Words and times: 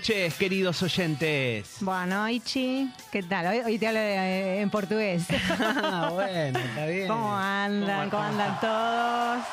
Noches, 0.00 0.34
queridos 0.36 0.82
oyentes. 0.82 1.76
Bueno, 1.80 2.26
Ichi, 2.26 2.90
¿qué 3.12 3.22
tal? 3.22 3.48
Hoy, 3.48 3.58
hoy 3.58 3.78
te 3.78 3.86
hablo 3.86 4.00
de- 4.00 4.62
en 4.62 4.70
portugués. 4.70 5.26
Ah, 5.60 6.08
bueno, 6.10 6.58
está 6.58 6.86
bien. 6.86 7.06
¿Cómo 7.06 7.36
andan? 7.36 8.08
¿Cómo 8.08 8.22
¿Cómo 8.22 8.22
andan 8.24 8.60
todos? 8.60 9.44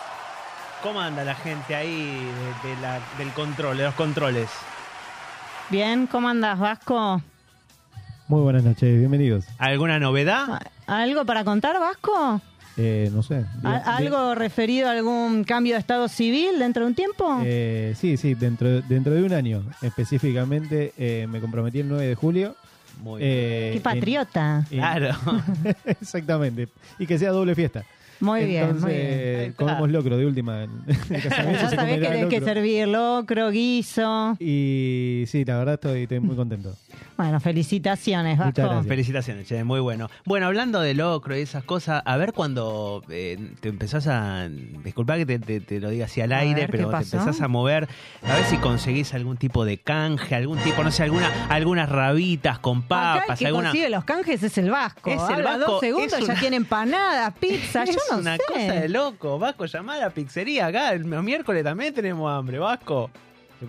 ¿Cómo 0.82 1.02
anda 1.02 1.26
la 1.26 1.36
gente 1.36 1.76
ahí 1.76 2.32
de- 2.64 2.70
de 2.70 2.82
la- 2.82 3.02
del 3.18 3.30
control, 3.34 3.78
de 3.78 3.84
los 3.84 3.96
controles? 3.96 4.50
Bien, 5.70 6.08
¿cómo 6.08 6.30
andas, 6.30 6.58
Vasco? 6.58 7.22
Muy 8.30 8.42
buenas 8.42 8.64
noches, 8.64 8.98
bienvenidos. 8.98 9.44
¿Alguna 9.58 10.00
novedad? 10.00 10.62
¿Algo 10.86 11.26
para 11.26 11.44
contar, 11.44 11.78
Vasco? 11.78 12.40
Eh, 12.80 13.10
no 13.14 13.24
sé. 13.24 13.44
¿A- 13.64 13.98
bien- 13.98 14.14
¿Algo 14.14 14.36
referido 14.36 14.88
a 14.88 14.92
algún 14.92 15.44
cambio 15.44 15.74
de 15.74 15.80
estado 15.80 16.08
civil 16.08 16.60
dentro 16.60 16.84
de 16.84 16.90
un 16.90 16.96
tiempo? 16.96 17.42
Eh, 17.44 17.96
sí, 18.00 18.18
sí, 18.18 18.36
dentro, 18.36 18.82
dentro 18.84 19.14
de 19.14 19.24
un 19.24 19.34
año. 19.34 19.64
Específicamente 19.82 20.94
eh, 20.98 21.26
me 21.30 21.40
comprometí 21.42 21.80
el 21.80 21.90
9 21.90 22.06
de 22.08 22.16
julio. 22.16 22.56
Muy 23.02 23.22
bien. 23.22 23.32
Eh, 23.34 23.72
Qué 23.76 23.80
patriota. 23.82 24.66
en- 24.70 24.78
Claro. 24.78 25.10
exactamente. 25.86 26.68
Y 27.00 27.06
que 27.08 27.18
sea 27.18 27.32
doble 27.32 27.56
fiesta. 27.56 27.84
Muy 28.20 28.46
bien, 28.46 28.80
muy 28.80 28.92
bien. 28.92 29.54
Comemos 29.54 29.92
locro 29.92 30.18
de 30.18 30.26
última. 30.26 30.64
El 31.10 31.22
casamiento 31.22 31.70
sabés 31.70 32.00
que 32.00 32.08
tenés 32.08 32.26
que 32.28 32.42
servir 32.42 32.88
locro, 32.88 33.52
guiso. 33.52 34.36
Y 34.40 35.24
sí, 35.28 35.46
la 35.46 35.60
verdad 35.60 35.76
estoy, 35.76 36.04
estoy 36.04 36.20
muy 36.20 36.36
contento. 36.36 36.76
Bueno, 37.18 37.40
felicitaciones, 37.40 38.38
Muchas 38.38 38.54
Vasco. 38.54 38.62
gracias. 38.70 38.88
Felicitaciones, 38.88 39.48
che, 39.48 39.64
muy 39.64 39.80
bueno. 39.80 40.08
Bueno, 40.26 40.46
hablando 40.46 40.80
de 40.82 40.94
locro 40.94 41.36
y 41.36 41.42
esas 41.42 41.64
cosas, 41.64 42.04
a 42.06 42.16
ver 42.18 42.32
cuando 42.34 43.02
eh, 43.10 43.54
te 43.60 43.70
empezás 43.70 44.06
a. 44.08 44.48
Disculpa 44.50 45.18
que 45.18 45.26
te, 45.26 45.40
te- 45.40 45.60
te 45.60 45.80
lo 45.80 45.90
diga 45.90 46.06
así 46.06 46.22
al 46.22 46.32
A 46.32 46.40
aire, 46.40 46.62
ver, 46.62 46.66
¿qué 46.68 46.72
pero 46.78 46.86
te 46.90 46.92
pasó? 46.92 47.18
empezás 47.18 47.42
a 47.42 47.48
mover, 47.48 47.88
a 48.24 48.36
ver 48.36 48.44
si 48.46 48.58
conseguís 48.58 49.14
algún 49.16 49.38
tipo 49.38 49.66
de 49.66 49.80
canje, 49.80 50.36
algún 50.36 50.60
tipo, 50.60 50.84
no 50.84 50.92
sé, 50.92 51.04
alguna, 51.04 51.48
algunas 51.50 51.90
rabitas 51.90 52.60
con 52.60 52.78
Acá 52.78 53.14
el 53.16 53.20
papas, 53.22 53.40
que 53.40 53.48
alguna. 53.48 53.70
consigue 53.70 53.90
los 53.90 54.04
canjes 54.04 54.44
es 54.44 54.58
el 54.60 54.70
Vasco. 54.70 55.10
Es 55.10 55.16
el 55.24 55.34
Habla 55.36 55.58
Vasco, 55.58 55.72
dos 55.72 55.80
segundos, 55.82 56.14
es 56.14 56.20
ya 56.20 56.32
una- 56.34 56.40
tiene 56.40 56.56
empanadas, 56.58 57.34
pizza, 57.40 57.84
yo 57.86 57.92
es 57.94 57.98
no 58.12 58.18
una 58.20 58.36
sé. 58.38 58.44
cosa 58.48 58.60
de 58.74 58.90
loco, 58.90 59.40
Vasco, 59.40 59.66
llamá 59.66 59.96
a 59.96 60.00
la 60.00 60.10
pizzería 60.12 60.68
acá, 60.68 60.92
el 60.94 61.04
miércoles 61.06 61.64
también 61.64 61.94
tenemos 61.96 62.32
hambre, 62.32 62.60
Vasco. 62.60 63.10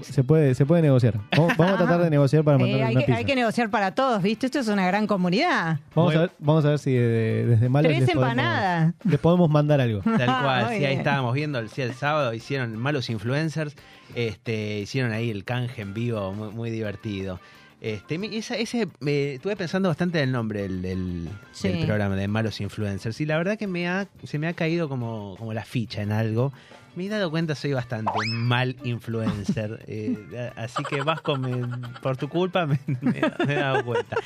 Se 0.03 0.22
puede, 0.22 0.54
se 0.54 0.66
puede 0.66 0.82
negociar. 0.82 1.15
Vamos, 1.37 1.56
vamos 1.56 1.75
a 1.75 1.76
tratar 1.84 2.03
de 2.03 2.10
negociar 2.10 2.44
para 2.44 2.56
Eh, 2.59 2.60
mandar 2.60 2.82
hay, 2.82 2.93
una 2.94 3.00
que, 3.00 3.06
pizza. 3.06 3.19
hay 3.19 3.25
que 3.25 3.34
negociar 3.34 3.71
para 3.71 3.94
todos, 3.94 4.22
¿viste? 4.22 4.47
Esto 4.47 4.59
es 4.59 4.69
una 4.69 4.87
gran 4.87 5.06
comunidad. 5.06 5.78
Vamos, 5.94 6.15
a 6.15 6.19
ver, 6.21 6.31
vamos 6.38 6.65
a 6.65 6.71
ver 6.71 6.78
si 6.78 6.93
de- 6.93 7.47
desde 7.47 7.69
malos 7.69 7.88
Tres 7.91 8.00
les 8.00 8.10
podemos, 8.10 8.31
empanadas. 8.32 8.94
les 9.04 9.19
podemos 9.19 9.50
mandar 9.50 9.81
algo. 9.81 10.00
Tal 10.04 10.26
cual, 10.26 10.66
Muy 10.66 10.76
sí, 10.78 10.84
ahí 10.84 10.97
estábamos 10.97 11.32
viendo 11.34 11.59
el, 11.59 11.69
sí, 11.71 11.81
el 11.82 11.94
sábado, 11.94 12.34
hicieron 12.34 12.76
malos 12.76 13.09
influencers, 13.09 13.75
este, 14.15 14.81
hicieron 14.81 15.12
ahí 15.12 15.31
el 15.31 15.44
canje 15.44 15.82
en 15.82 15.94
vivo, 15.94 16.32
muy, 16.32 16.50
muy 16.50 16.70
divertido. 16.70 17.41
Este, 17.81 18.19
mi- 18.19 18.34
esa- 18.37 18.56
ese, 18.56 18.88
me 19.00 19.34
estuve 19.34 19.55
pensando 19.56 19.88
bastante 19.88 20.19
en 20.19 20.25
el 20.25 20.32
nombre 20.32 20.62
del, 20.62 20.82
del- 20.82 21.28
Sí. 21.53 21.69
del 21.69 21.87
programa 21.87 22.16
de 22.16 22.26
malos 22.28 22.60
influencers 22.60 23.20
y 23.20 23.26
la 23.26 23.38
verdad 23.38 23.56
que 23.56 23.69
me 23.69 23.88
ha, 23.88 24.09
se 24.25 24.38
me 24.38 24.49
ha 24.49 24.53
caído 24.53 24.88
como, 24.88 25.37
como 25.38 25.53
la 25.55 25.65
ficha 25.65 26.03
en 26.03 26.10
algo. 26.12 26.53
Me 26.98 27.06
he 27.06 27.09
dado 27.09 27.31
cuenta 27.31 27.54
soy 27.54 27.72
bastante 27.72 28.10
mal 28.26 28.75
influencer, 28.82 29.84
eh, 29.86 30.50
así 30.56 30.82
que 30.82 31.00
Vasco, 31.03 31.36
me- 31.36 31.64
por 32.03 32.16
tu 32.16 32.28
culpa 32.28 32.66
me, 32.66 32.78
me- 32.86 33.22
me 33.47 33.53
he 33.53 33.56
dado 33.56 33.84
cuenta. 33.84 34.16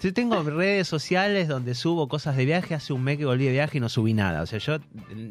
Yo 0.00 0.12
tengo 0.12 0.40
redes 0.44 0.86
sociales 0.86 1.48
donde 1.48 1.74
subo 1.74 2.06
cosas 2.06 2.36
de 2.36 2.44
viaje. 2.44 2.74
Hace 2.76 2.92
un 2.92 3.02
mes 3.02 3.18
que 3.18 3.24
volví 3.24 3.46
de 3.46 3.50
viaje 3.50 3.78
y 3.78 3.80
no 3.80 3.88
subí 3.88 4.14
nada. 4.14 4.42
O 4.42 4.46
sea, 4.46 4.60
yo 4.60 4.76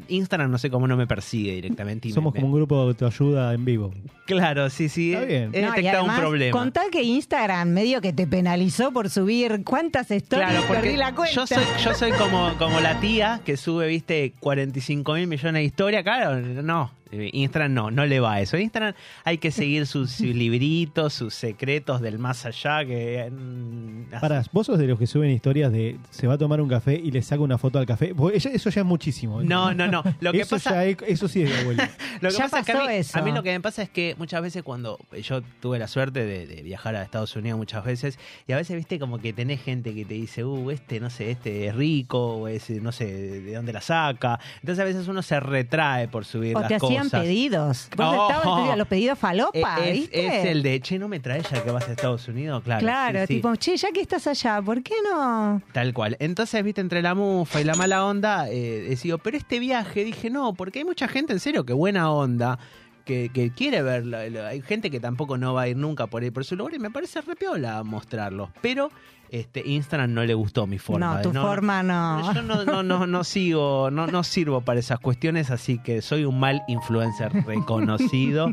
Instagram 0.10 0.52
no 0.52 0.58
sé 0.58 0.70
cómo 0.70 0.88
no 0.88 0.98
me 0.98 1.08
persigue 1.08 1.54
directamente. 1.54 2.10
y 2.10 2.12
Somos 2.12 2.34
me- 2.34 2.42
como 2.42 2.52
un 2.52 2.60
grupo 2.60 2.76
de 2.82 2.88
autoayuda 2.90 3.54
en 3.54 3.64
vivo. 3.64 3.94
Claro, 4.26 4.70
sí, 4.70 4.90
sí. 4.90 5.14
Está 5.14 5.26
bien. 5.26 5.52
He 5.54 5.62
No, 5.62 5.68
y 5.68 5.72
detectado 5.78 6.04
un 6.04 6.10
además, 6.10 6.20
problema. 6.20 6.60
Contá 6.60 6.82
que 6.92 7.02
Instagram 7.02 7.70
medio 7.70 8.02
que 8.02 8.12
te 8.12 8.28
penalizó 8.28 8.92
por 8.92 9.10
subir 9.10 9.62
cuántas 9.64 10.12
stories 10.12 10.50
Claro, 10.50 10.68
perdí 10.68 10.98
la 10.98 11.16
cuenta. 11.16 11.34
yo 11.34 11.48
soy, 11.48 11.64
yo 11.86 11.94
soy 11.94 12.12
como, 12.12 12.54
como 12.58 12.82
la 12.82 13.00
tía 13.00 13.40
que 13.46 13.56
sube, 13.56 13.88
viste, 13.88 14.34
45 14.42 15.14
mil 15.14 15.28
millones 15.28 15.62
de 15.62 15.64
historias. 15.64 16.04
Claro, 16.04 16.42
no. 16.42 16.87
Eh, 17.12 17.30
Instagram 17.34 17.74
no, 17.74 17.92
no 17.92 18.06
le 18.06 18.20
va 18.20 18.34
a 18.34 18.42
eso. 18.42 18.58
Instagram 18.58 18.94
hay 19.24 19.38
que 19.38 19.52
seguir 19.52 19.86
sus, 19.88 20.12
sus 20.18 20.28
libritos, 20.28 21.14
sus 21.14 21.34
secretos 21.34 22.02
del 22.02 22.20
más 22.20 22.46
allá. 22.46 22.86
que 22.86 23.30
mm, 23.32 24.20
Para, 24.20 24.44
vos 24.52 24.68
sos 24.68 24.78
de 24.80 24.88
los 24.88 25.00
que 25.00 25.08
suben 25.08 25.32
historias 25.32 25.72
de 25.72 25.98
se 26.10 26.28
va 26.28 26.34
a 26.36 26.38
tomar 26.38 26.62
un 26.62 26.70
café 26.70 26.96
y 26.96 27.12
le 27.12 27.22
saca 27.22 27.42
una 27.42 27.58
foto 27.58 27.80
al 27.80 27.86
café. 27.86 28.14
Eso, 28.34 28.50
eso 28.50 28.70
ya 28.70 28.82
es 28.82 28.88
muchísimo. 28.88 29.42
No, 29.44 29.74
no, 29.74 29.88
no. 29.88 30.04
Lo 30.20 30.32
que 30.32 30.42
eso, 30.42 30.56
pasa, 30.56 30.72
ya 30.72 30.86
es- 30.86 30.98
eso 31.08 31.28
sí 31.28 31.42
es 31.44 31.50
de 31.50 31.60
abuelo. 31.62 31.84
Lo 32.22 32.30
que 32.30 32.36
Ya 32.36 32.44
pasa 32.44 32.60
es 32.60 32.66
que 32.66 32.72
a 32.72 32.76
pasó 32.76 32.88
mí, 32.90 32.96
eso. 32.96 33.20
a 33.20 33.22
mí 33.22 33.32
lo 33.32 33.44
que 33.44 33.52
me 33.52 33.62
pasa 33.62 33.84
es 33.84 33.90
que 33.90 34.16
muchas 34.18 34.42
veces 34.42 34.64
cuando 34.64 34.98
yo 35.22 35.42
tuve 35.62 35.78
la 35.78 35.88
suerte 35.88 36.26
de, 36.26 36.48
de 36.48 36.64
viajar 36.64 36.96
a 36.96 37.04
Estados 37.04 37.36
Unidos 37.36 37.58
muchas 37.60 37.84
veces 37.86 38.18
y 38.48 38.54
a 38.54 38.56
veces 38.58 38.76
viste 38.76 38.98
como 38.98 39.20
que 39.20 39.34
tenés 39.34 39.62
gente 39.62 39.94
que 39.94 40.04
te 40.06 40.16
dice, 40.16 40.44
uh, 40.44 40.72
este, 40.72 41.00
no 41.00 41.10
sé, 41.12 41.30
este 41.32 41.68
es 41.68 41.76
rico, 41.76 42.38
o 42.38 42.48
ese, 42.48 42.82
no 42.82 42.92
sé, 42.92 43.06
de 43.06 43.54
dónde 43.54 43.72
la 43.74 43.82
saca. 43.82 44.40
Entonces 44.62 44.80
a 44.82 44.86
veces 44.86 45.08
uno 45.08 45.22
se 45.22 45.40
retrae 45.40 46.08
por 46.08 46.26
subir 46.26 46.56
O 46.58 46.60
las 46.60 46.70
te 46.70 46.80
cosas. 47.06 47.22
pedidos. 47.22 47.90
Vos 47.96 48.08
Oh. 48.18 48.30
estabas 48.32 48.78
los 48.78 48.88
pedidos 48.88 49.18
Eh, 49.18 49.22
falopa, 49.22 49.78
es, 49.86 49.94
¿viste? 49.94 50.28
es 50.28 50.46
el 50.46 50.64
de, 50.64 50.80
che, 50.82 51.00
no 51.00 51.08
me 51.08 51.20
traes 51.20 51.50
ya 51.50 51.64
que 51.64 51.72
vas 51.72 51.88
a 51.88 51.92
Estados 51.92 52.28
Unidos, 52.28 52.64
claro. 52.64 52.82
Claro, 52.82 53.20
sí, 53.22 53.26
sí. 53.28 53.34
tipo, 53.36 53.56
che, 53.56 53.78
ya 53.78 53.92
que 53.92 54.02
estás 54.02 54.28
allá, 54.28 54.62
¿por 54.62 54.82
qué 54.84 54.96
no? 55.10 55.62
Tal 55.74 55.94
cual. 55.94 56.18
Entonces, 56.20 56.64
viste, 56.64 56.82
entre 56.82 57.02
la 57.02 57.16
mufa 57.16 57.62
y 57.62 57.64
la 57.64 57.76
mala 57.76 58.06
onda, 58.06 58.50
eh, 58.50 58.86
decido, 58.90 59.18
pero 59.18 59.38
este 59.38 59.60
viaje, 59.60 60.04
dije, 60.04 60.30
no, 60.30 60.54
porque 60.54 60.80
hay 60.80 60.86
mucha 60.86 61.08
gente, 61.08 61.34
en 61.34 61.40
serio, 61.40 61.66
que 61.66 61.74
buena 61.74 62.12
onda, 62.12 62.60
que, 63.06 63.30
que 63.34 63.52
quiere 63.52 63.82
verlo. 63.84 64.18
Hay 64.46 64.62
gente 64.62 64.92
que 64.92 65.00
tampoco 65.00 65.38
no 65.38 65.54
va 65.54 65.62
a 65.62 65.68
ir 65.70 65.78
nunca 65.78 66.08
por 66.08 66.24
ahí 66.24 66.30
por 66.32 66.44
su 66.44 66.58
lugar 66.58 66.74
y 66.74 66.80
me 66.80 66.92
parece 66.92 67.22
repiola 67.22 67.82
mostrarlos. 67.84 68.50
Pero 68.62 68.92
este 69.30 69.64
Instagram 69.66 70.14
no 70.14 70.24
le 70.24 70.34
gustó 70.34 70.68
mi 70.68 70.78
forma. 70.80 71.16
no, 71.16 71.22
tu 71.22 71.34
forma 71.34 71.84
no. 71.84 72.34
Yo 72.34 72.42
no, 72.42 72.64
no, 72.64 72.84
no, 72.84 73.08
no 73.08 73.24
sigo, 73.24 73.90
no, 73.92 74.08
no 74.08 74.24
sirvo 74.24 74.62
para 74.62 74.80
esas 74.80 75.00
cuestiones, 75.00 75.52
así 75.52 75.80
que 75.80 76.02
soy 76.02 76.26
un 76.26 76.40
mal 76.40 76.64
influencer 76.68 77.32
reconocido 77.46 78.52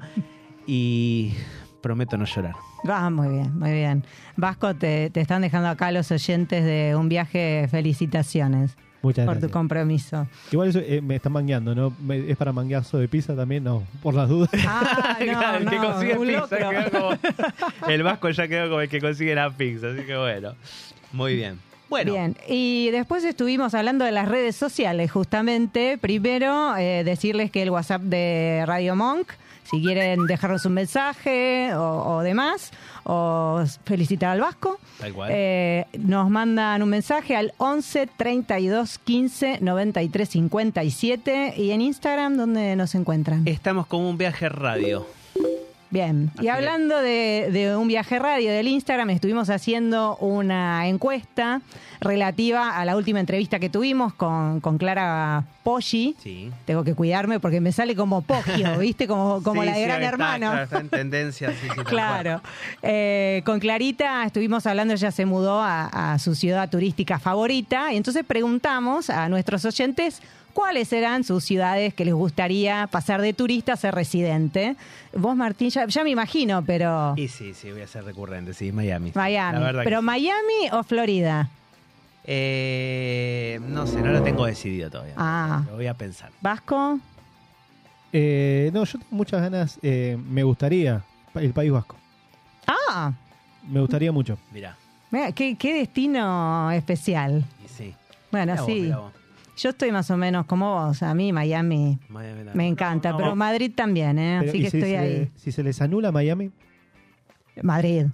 y 0.66 1.34
prometo 1.82 2.16
no 2.16 2.24
llorar. 2.24 2.54
Ah, 2.88 3.10
muy 3.10 3.28
bien, 3.28 3.58
muy 3.58 3.72
bien. 3.72 4.04
Vasco, 4.36 4.74
te, 4.74 5.10
te 5.10 5.20
están 5.20 5.42
dejando 5.42 5.68
acá 5.68 5.92
los 5.92 6.10
oyentes 6.10 6.64
de 6.64 6.96
un 6.96 7.08
viaje. 7.08 7.66
Felicitaciones 7.70 8.76
Muchas 9.04 9.26
por 9.26 9.38
tu 9.38 9.48
compromiso. 9.50 10.26
Igual 10.50 10.70
eso 10.70 10.80
eh, 10.80 11.00
me 11.00 11.16
están 11.16 11.32
mangueando, 11.32 11.74
¿no? 11.74 11.94
Me- 12.02 12.28
¿Es 12.30 12.36
para 12.36 12.52
mangueazo 12.52 12.98
de 12.98 13.06
pizza 13.06 13.36
también? 13.36 13.62
No, 13.62 13.84
por 14.02 14.14
las 14.14 14.28
dudas. 14.28 14.50
Ah, 14.66 15.16
no, 15.20 15.26
Claro, 15.26 15.58
el 15.58 15.68
que 15.70 15.76
no, 15.76 15.92
consigue 15.92 16.18
un 16.18 16.26
pizza 16.26 16.40
locro. 16.58 16.70
quedó 16.70 16.90
como- 16.90 17.88
el 17.92 18.02
vasco 18.02 18.30
ya 18.30 18.48
quedó 18.48 18.68
como 18.68 18.80
el 18.80 18.88
que 18.88 19.00
consigue 19.00 19.34
la 19.34 19.50
pizza, 19.50 19.88
así 19.90 20.02
que 20.04 20.16
bueno. 20.16 20.54
Muy 21.12 21.36
bien. 21.36 21.58
Bueno, 21.90 22.12
Bien, 22.12 22.36
y 22.48 22.90
después 22.90 23.22
estuvimos 23.24 23.72
hablando 23.74 24.04
de 24.04 24.10
las 24.10 24.26
redes 24.28 24.56
sociales, 24.56 25.12
justamente. 25.12 25.96
Primero, 25.98 26.74
eh, 26.76 27.04
decirles 27.04 27.50
que 27.52 27.62
el 27.62 27.70
WhatsApp 27.70 28.02
de 28.02 28.64
Radio 28.66 28.96
Monk, 28.96 29.28
si 29.70 29.82
quieren 29.82 30.26
dejarnos 30.26 30.64
un 30.66 30.74
mensaje 30.74 31.74
o, 31.74 32.16
o 32.16 32.20
demás, 32.22 32.70
o 33.04 33.62
felicitar 33.84 34.30
al 34.30 34.40
Vasco, 34.40 34.78
tal 34.98 35.12
cual. 35.12 35.30
eh, 35.32 35.86
nos 35.98 36.30
mandan 36.30 36.82
un 36.82 36.88
mensaje 36.88 37.36
al 37.36 37.52
11 37.58 38.08
32 38.16 38.98
15 38.98 39.58
93 39.60 40.28
57 40.28 41.54
y 41.56 41.70
en 41.70 41.80
Instagram, 41.80 42.36
¿dónde 42.36 42.76
nos 42.76 42.94
encuentran? 42.94 43.46
Estamos 43.46 43.86
como 43.86 44.08
un 44.08 44.18
viaje 44.18 44.48
radio. 44.48 45.06
Bien, 45.94 46.32
Así 46.36 46.46
y 46.46 46.48
hablando 46.48 46.98
de, 46.98 47.50
de 47.52 47.76
un 47.76 47.86
viaje 47.86 48.18
radio 48.18 48.50
del 48.50 48.66
Instagram, 48.66 49.10
estuvimos 49.10 49.48
haciendo 49.48 50.16
una 50.16 50.88
encuesta 50.88 51.60
relativa 52.00 52.76
a 52.76 52.84
la 52.84 52.96
última 52.96 53.20
entrevista 53.20 53.60
que 53.60 53.70
tuvimos 53.70 54.12
con, 54.12 54.60
con 54.60 54.76
Clara 54.76 55.44
Poggi. 55.62 56.16
Sí. 56.20 56.50
Tengo 56.64 56.82
que 56.82 56.96
cuidarme 56.96 57.38
porque 57.38 57.60
me 57.60 57.70
sale 57.70 57.94
como 57.94 58.22
Poggio, 58.22 58.76
¿viste? 58.80 59.06
Como, 59.06 59.40
como 59.44 59.62
Sí, 59.62 59.66
la 59.68 59.72
de 59.74 59.78
sí, 59.78 59.84
Gran 59.84 60.02
está, 60.02 60.08
Hermano. 60.08 60.46
claro, 60.50 60.64
está 60.64 60.80
en 60.80 60.88
tendencia, 60.88 61.50
sí, 61.52 61.68
sí, 61.72 61.84
Claro. 61.84 62.42
Eh, 62.82 63.42
con 63.46 63.60
Clarita 63.60 64.24
estuvimos 64.24 64.66
hablando, 64.66 64.94
ella 64.94 65.12
se 65.12 65.24
mudó 65.26 65.60
a, 65.62 66.14
a 66.14 66.18
su 66.18 66.34
ciudad 66.34 66.68
turística 66.70 67.20
favorita 67.20 67.92
y 67.92 67.96
entonces 67.98 68.24
preguntamos 68.26 69.10
a 69.10 69.28
nuestros 69.28 69.64
oyentes 69.64 70.20
cuáles 70.54 70.92
eran 70.92 71.24
sus 71.24 71.44
ciudades 71.44 71.92
que 71.92 72.04
les 72.04 72.14
gustaría 72.14 72.86
pasar 72.86 73.20
de 73.20 73.34
turista 73.34 73.74
a 73.74 73.76
ser 73.76 73.94
residente. 73.94 74.76
Vos, 75.12 75.36
Martín, 75.36 75.68
ya, 75.68 75.86
ya 75.86 76.02
me 76.04 76.10
imagino, 76.10 76.64
pero... 76.64 77.12
Y 77.16 77.28
sí, 77.28 77.52
sí, 77.52 77.70
voy 77.70 77.82
a 77.82 77.86
ser 77.86 78.04
recurrente, 78.04 78.54
sí, 78.54 78.72
Miami. 78.72 79.12
Miami. 79.14 79.58
La 79.58 79.82
¿Pero 79.84 79.98
sí. 80.00 80.04
Miami 80.06 80.70
o 80.72 80.82
Florida? 80.82 81.50
Eh, 82.24 83.60
no 83.68 83.86
sé, 83.86 84.00
no 84.00 84.12
lo 84.12 84.22
tengo 84.22 84.46
decidido 84.46 84.88
todavía. 84.90 85.14
Ah. 85.18 85.62
Lo 85.66 85.74
voy 85.76 85.86
a 85.86 85.94
pensar. 85.94 86.30
¿Vasco? 86.40 86.98
Eh, 88.12 88.70
no, 88.72 88.84
yo 88.84 88.98
tengo 88.98 89.16
muchas 89.16 89.42
ganas, 89.42 89.78
eh, 89.82 90.16
me 90.28 90.42
gustaría, 90.44 91.02
el 91.34 91.52
País 91.52 91.72
Vasco. 91.72 91.96
Ah, 92.66 93.12
Me 93.68 93.80
gustaría 93.80 94.12
mucho. 94.12 94.38
Mirá. 94.52 94.76
mira, 95.10 95.32
qué, 95.32 95.56
qué 95.56 95.74
destino 95.74 96.70
especial. 96.70 97.44
Y 97.64 97.68
sí. 97.68 97.94
Bueno, 98.30 98.52
Mirá 98.52 98.64
sí. 98.64 98.90
vos. 98.90 99.12
Yo 99.56 99.70
estoy 99.70 99.92
más 99.92 100.10
o 100.10 100.16
menos 100.16 100.46
como 100.46 100.74
vos. 100.74 101.02
A 101.02 101.14
mí 101.14 101.32
Miami 101.32 101.98
me 102.54 102.66
encanta, 102.66 103.10
No, 103.12 103.16
pero 103.16 103.28
no, 103.30 103.36
Madrid 103.36 103.72
también, 103.74 104.18
¿eh? 104.18 104.36
Pero, 104.40 104.50
Así 104.50 104.58
¿y 104.58 104.62
que 104.64 104.70
si 104.70 104.76
estoy 104.78 104.90
se- 104.90 104.98
ahí. 104.98 105.30
Si 105.36 105.52
se 105.52 105.62
les 105.62 105.80
anula 105.80 106.10
Miami, 106.10 106.50
Madrid. 107.62 108.06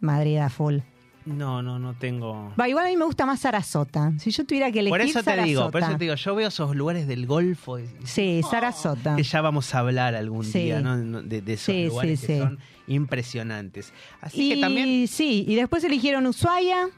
Madrid 0.00 0.38
a 0.38 0.48
full. 0.48 0.78
No, 1.24 1.62
no, 1.62 1.78
no 1.78 1.94
tengo. 1.94 2.52
Va, 2.58 2.68
igual 2.68 2.86
a 2.86 2.88
mí 2.88 2.96
me 2.96 3.04
gusta 3.04 3.24
más 3.26 3.38
Sarasota. 3.40 4.12
Si 4.18 4.32
yo 4.32 4.44
tuviera 4.44 4.72
que 4.72 4.80
elegir 4.80 4.90
Por 4.90 5.00
eso 5.02 5.22
te 5.22 5.40
digo, 5.44 5.70
por 5.70 5.80
eso 5.82 5.92
te 5.92 5.98
digo, 5.98 6.14
yo 6.16 6.34
veo 6.34 6.48
esos 6.48 6.74
lugares 6.74 7.06
del 7.06 7.26
Golfo 7.26 7.78
y- 7.78 7.88
Sí, 8.02 8.40
Sarasota. 8.50 9.14
que 9.14 9.22
ya 9.22 9.40
vamos 9.40 9.72
a 9.74 9.78
hablar 9.78 10.16
algún 10.16 10.42
Sí. 10.44 10.64
día, 10.64 10.80
¿no? 10.80 10.96
No, 10.96 11.22
De, 11.22 11.40
de 11.42 11.52
esos 11.52 11.66
Sí, 11.66 11.86
lugares 11.86 12.18
sí, 12.20 12.26
que 12.26 12.32
sí. 12.34 12.38
son 12.40 12.58
impresionantes. 12.88 13.92
Así 14.20 14.50
Y 14.50 14.54
que 14.56 14.60
también 14.60 15.06
sí, 15.06 15.44
y 15.46 15.54
después 15.54 15.84
eligieron 15.84 16.26
Ushuaia, 16.26 16.88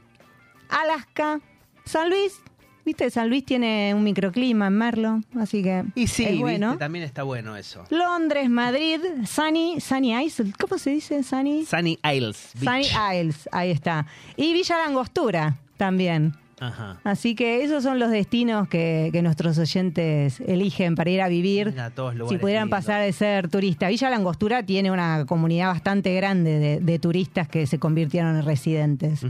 Alaska, 0.69 1.39
San 1.83 2.09
Luis. 2.09 2.41
Viste, 2.85 3.09
San 3.09 3.29
Luis 3.29 3.43
tiene 3.43 3.93
un 3.95 4.03
microclima 4.03 4.67
en 4.67 4.73
Merlo, 4.77 5.21
así 5.39 5.63
que 5.63 5.85
y 5.95 6.05
sí, 6.05 6.23
es 6.23 6.39
bueno. 6.39 6.67
viste, 6.69 6.79
también 6.79 7.03
está 7.03 7.23
bueno 7.23 7.57
eso. 7.57 7.83
Londres, 7.89 8.47
Madrid, 8.47 8.99
Sunny, 9.25 9.81
Sunny 9.81 10.13
Isles, 10.23 10.53
¿cómo 10.59 10.77
se 10.77 10.91
dice 10.91 11.23
Sunny? 11.23 11.65
Sunny 11.65 11.97
Isles 12.03 12.51
Sunny. 12.59 12.85
Isles, 12.85 13.49
ahí 13.51 13.71
está. 13.71 14.05
Y 14.37 14.53
Villa 14.53 14.77
Langostura 14.77 15.57
también. 15.77 16.35
Ajá. 16.59 16.99
Así 17.03 17.35
que 17.35 17.63
esos 17.63 17.83
son 17.83 17.99
los 17.99 18.09
destinos 18.11 18.69
que, 18.69 19.09
que 19.11 19.21
nuestros 19.21 19.57
oyentes 19.57 20.39
eligen 20.39 20.95
para 20.95 21.09
ir 21.09 21.21
a 21.21 21.27
vivir. 21.27 21.75
Todos 21.95 22.15
Si 22.29 22.37
pudieran 22.37 22.69
pasar 22.69 23.01
de 23.01 23.11
ser 23.11 23.49
turista. 23.49 23.89
Villa 23.89 24.09
Langostura 24.09 24.63
tiene 24.63 24.89
una 24.89 25.25
comunidad 25.25 25.67
bastante 25.67 26.13
grande 26.15 26.57
de, 26.59 26.79
de 26.79 26.99
turistas 26.99 27.49
que 27.49 27.67
se 27.67 27.77
convirtieron 27.77 28.37
en 28.37 28.45
residentes. 28.45 29.21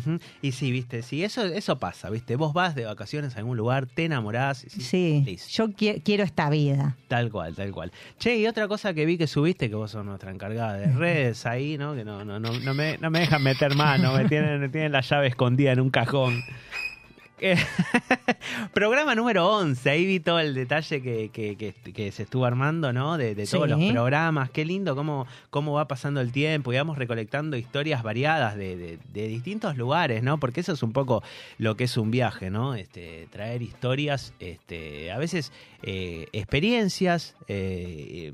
Y 0.44 0.52
sí, 0.52 0.72
viste, 0.72 1.02
sí, 1.02 1.24
eso, 1.24 1.44
eso 1.46 1.80
pasa, 1.80 2.10
viste. 2.12 2.36
Vos 2.36 2.54
vas 2.54 2.76
de 2.76 2.86
vacaciones 2.86 3.36
a 3.36 3.40
algún 3.40 3.58
lugar, 3.58 3.88
te 3.88 4.06
enamorás. 4.06 4.64
y 4.66 4.70
sí, 4.70 4.82
Sí, 4.82 5.24
listo. 5.26 5.50
yo 5.52 5.70
qui- 5.70 6.02
quiero 6.04 6.24
esta 6.24 6.50
vida. 6.52 6.96
Tal 7.08 7.32
cual, 7.32 7.56
tal 7.56 7.72
cual. 7.72 7.92
Che, 8.20 8.38
y 8.38 8.46
otra 8.46 8.68
cosa 8.68 8.94
que 8.94 9.06
vi 9.06 9.18
que 9.18 9.26
subiste, 9.28 9.68
que 9.70 9.76
vos 9.76 9.90
sos 9.92 10.06
nuestra 10.06 10.30
encargada 10.32 10.74
de 10.74 10.88
redes 10.94 11.46
ahí, 11.48 11.78
¿no? 11.78 11.96
Que 11.96 12.06
no, 12.06 12.24
no, 12.24 12.40
no, 12.40 12.52
no 12.60 12.74
me, 12.76 12.98
no 13.00 13.10
me 13.10 13.20
dejan 13.22 13.42
meter 13.42 13.76
mano, 13.76 14.14
me 14.14 14.26
tienen, 14.26 14.60
me 14.62 14.70
tienen 14.70 14.92
la 14.92 15.02
llave 15.02 15.28
escondida 15.28 15.72
en 15.72 15.80
un 15.80 15.90
cajón. 15.90 16.44
Eh, 17.40 17.58
Programa 18.74 19.14
número 19.14 19.46
11, 19.58 19.90
ahí 19.90 20.06
vi 20.06 20.20
todo 20.22 20.40
el 20.40 20.54
detalle 20.54 21.02
que, 21.02 21.30
que- 21.34 21.58
que- 21.58 21.74
que 21.94 22.12
se 22.14 22.24
estuvo 22.24 22.46
armando, 22.46 22.94
¿no? 22.94 23.18
De, 23.18 23.36
de 23.36 23.46
todos 23.46 23.66
Sí. 23.66 23.70
los 23.72 23.92
programas, 23.92 24.50
qué 24.52 24.64
lindo 24.64 24.96
cómo, 24.96 25.28
cómo 25.50 25.74
va 25.74 25.86
pasando 25.88 26.22
el 26.22 26.32
tiempo 26.32 26.72
y 26.72 26.78
vamos 26.78 26.98
recolectando 26.98 27.58
historias 27.58 28.04
variadas 28.04 28.56
de, 28.56 28.78
de- 28.78 29.00
de 29.14 29.28
distintos 29.28 29.76
lugares, 29.76 30.24
¿no? 30.24 30.40
Porque 30.40 30.62
eso 30.62 30.72
es 30.74 30.82
un 30.84 30.94
poco 30.94 31.24
lo 31.58 31.76
que 31.76 31.84
es 31.86 31.98
un 31.98 32.10
viaje, 32.10 32.50
¿no? 32.50 32.74
Este, 32.76 33.28
traer 33.32 33.62
historias, 33.62 34.34
este, 34.40 35.12
a 35.12 35.18
veces 35.18 35.52
eh, 35.84 36.28
experiencias, 36.32 37.36
eh, 37.48 38.32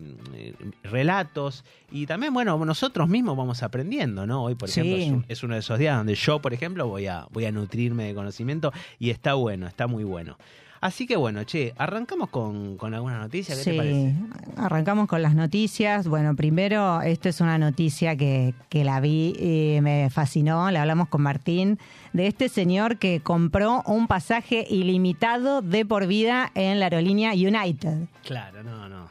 relatos 0.84 1.64
y 1.92 2.06
también, 2.06 2.34
bueno, 2.34 2.58
nosotros 2.66 3.08
mismos 3.10 3.36
vamos 3.38 3.62
aprendiendo, 3.64 4.26
¿no? 4.26 4.44
Hoy, 4.44 4.56
por 4.56 4.70
Sí. 4.70 4.80
ejemplo, 4.82 4.98
es, 5.04 5.12
un- 5.12 5.26
es 5.28 5.44
uno 5.44 5.54
de 5.56 5.60
esos 5.60 5.78
días 5.78 5.98
donde 5.98 6.16
yo, 6.16 6.40
por 6.40 6.54
ejemplo, 6.54 6.88
voy 6.88 7.08
a, 7.08 7.28
voy 7.32 7.46
a 7.46 7.52
nutrirme 7.52 8.06
de 8.06 8.14
conocimiento 8.16 8.72
y 9.00 9.10
está 9.10 9.34
bueno, 9.34 9.68
está 9.68 9.88
muy 9.88 10.04
bueno. 10.04 10.38
Así 10.80 11.06
que 11.06 11.16
bueno, 11.16 11.44
che, 11.44 11.76
arrancamos 11.78 12.30
con, 12.30 12.76
con 12.76 12.96
alguna 12.96 13.20
noticia, 13.20 13.54
¿qué 13.56 13.64
te 13.64 13.72
Sí, 13.72 13.78
parece? 13.78 14.16
arrancamos 14.58 15.08
con 15.08 15.22
las 15.22 15.36
noticias. 15.36 16.08
Bueno, 16.08 16.36
primero, 16.36 17.04
esta 17.04 17.30
es 17.30 17.40
una 17.40 17.60
noticia 17.60 18.16
que, 18.16 18.56
que 18.68 18.84
la 18.84 19.00
vi 19.00 19.36
y 19.40 19.80
me 19.82 20.10
fascinó. 20.10 20.72
La 20.72 20.82
hablamos 20.82 21.08
con 21.10 21.22
Martín 21.22 21.78
de 22.14 22.26
este 22.26 22.50
señor 22.50 22.98
que 22.98 23.20
compró 23.20 23.84
un 23.86 24.08
pasaje 24.08 24.66
ilimitado 24.72 25.62
de 25.62 25.86
por 25.86 26.08
vida 26.08 26.50
en 26.56 26.80
la 26.80 26.88
aerolínea 26.88 27.34
United. 27.34 28.08
Claro, 28.26 28.64
no, 28.64 28.90
no, 28.90 29.08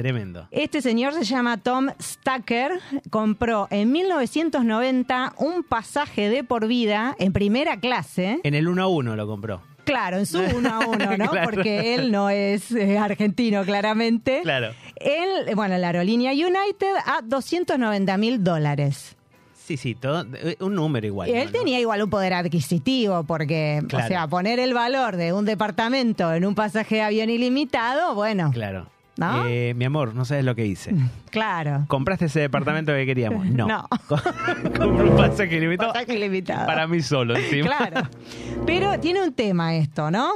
tremendo. 0.00 0.48
Este 0.50 0.82
señor 0.82 1.14
se 1.14 1.24
llama 1.24 1.56
Tom 1.58 1.88
Stacker, 2.00 2.72
compró 3.10 3.68
en 3.70 3.92
1990 3.92 5.34
un 5.38 5.62
pasaje 5.62 6.28
de 6.28 6.44
por 6.44 6.66
vida 6.66 7.14
en 7.18 7.32
primera 7.32 7.78
clase. 7.80 8.40
En 8.42 8.54
el 8.54 8.68
1 8.68 8.82
a 8.82 8.86
1 8.88 9.16
lo 9.16 9.26
compró. 9.26 9.62
Claro, 9.84 10.18
en 10.18 10.26
su 10.26 10.38
uno 10.40 10.72
a 10.74 10.86
uno, 10.86 11.16
¿no? 11.18 11.30
Claro. 11.30 11.50
Porque 11.50 11.94
él 11.94 12.12
no 12.12 12.30
es 12.30 12.70
eh, 12.72 12.98
argentino, 12.98 13.64
claramente. 13.64 14.40
Claro. 14.42 14.72
Él, 14.96 15.54
bueno, 15.54 15.76
la 15.78 15.88
aerolínea 15.88 16.32
United 16.32 16.94
a 17.06 17.22
290 17.24 18.16
mil 18.18 18.44
dólares. 18.44 19.16
Sí, 19.54 19.76
sí, 19.76 19.94
todo, 19.94 20.26
eh, 20.34 20.56
un 20.60 20.74
número 20.74 21.06
igual. 21.06 21.28
Y 21.28 21.32
él 21.32 21.46
¿no? 21.46 21.52
tenía 21.58 21.78
igual 21.80 22.02
un 22.02 22.10
poder 22.10 22.34
adquisitivo, 22.34 23.24
porque, 23.24 23.82
Claro. 23.88 24.04
o 24.04 24.08
sea, 24.08 24.26
poner 24.28 24.58
el 24.58 24.74
valor 24.74 25.16
de 25.16 25.32
un 25.32 25.44
departamento 25.44 26.32
en 26.34 26.44
un 26.44 26.54
pasaje 26.54 26.96
de 26.96 27.02
avión 27.02 27.30
ilimitado, 27.30 28.14
bueno, 28.14 28.50
Claro. 28.52 28.88
¿No? 29.20 29.46
Eh, 29.46 29.74
mi 29.76 29.84
amor, 29.84 30.14
no 30.14 30.24
sabes 30.24 30.44
lo 30.44 30.54
que 30.54 30.66
hice. 30.66 30.94
claro. 31.30 31.84
¿Compraste 31.88 32.24
ese 32.24 32.40
departamento 32.40 32.92
que 32.92 33.06
queríamos? 33.06 33.46
No. 33.50 33.66
No. 33.68 33.88
Compré 34.08 35.10
un 35.10 35.16
pasaje 35.16 35.56
ilimitado 35.56 35.92
Pasaje 35.92 36.14
ilimitado. 36.16 36.66
para 36.66 36.86
mí 36.86 37.02
solo, 37.02 37.36
encima. 37.36 37.66
Claro. 37.66 38.08
Pero 38.66 38.98
tiene 39.00 39.22
un 39.22 39.32
tema 39.34 39.74
esto, 39.76 40.10
¿no? 40.10 40.32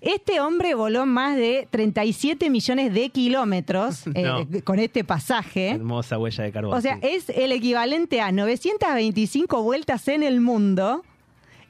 Este 0.00 0.40
hombre 0.40 0.74
voló 0.74 1.06
más 1.06 1.36
de 1.36 1.66
37 1.70 2.50
millones 2.50 2.92
de 2.92 3.08
kilómetros 3.10 4.06
eh, 4.14 4.22
No. 4.22 4.46
con 4.64 4.78
este 4.78 5.04
pasaje. 5.04 5.70
Hermosa 5.70 6.18
huella 6.18 6.44
de 6.44 6.52
carbón. 6.52 6.76
O 6.76 6.80
sea, 6.80 6.96
sí. 6.96 7.00
es 7.04 7.28
el 7.30 7.52
equivalente 7.52 8.20
a 8.20 8.30
925 8.32 9.62
vueltas 9.62 10.08
en 10.08 10.22
el 10.22 10.40
mundo 10.40 11.02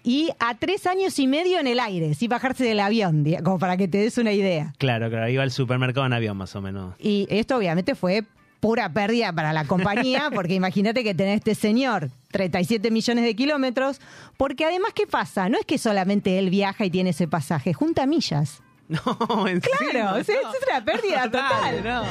y 0.04 0.30
a 0.38 0.54
tres 0.56 0.86
años 0.86 1.18
y 1.18 1.26
medio 1.26 1.58
en 1.58 1.66
el 1.66 1.80
aire, 1.80 2.14
sin 2.14 2.28
bajarse 2.28 2.62
del 2.62 2.78
avión, 2.78 3.24
como 3.42 3.58
para 3.58 3.76
que 3.76 3.88
te 3.88 3.98
des 3.98 4.18
una 4.18 4.32
idea. 4.32 4.72
Claro, 4.78 5.08
claro, 5.10 5.28
iba 5.28 5.42
al 5.42 5.50
supermercado 5.50 6.06
en 6.06 6.12
avión 6.12 6.36
más 6.36 6.54
o 6.54 6.60
menos. 6.60 6.94
Y 7.00 7.26
esto 7.30 7.56
obviamente 7.56 7.94
fue 7.94 8.22
pura 8.60 8.88
pérdida 8.92 9.32
para 9.32 9.52
la 9.52 9.64
compañía, 9.64 10.30
porque 10.34 10.54
imagínate 10.54 11.02
que 11.02 11.14
tenés 11.14 11.36
este 11.38 11.54
señor 11.54 12.10
37 12.32 12.90
millones 12.90 13.24
de 13.24 13.34
kilómetros, 13.34 14.00
porque 14.36 14.64
además, 14.66 14.92
¿qué 14.94 15.06
pasa? 15.06 15.48
No 15.48 15.58
es 15.58 15.64
que 15.64 15.78
solamente 15.78 16.38
él 16.38 16.50
viaja 16.50 16.84
y 16.84 16.90
tiene 16.90 17.10
ese 17.10 17.26
pasaje, 17.26 17.72
junta 17.72 18.06
millas. 18.06 18.60
No, 18.86 19.48
en 19.48 19.60
Claro, 19.60 20.22
serio, 20.22 20.42
no. 20.42 20.52
es 20.52 20.58
una 20.68 20.84
pérdida 20.84 21.22
total. 21.30 21.82
no. 21.82 22.02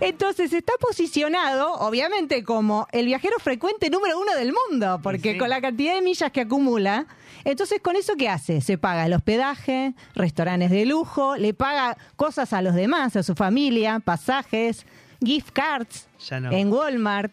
Entonces 0.00 0.52
está 0.52 0.74
posicionado, 0.78 1.72
obviamente, 1.76 2.44
como 2.44 2.86
el 2.92 3.06
viajero 3.06 3.38
frecuente 3.38 3.88
número 3.88 4.18
uno 4.20 4.34
del 4.34 4.52
mundo, 4.52 5.00
porque 5.02 5.32
sí. 5.32 5.38
con 5.38 5.48
la 5.48 5.62
cantidad 5.62 5.94
de 5.94 6.02
millas 6.02 6.30
que 6.30 6.42
acumula, 6.42 7.06
entonces 7.50 7.80
con 7.80 7.96
eso 7.96 8.14
¿qué 8.16 8.28
hace? 8.28 8.60
Se 8.60 8.78
paga 8.78 9.06
el 9.06 9.12
hospedaje, 9.14 9.94
restaurantes 10.14 10.70
de 10.70 10.86
lujo, 10.86 11.36
le 11.36 11.54
paga 11.54 11.96
cosas 12.16 12.52
a 12.52 12.62
los 12.62 12.74
demás, 12.74 13.16
a 13.16 13.22
su 13.22 13.34
familia, 13.34 14.00
pasajes, 14.00 14.84
gift 15.24 15.50
cards 15.52 16.06
Ya 16.28 16.40
no. 16.40 16.52
en 16.52 16.72
Walmart. 16.72 17.32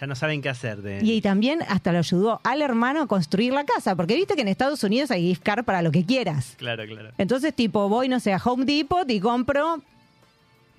Ya 0.00 0.06
no 0.06 0.14
saben 0.14 0.40
qué 0.40 0.48
hacer. 0.48 0.80
De... 0.82 1.00
Y 1.02 1.20
también 1.20 1.60
hasta 1.68 1.92
lo 1.92 1.98
ayudó 1.98 2.40
al 2.44 2.62
hermano 2.62 3.02
a 3.02 3.06
construir 3.06 3.52
la 3.52 3.64
casa, 3.64 3.96
porque 3.96 4.14
viste 4.14 4.34
que 4.34 4.42
en 4.42 4.48
Estados 4.48 4.82
Unidos 4.84 5.10
hay 5.10 5.22
gift 5.28 5.42
card 5.42 5.64
para 5.64 5.82
lo 5.82 5.90
que 5.90 6.06
quieras. 6.06 6.54
Claro, 6.58 6.84
claro. 6.86 7.10
Entonces, 7.18 7.54
tipo, 7.54 7.88
voy, 7.88 8.08
no 8.08 8.18
sé, 8.20 8.32
a 8.32 8.38
Home 8.42 8.64
Depot 8.64 9.10
y 9.10 9.20
compro 9.20 9.82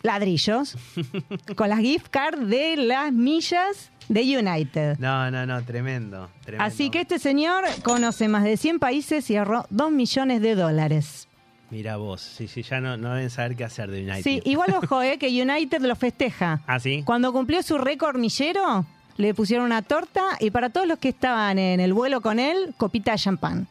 ladrillos 0.03 0.75
con 1.55 1.69
las 1.69 1.79
gift 1.79 2.07
cards 2.09 2.47
de 2.47 2.77
las 2.77 3.11
millas 3.11 3.91
de 4.09 4.37
United. 4.37 4.97
No, 4.99 5.31
no, 5.31 5.45
no, 5.45 5.63
tremendo. 5.63 6.29
tremendo. 6.43 6.65
Así 6.65 6.89
que 6.89 7.01
este 7.01 7.19
señor 7.19 7.63
conoce 7.83 8.27
más 8.27 8.43
de 8.43 8.57
100 8.57 8.79
países 8.79 9.29
y 9.29 9.37
ahorró 9.37 9.65
2 9.69 9.91
millones 9.91 10.41
de 10.41 10.55
dólares. 10.55 11.27
Mira 11.69 11.95
vos, 11.95 12.19
sí, 12.19 12.49
sí, 12.49 12.63
ya 12.63 12.81
no, 12.81 12.97
no 12.97 13.13
deben 13.13 13.29
saber 13.29 13.55
qué 13.55 13.63
hacer 13.63 13.89
de 13.89 14.01
United. 14.01 14.23
Sí, 14.23 14.41
igual 14.43 14.73
ojo, 14.83 15.01
eh, 15.01 15.17
que 15.17 15.27
United 15.27 15.81
lo 15.81 15.95
festeja. 15.95 16.61
¿Ah, 16.67 16.79
sí? 16.79 17.03
Cuando 17.05 17.31
cumplió 17.31 17.63
su 17.63 17.77
récord 17.77 18.17
millero, 18.17 18.85
le 19.15 19.33
pusieron 19.33 19.65
una 19.65 19.81
torta 19.81 20.21
y 20.41 20.51
para 20.51 20.69
todos 20.69 20.85
los 20.85 20.99
que 20.99 21.09
estaban 21.09 21.57
en 21.57 21.79
el 21.79 21.93
vuelo 21.93 22.19
con 22.19 22.39
él, 22.39 22.73
copita 22.77 23.13
de 23.13 23.17
champán. 23.19 23.67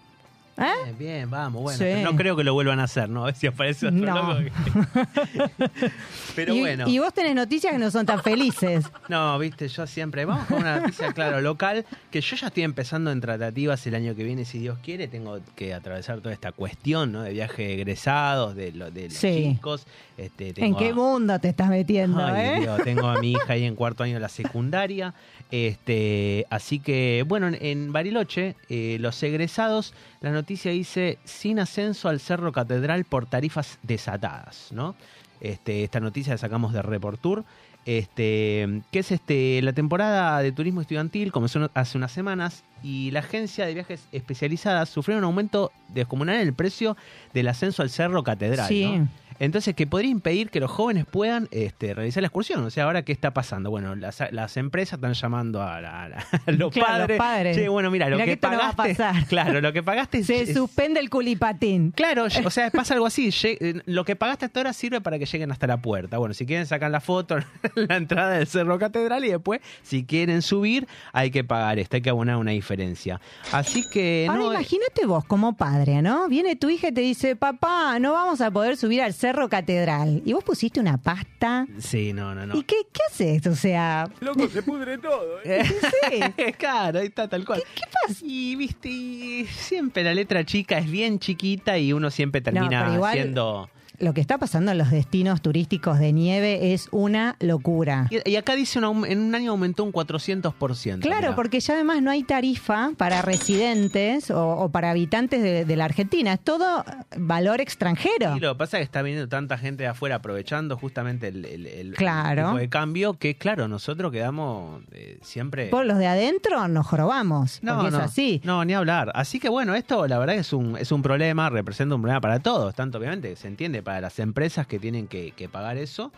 ¿Eh? 0.60 0.64
Bien, 0.84 0.98
bien, 0.98 1.30
vamos, 1.30 1.62
bueno. 1.62 1.78
Sí. 1.78 1.84
pero 1.84 2.10
No 2.12 2.16
creo 2.16 2.36
que 2.36 2.44
lo 2.44 2.52
vuelvan 2.54 2.80
a 2.80 2.84
hacer, 2.84 3.08
¿no? 3.08 3.22
A 3.22 3.26
ver 3.26 3.34
si 3.34 3.46
aparece 3.46 3.86
otro 3.88 3.98
No. 3.98 4.14
loco 4.40 4.50
pero 6.36 6.54
y, 6.54 6.60
bueno. 6.60 6.88
y 6.88 6.98
vos 6.98 7.12
tenés 7.12 7.34
noticias 7.34 7.72
que 7.72 7.78
no 7.78 7.90
son 7.90 8.06
tan 8.06 8.22
felices. 8.22 8.84
No, 9.08 9.36
viste, 9.40 9.66
yo 9.66 9.86
siempre. 9.88 10.24
Vamos 10.24 10.46
con 10.46 10.58
una 10.58 10.78
noticia, 10.80 11.12
claro, 11.12 11.40
local, 11.40 11.84
que 12.12 12.20
yo 12.20 12.36
ya 12.36 12.46
estoy 12.46 12.62
empezando 12.62 13.10
en 13.10 13.20
tratativas 13.20 13.84
el 13.88 13.94
año 13.96 14.14
que 14.14 14.22
viene, 14.22 14.44
si 14.44 14.58
Dios 14.60 14.78
quiere. 14.82 15.08
Tengo 15.08 15.40
que 15.56 15.74
atravesar 15.74 16.20
toda 16.20 16.32
esta 16.32 16.52
cuestión, 16.52 17.10
¿no? 17.10 17.22
De 17.22 17.32
viaje 17.32 17.62
de 17.62 17.74
egresados, 17.74 18.54
de, 18.54 18.70
lo- 18.72 18.90
de 18.90 19.04
los 19.04 19.14
Sí. 19.14 19.50
chicos. 19.54 19.86
Este, 20.16 20.52
¿En 20.64 20.76
qué 20.76 20.90
a- 20.90 20.94
mundo 20.94 21.38
te 21.40 21.48
estás 21.48 21.68
metiendo, 21.70 22.24
Ay, 22.24 22.46
eh? 22.46 22.60
Dios, 22.60 22.80
tengo 22.84 23.08
a 23.08 23.18
mi 23.20 23.32
hija 23.32 23.54
ahí 23.54 23.64
en 23.64 23.74
cuarto 23.74 24.04
año 24.04 24.14
de 24.14 24.20
la 24.20 24.28
secundaria. 24.28 25.12
Este, 25.50 26.46
así 26.50 26.78
que, 26.78 27.24
bueno, 27.26 27.48
en, 27.48 27.58
en 27.60 27.92
Bariloche, 27.92 28.54
eh, 28.68 28.98
los 29.00 29.20
egresados, 29.24 29.92
la 30.20 30.30
noticia 30.30 30.70
dice, 30.70 31.18
sin 31.24 31.58
ascenso 31.58 32.08
al 32.08 32.20
Cerro 32.20 32.52
Catedral 32.52 33.04
por 33.04 33.26
tarifas 33.26 33.78
desatadas, 33.82 34.68
¿no? 34.70 34.94
Este, 35.40 35.84
esta 35.84 36.00
noticia 36.00 36.34
la 36.34 36.38
sacamos 36.38 36.72
de 36.72 36.82
Reportur. 36.82 37.44
Este, 37.86 38.82
que 38.92 38.98
es 38.98 39.10
este 39.10 39.62
la 39.62 39.72
temporada 39.72 40.42
de 40.42 40.52
turismo 40.52 40.82
estudiantil, 40.82 41.32
comenzó 41.32 41.70
hace 41.72 41.96
unas 41.96 42.12
semanas, 42.12 42.62
y 42.82 43.10
la 43.10 43.20
agencia 43.20 43.64
de 43.64 43.72
viajes 43.72 44.06
especializadas 44.12 44.90
sufrió 44.90 45.16
un 45.16 45.24
aumento 45.24 45.72
descomunal 45.88 46.36
en 46.36 46.42
el 46.42 46.52
precio 46.52 46.98
del 47.32 47.48
ascenso 47.48 47.82
al 47.82 47.88
Cerro 47.88 48.22
Catedral. 48.22 48.68
Sí. 48.68 48.84
¿no? 48.84 49.08
Entonces, 49.40 49.74
que 49.74 49.88
podría 49.88 50.10
impedir 50.12 50.50
que 50.50 50.60
los 50.60 50.70
jóvenes 50.70 51.06
puedan 51.10 51.48
este, 51.50 51.92
realizar 51.94 52.22
la 52.22 52.28
excursión. 52.28 52.62
O 52.64 52.70
sea, 52.70 52.84
ahora, 52.84 53.02
¿qué 53.04 53.10
está 53.10 53.32
pasando? 53.32 53.70
Bueno, 53.70 53.96
las, 53.96 54.22
las 54.30 54.56
empresas 54.56 54.98
están 54.98 55.14
llamando 55.14 55.62
a, 55.62 55.80
la- 55.80 56.04
a 56.04 56.08
los, 56.52 56.70
Claro, 56.72 56.90
los 56.98 56.98
padres. 57.00 57.18
padres. 57.18 57.56
Che, 57.56 57.68
bueno, 57.68 57.90
mira, 57.90 58.08
lo 58.08 58.18
que, 58.18 58.24
que 58.26 58.32
esto 58.34 58.50
no 58.50 58.58
va 58.58 58.68
a 58.68 58.72
pagaste. 58.76 59.02
pasar. 59.02 59.26
Claro, 59.28 59.60
lo 59.60 59.72
que 59.72 59.82
pagaste 59.82 60.22
Se 60.22 60.42
es- 60.42 60.54
suspende 60.54 61.00
el 61.00 61.10
culipatín. 61.10 61.90
Claro, 61.92 62.24
o 62.24 62.50
sea, 62.50 62.70
pasa 62.70 62.94
algo 62.94 63.06
así. 63.06 63.30
eh, 63.44 63.80
Lo 63.86 64.04
que 64.04 64.14
pagaste 64.14 64.44
hasta 64.44 64.60
ahora 64.60 64.72
sirve 64.74 65.00
para 65.00 65.18
que 65.18 65.24
lleguen 65.26 65.50
hasta 65.50 65.66
la 65.66 65.78
puerta. 65.78 66.18
Bueno, 66.18 66.34
si 66.34 66.44
quieren 66.44 66.66
sacar 66.66 66.90
la 66.90 67.00
foto 67.00 67.38
en 67.38 67.44
la 67.88 67.96
entrada 67.96 68.32
del 68.32 68.46
Cerro 68.46 68.78
Catedral 68.78 69.24
y 69.24 69.30
después, 69.30 69.60
si 69.82 70.04
quieren 70.04 70.42
subir, 70.42 70.86
hay 71.14 71.30
que 71.30 71.44
pagar 71.44 71.78
esto, 71.78 71.96
hay 71.96 72.02
que 72.02 72.10
abonar 72.10 72.36
una 72.36 72.50
diferencia. 72.50 73.20
Así 73.52 73.88
que 73.88 74.26
Ahora 74.28 74.40
no. 74.42 74.52
eh, 74.52 74.54
imagínate 74.56 75.06
vos 75.06 75.24
como 75.24 75.56
padre, 75.56 76.02
¿no? 76.02 76.28
Viene 76.28 76.56
tu 76.56 76.68
hija 76.68 76.88
y 76.88 76.92
te 76.92 77.00
dice, 77.00 77.36
papá, 77.36 77.98
no 77.98 78.12
vamos 78.12 78.42
a 78.42 78.50
poder 78.50 78.76
subir 78.76 79.00
al 79.00 79.14
Cerro 79.14 79.29
Catedral. 79.48 80.22
Y 80.24 80.32
vos 80.32 80.44
pusiste 80.44 80.80
una 80.80 80.98
pasta. 80.98 81.66
Sí, 81.78 82.12
no, 82.12 82.34
no, 82.34 82.46
no. 82.46 82.56
¿Y 82.56 82.62
qué, 82.62 82.76
qué 82.92 83.00
haces? 83.10 83.46
O 83.46 83.54
sea, 83.54 84.08
Loco, 84.20 84.48
se 84.48 84.62
pudre 84.62 84.98
todo. 84.98 85.38
¿eh? 85.44 85.62
sí. 85.64 86.52
claro, 86.58 86.98
ahí 87.00 87.06
está 87.06 87.28
tal 87.28 87.44
cual. 87.44 87.62
¿Qué, 87.74 87.82
pasa? 88.06 88.20
Y 88.24 88.56
viste, 88.56 88.88
y 88.88 89.46
siempre 89.46 90.02
la 90.04 90.14
letra 90.14 90.44
chica 90.44 90.78
es 90.78 90.90
bien 90.90 91.18
chiquita 91.18 91.78
y 91.78 91.92
uno 91.92 92.10
siempre 92.10 92.40
termina 92.40 92.94
igual- 92.94 93.12
siendo. 93.14 93.70
Lo 94.00 94.14
que 94.14 94.20
está 94.20 94.38
pasando 94.38 94.72
en 94.72 94.78
los 94.78 94.90
destinos 94.90 95.42
turísticos 95.42 95.98
de 95.98 96.12
nieve 96.12 96.72
es 96.72 96.88
una 96.90 97.36
locura. 97.40 98.08
Y, 98.10 98.28
y 98.30 98.36
acá 98.36 98.54
dice 98.56 98.78
un 98.78 99.04
en 99.06 99.20
un 99.20 99.34
año 99.34 99.50
aumentó 99.52 99.84
un 99.84 99.92
400%. 99.92 101.00
Claro, 101.00 101.20
mirá. 101.20 101.34
porque 101.36 101.60
ya 101.60 101.74
además 101.74 102.02
no 102.02 102.10
hay 102.10 102.22
tarifa 102.22 102.92
para 102.96 103.22
residentes 103.22 104.30
o, 104.30 104.48
o 104.56 104.68
para 104.70 104.90
habitantes 104.90 105.42
de, 105.42 105.64
de 105.64 105.76
la 105.76 105.84
Argentina. 105.84 106.32
Es 106.34 106.40
todo 106.40 106.84
valor 107.16 107.60
extranjero. 107.60 108.36
Y 108.36 108.40
lo 108.40 108.52
que 108.54 108.58
pasa 108.58 108.78
es 108.78 108.80
que 108.80 108.84
está 108.84 109.02
viniendo 109.02 109.28
tanta 109.28 109.58
gente 109.58 109.82
de 109.84 109.88
afuera 109.88 110.16
aprovechando 110.16 110.76
justamente 110.76 111.28
el, 111.28 111.44
el- 111.44 111.66
el- 111.66 111.94
Claro. 111.94 112.40
el 112.42 112.46
tipo 112.46 112.58
de 112.58 112.68
cambio 112.68 113.14
que, 113.14 113.36
claro, 113.36 113.68
nosotros 113.68 114.10
quedamos 114.12 114.82
eh, 114.92 115.18
siempre. 115.22 115.66
Por 115.68 115.84
los 115.86 115.98
de 115.98 116.06
adentro 116.06 116.68
nos 116.68 116.86
jorobamos, 116.86 117.58
No, 117.62 117.76
porque 117.76 117.90
no, 117.90 117.98
es 117.98 118.04
así. 118.04 118.40
no, 118.44 118.64
ni 118.64 118.72
hablar. 118.74 119.10
Así 119.14 119.38
que 119.40 119.48
bueno, 119.48 119.74
esto 119.74 120.06
la 120.06 120.18
verdad 120.18 120.36
es 120.36 120.52
un, 120.52 120.76
es 120.76 120.92
un 120.92 121.02
problema, 121.02 121.50
representa 121.50 121.94
un 121.94 122.00
problema 122.02 122.20
para 122.20 122.38
todos, 122.40 122.74
tanto 122.74 122.98
obviamente 122.98 123.36
se 123.36 123.48
entiende 123.48 123.82
para 123.90 124.00
las 124.02 124.20
empresas 124.20 124.68
que 124.68 124.78
tienen 124.78 125.08
que, 125.08 125.32
que 125.32 125.48
pagar 125.48 125.76
eso 125.76 126.12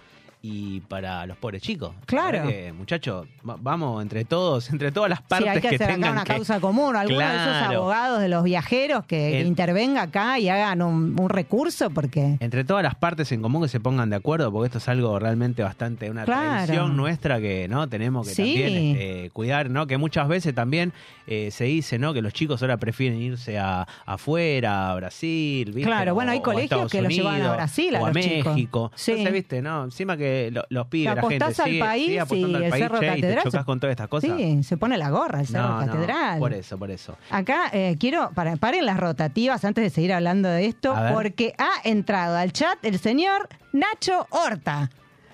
y 0.44 0.80
para 0.80 1.24
los 1.26 1.36
pobres 1.36 1.62
chicos. 1.62 1.94
La 2.00 2.06
Claro. 2.06 2.48
que, 2.48 2.72
muchachos, 2.72 3.28
va- 3.48 3.56
vamos 3.60 4.02
entre 4.02 4.24
todos, 4.24 4.68
entre 4.72 4.90
todas 4.90 5.08
las 5.10 5.20
Sí, 5.20 5.24
partes 5.28 5.48
hay 5.48 5.60
que, 5.60 5.68
hacer 5.68 5.82
acá 5.84 5.92
tengan 5.94 6.12
una 6.12 6.24
que- 6.24 6.32
causa 6.32 6.58
común. 6.60 6.96
Alguno 6.96 7.18
de 7.20 7.24
esos 7.36 7.56
abogados 7.76 8.20
de 8.20 8.28
los 8.28 8.42
viajeros 8.42 9.04
que, 9.04 9.16
que 9.16 9.40
En- 9.40 9.46
intervenga 9.46 10.02
acá 10.02 10.38
y 10.40 10.48
hagan 10.48 10.82
un, 10.82 11.18
un 11.18 11.28
recurso 11.28 11.90
porque... 11.90 12.38
Entre 12.40 12.64
todas 12.64 12.82
las 12.82 12.96
partes 12.96 13.30
en 13.30 13.40
común 13.40 13.62
que 13.62 13.68
se 13.68 13.78
pongan 13.78 14.10
de 14.10 14.16
acuerdo, 14.16 14.50
porque 14.50 14.66
esto 14.66 14.78
es 14.78 14.88
algo 14.88 15.16
realmente 15.18 15.62
bastante 15.62 16.10
una 16.10 16.24
Claro. 16.24 16.42
tradición 16.64 16.96
nuestra 16.96 17.40
que 17.40 17.68
no 17.68 17.88
tenemos 17.88 18.26
que 18.26 18.34
Sí. 18.34 18.42
también 18.54 18.96
este, 18.96 19.30
cuidar, 19.30 19.70
¿no? 19.70 19.86
Que 19.86 19.96
muchas 19.96 20.26
veces 20.26 20.54
también 20.54 20.92
eh, 21.28 21.50
se 21.52 21.64
dice, 21.64 22.00
¿no? 22.00 22.12
Que 22.12 22.20
los 22.20 22.32
chicos 22.32 22.60
ahora 22.62 22.78
prefieren 22.78 23.22
irse 23.22 23.58
a 23.60 23.86
afuera, 24.06 24.90
a 24.90 24.96
Brasil, 24.96 25.66
¿viste? 25.72 25.82
Claro, 25.88 26.14
bueno, 26.14 26.32
hay 26.32 26.38
O 26.38 26.42
colegios 26.42 26.90
que 26.90 27.00
los 27.00 27.12
llevan 27.14 27.34
a 27.34 27.36
Unidos, 27.38 27.56
Brasil, 27.56 27.94
a 27.96 28.00
o 28.00 28.06
a 28.06 28.12
los 28.12 28.24
chicos. 28.24 28.54
México. 28.54 28.92
Sí. 28.96 29.10
Entonces, 29.12 29.32
¿viste? 29.32 29.62
No, 29.62 29.84
encima 29.84 30.16
que 30.16 30.31
lo- 30.52 30.64
los 30.68 30.86
pibes, 30.86 31.14
la 31.14 31.22
gente 31.22 31.44
al 31.44 31.54
sigue, 31.54 31.78
país 31.80 32.06
sigue 32.06 32.20
apostando 32.20 32.48
y 32.48 32.54
al 32.56 32.62
el 32.64 32.70
país, 32.70 32.82
Cerro 32.84 32.98
che, 33.00 33.06
y 33.06 33.08
te 33.08 33.14
Catedral 33.20 33.44
chocas 33.44 33.64
con 33.64 33.80
todas 33.80 33.92
estas 33.92 34.08
cosas. 34.08 34.30
Sí, 34.36 34.62
se 34.62 34.76
pone 34.76 34.98
la 34.98 35.10
gorra 35.10 35.40
el 35.40 35.46
Cerro 35.46 35.68
No, 35.68 35.80
no, 35.80 35.86
Catedral. 35.86 36.38
por 36.38 36.52
eso, 36.52 36.78
por 36.78 36.90
eso. 36.90 37.16
Acá 37.30 37.70
eh, 37.72 37.96
quiero, 37.98 38.30
para, 38.34 38.56
paren 38.56 38.86
las 38.86 38.98
rotativas 38.98 39.64
antes 39.64 39.84
de 39.84 39.90
seguir 39.90 40.12
hablando 40.12 40.48
de 40.48 40.66
esto, 40.66 40.94
porque 41.12 41.54
ha 41.58 41.88
entrado 41.88 42.36
al 42.36 42.52
chat 42.52 42.78
el 42.84 42.98
señor 42.98 43.48
Nacho 43.72 44.26
Horta. 44.30 44.90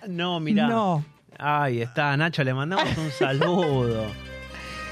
No, 0.07 0.40
mira. 0.40 0.67
No. 0.69 1.05
Ahí 1.38 1.81
está, 1.83 2.17
Nacho, 2.17 2.43
le 2.45 2.52
mandamos 2.52 2.97
un 2.99 3.11
saludo. 3.19 4.07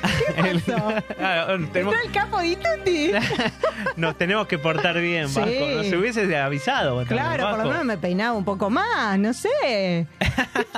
¿Qué 0.02 0.60
pasó? 0.66 0.92
tenemos, 1.72 1.94
¿Está 1.94 2.06
el 2.06 2.12
capo 2.12 2.42
Ituti? 2.42 3.10
nos 3.96 4.16
tenemos 4.16 4.46
que 4.46 4.58
portar 4.58 5.00
bien, 5.00 5.28
Sí. 5.28 5.40
Vasco. 5.40 5.66
Nos 5.76 5.92
hubiese 5.92 6.36
avisado. 6.36 7.04
Claro, 7.06 7.50
por 7.50 7.58
lo 7.64 7.70
menos 7.70 7.84
me 7.84 7.98
peinaba 7.98 8.36
un 8.36 8.44
poco 8.44 8.70
más, 8.70 9.18
no 9.18 9.32
sé. 9.32 10.06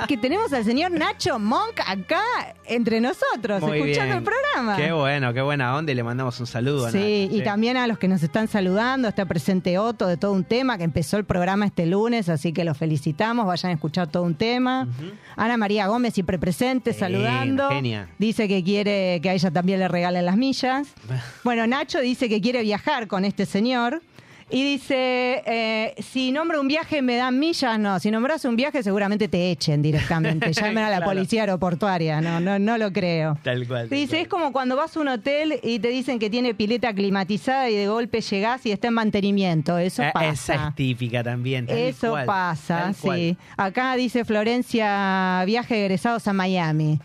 que 0.07 0.17
tenemos 0.17 0.51
al 0.53 0.63
señor 0.63 0.91
Nacho 0.91 1.39
Monk 1.39 1.79
acá 1.85 2.21
entre 2.65 3.01
nosotros, 3.01 3.61
Muy 3.61 3.79
escuchando 3.79 4.05
bien. 4.05 4.17
el 4.17 4.23
programa. 4.23 4.75
Qué 4.77 4.91
bueno, 4.91 5.33
qué 5.33 5.41
buena 5.41 5.75
onda 5.75 5.91
y 5.91 5.95
le 5.95 6.03
mandamos 6.03 6.39
un 6.39 6.47
saludo. 6.47 6.87
a 6.87 6.91
Sí, 6.91 7.25
Nacho, 7.27 7.37
y 7.37 7.43
también 7.43 7.77
a 7.77 7.87
los 7.87 7.97
que 7.97 8.07
nos 8.07 8.21
están 8.23 8.47
saludando, 8.47 9.07
está 9.07 9.25
presente 9.25 9.77
Otto 9.77 10.07
de 10.07 10.17
todo 10.17 10.31
un 10.33 10.43
tema, 10.43 10.77
que 10.77 10.83
empezó 10.83 11.17
el 11.17 11.25
programa 11.25 11.65
este 11.65 11.85
lunes, 11.85 12.29
así 12.29 12.53
que 12.53 12.63
los 12.63 12.77
felicitamos, 12.77 13.45
vayan 13.45 13.71
a 13.71 13.73
escuchar 13.75 14.07
todo 14.07 14.23
un 14.23 14.35
tema. 14.35 14.87
Ana 15.35 15.57
María 15.57 15.87
Gómez 15.87 16.13
siempre 16.13 16.37
presente, 16.37 16.93
Sí, 16.93 16.99
saludando. 16.99 17.69
genia. 17.69 18.09
Dice 18.17 18.47
que 18.47 18.63
quiere 18.63 19.08
que 19.21 19.29
a 19.29 19.33
ella 19.33 19.49
también 19.51 19.79
le 19.79 19.87
regalen 19.87 20.25
las 20.25 20.37
millas. 20.37 20.87
Bueno, 21.43 21.65
Nacho 21.67 21.99
dice 21.99 22.29
que 22.29 22.39
quiere 22.41 22.61
viajar 22.61 23.07
con 23.07 23.25
este 23.25 23.45
señor. 23.45 24.01
Y 24.51 24.63
dice, 24.63 25.43
eh, 25.45 25.93
si 26.01 26.31
nombro 26.31 26.59
un 26.59 26.67
viaje 26.67 27.03
me 27.03 27.17
dan 27.17 27.37
millas, 27.37 27.77
no, 27.77 27.99
si 27.99 28.09
nombras 28.09 28.45
un 28.45 28.55
viaje 28.55 28.81
seguramente 28.81 29.27
te 29.27 29.51
echen 29.51 29.83
directamente, 29.83 30.51
llamen 30.59 30.79
a 30.85 30.89
la 30.89 30.97
Claro. 30.97 31.11
policía 31.11 31.41
aeroportuaria, 31.41 32.19
no, 32.19 32.39
no, 32.39 32.57
no 32.57 32.75
lo 32.79 32.91
creo. 32.91 33.37
Tal 33.43 33.67
cual. 33.67 33.81
tal 33.87 33.89
Dice, 33.95 34.09
cual. 34.13 34.21
es 34.23 34.27
como 34.27 34.51
cuando 34.51 34.75
vas 34.75 34.97
a 34.97 35.01
un 35.01 35.07
hotel 35.09 35.59
y 35.61 35.77
te 35.77 35.89
dicen 35.89 36.17
que 36.17 36.31
tiene 36.31 36.55
pileta 36.55 36.91
climatizada 36.95 37.69
y 37.69 37.75
de 37.75 37.87
golpe 37.87 38.21
llegás 38.21 38.65
y 38.65 38.71
está 38.71 38.87
en 38.87 38.95
mantenimiento. 38.95 39.77
Eso 39.77 40.01
Eh, 40.01 40.09
pasa. 40.11 40.53
Esa 40.55 40.67
es 40.69 40.75
típica 40.75 41.23
también. 41.23 41.67
tal 41.67 41.77
Eso 41.77 42.09
cual, 42.09 42.25
pasa, 42.25 42.91
sí. 42.93 43.37
Acá 43.55 43.95
dice 43.97 44.25
Florencia, 44.25 45.43
viaje 45.45 45.75
de 45.75 45.81
egresados 45.85 46.27
a 46.27 46.33
Miami. 46.33 46.99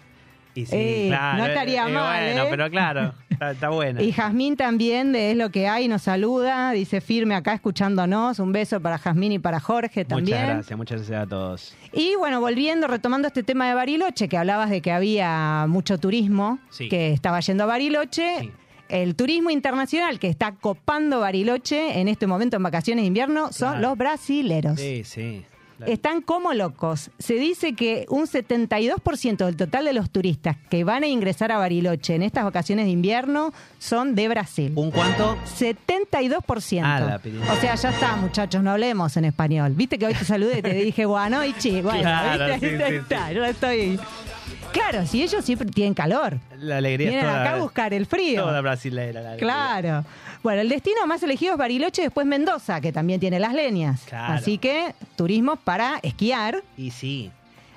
Y 0.55 0.67
sí, 0.67 0.77
Eh, 0.77 1.07
claro, 1.09 1.39
no 1.39 1.47
estaría 1.47 1.89
eh, 1.89 1.93
mal, 1.93 2.25
Bueno, 2.25 2.43
¿eh? 2.45 2.47
pero 2.51 2.71
claro, 2.71 3.15
está, 3.29 3.51
está 3.51 3.69
buena. 3.71 4.01
Y 4.03 4.13
Jazmín 4.13 4.57
también, 4.57 5.13
de 5.13 5.33
Es 5.33 5.37
lo 5.37 5.51
que 5.51 5.67
hay, 5.67 5.89
nos 5.89 6.03
saluda. 6.03 6.71
Dice 6.73 7.01
firme 7.01 7.35
acá 7.35 7.55
escuchándonos. 7.55 8.39
Un 8.39 8.53
beso 8.53 8.81
para 8.81 8.99
Jazmín 8.99 9.33
y 9.33 9.39
para 9.41 9.59
Jorge 9.61 10.05
también. 10.05 10.39
Muchas 10.39 10.55
gracias, 10.55 10.79
muchas 10.79 10.99
gracias 11.01 11.23
a 11.23 11.27
todos. 11.29 11.75
Y 11.93 12.15
bueno, 12.17 12.41
volviendo, 12.41 12.87
retomando 12.87 13.27
este 13.29 13.43
tema 13.43 13.69
de 13.69 13.75
Bariloche, 13.75 14.29
que 14.29 14.37
hablabas 14.39 14.71
de 14.71 14.81
que 14.81 14.93
había 14.93 15.67
mucho 15.69 15.99
turismo 15.99 16.59
Sí. 16.71 16.89
que 16.89 17.13
estaba 17.13 17.41
yendo 17.41 17.65
a 17.65 17.67
Bariloche. 17.67 18.39
Sí. 18.41 18.53
El 18.91 19.17
turismo 19.17 19.51
internacional 19.51 20.19
que 20.19 20.29
está 20.29 20.53
copando 20.53 21.19
Bariloche 21.21 21.99
en 22.01 22.07
este 22.07 22.27
momento 22.27 22.57
en 22.59 22.63
vacaciones 22.63 23.03
de 23.03 23.07
invierno 23.09 23.51
son 23.51 23.71
Claro. 23.73 23.89
los 23.89 23.99
brasileros. 23.99 24.79
Sí, 24.79 25.03
sí. 25.05 25.43
Están 25.87 26.23
como 26.23 26.55
locos. 26.55 27.11
Se 27.19 27.35
dice 27.35 27.75
que 27.75 28.07
un 28.09 28.27
72% 28.27 29.45
del 29.45 29.57
total 29.57 29.85
de 29.85 29.93
los 29.93 30.11
turistas 30.11 30.57
que 30.71 30.85
van 30.85 31.03
a 31.03 31.07
ingresar 31.07 31.53
a 31.53 31.59
Bariloche 31.59 32.15
en 32.15 32.23
estas 32.23 32.45
vacaciones 32.45 32.87
de 32.87 32.91
invierno 32.93 33.53
son 33.79 34.15
de 34.15 34.29
Brasil. 34.29 34.73
¿Un 34.77 34.91
cuánto? 34.91 35.37
72%. 35.59 36.81
Ah, 36.85 37.01
la 37.01 37.21
o 37.53 37.57
sea, 37.61 37.75
ya 37.75 37.91
está, 37.91 38.17
muchachos, 38.17 38.63
no 38.63 38.71
hablemos 38.71 39.17
en 39.17 39.25
español. 39.27 39.73
Viste 39.75 39.99
que 39.99 40.07
hoy 40.07 40.15
te 40.15 40.25
saludé 40.25 40.59
y 40.59 40.63
te 40.63 40.75
dije 40.75 41.07
buenas 41.07 41.47
noches. 41.47 41.83
Bueno, 41.83 42.01
Claro, 42.03 42.53
¿viste? 42.55 42.89
sí, 42.89 42.95
está, 42.97 43.29
sí. 43.29 43.35
yo 43.35 43.45
estoy. 43.45 44.01
Claro, 44.75 45.07
si 45.07 45.23
ellos 45.23 45.45
siempre 45.45 45.69
tienen 45.71 45.95
calor. 45.95 46.39
La 46.59 46.79
alegría 46.79 47.07
es 47.07 47.13
Vienen 47.15 47.31
toda, 47.31 47.43
acá 47.43 47.55
a 47.55 47.59
buscar 47.61 47.95
el 47.95 48.07
frío. 48.07 48.43
toda 48.43 48.61
brasilera. 48.61 49.21
la 49.23 49.29
alegría. 49.31 49.39
Claro. 49.39 50.05
Bueno, 50.43 50.61
el 50.61 50.69
destino 50.69 51.07
más 51.07 51.23
elegido 51.23 51.53
es 51.53 51.59
Bariloche, 51.59 52.03
después 52.03 52.27
Mendoza, 52.27 52.81
que 52.81 52.93
también 52.93 53.21
tiene 53.21 53.39
las 53.41 53.55
leñas. 53.55 54.03
Claro. 54.07 54.35
Así 54.35 54.59
que 54.59 54.95
turismo 55.17 55.57
para 55.57 55.99
esquiar. 56.03 56.63
Y 56.77 56.91
sí. 56.91 57.31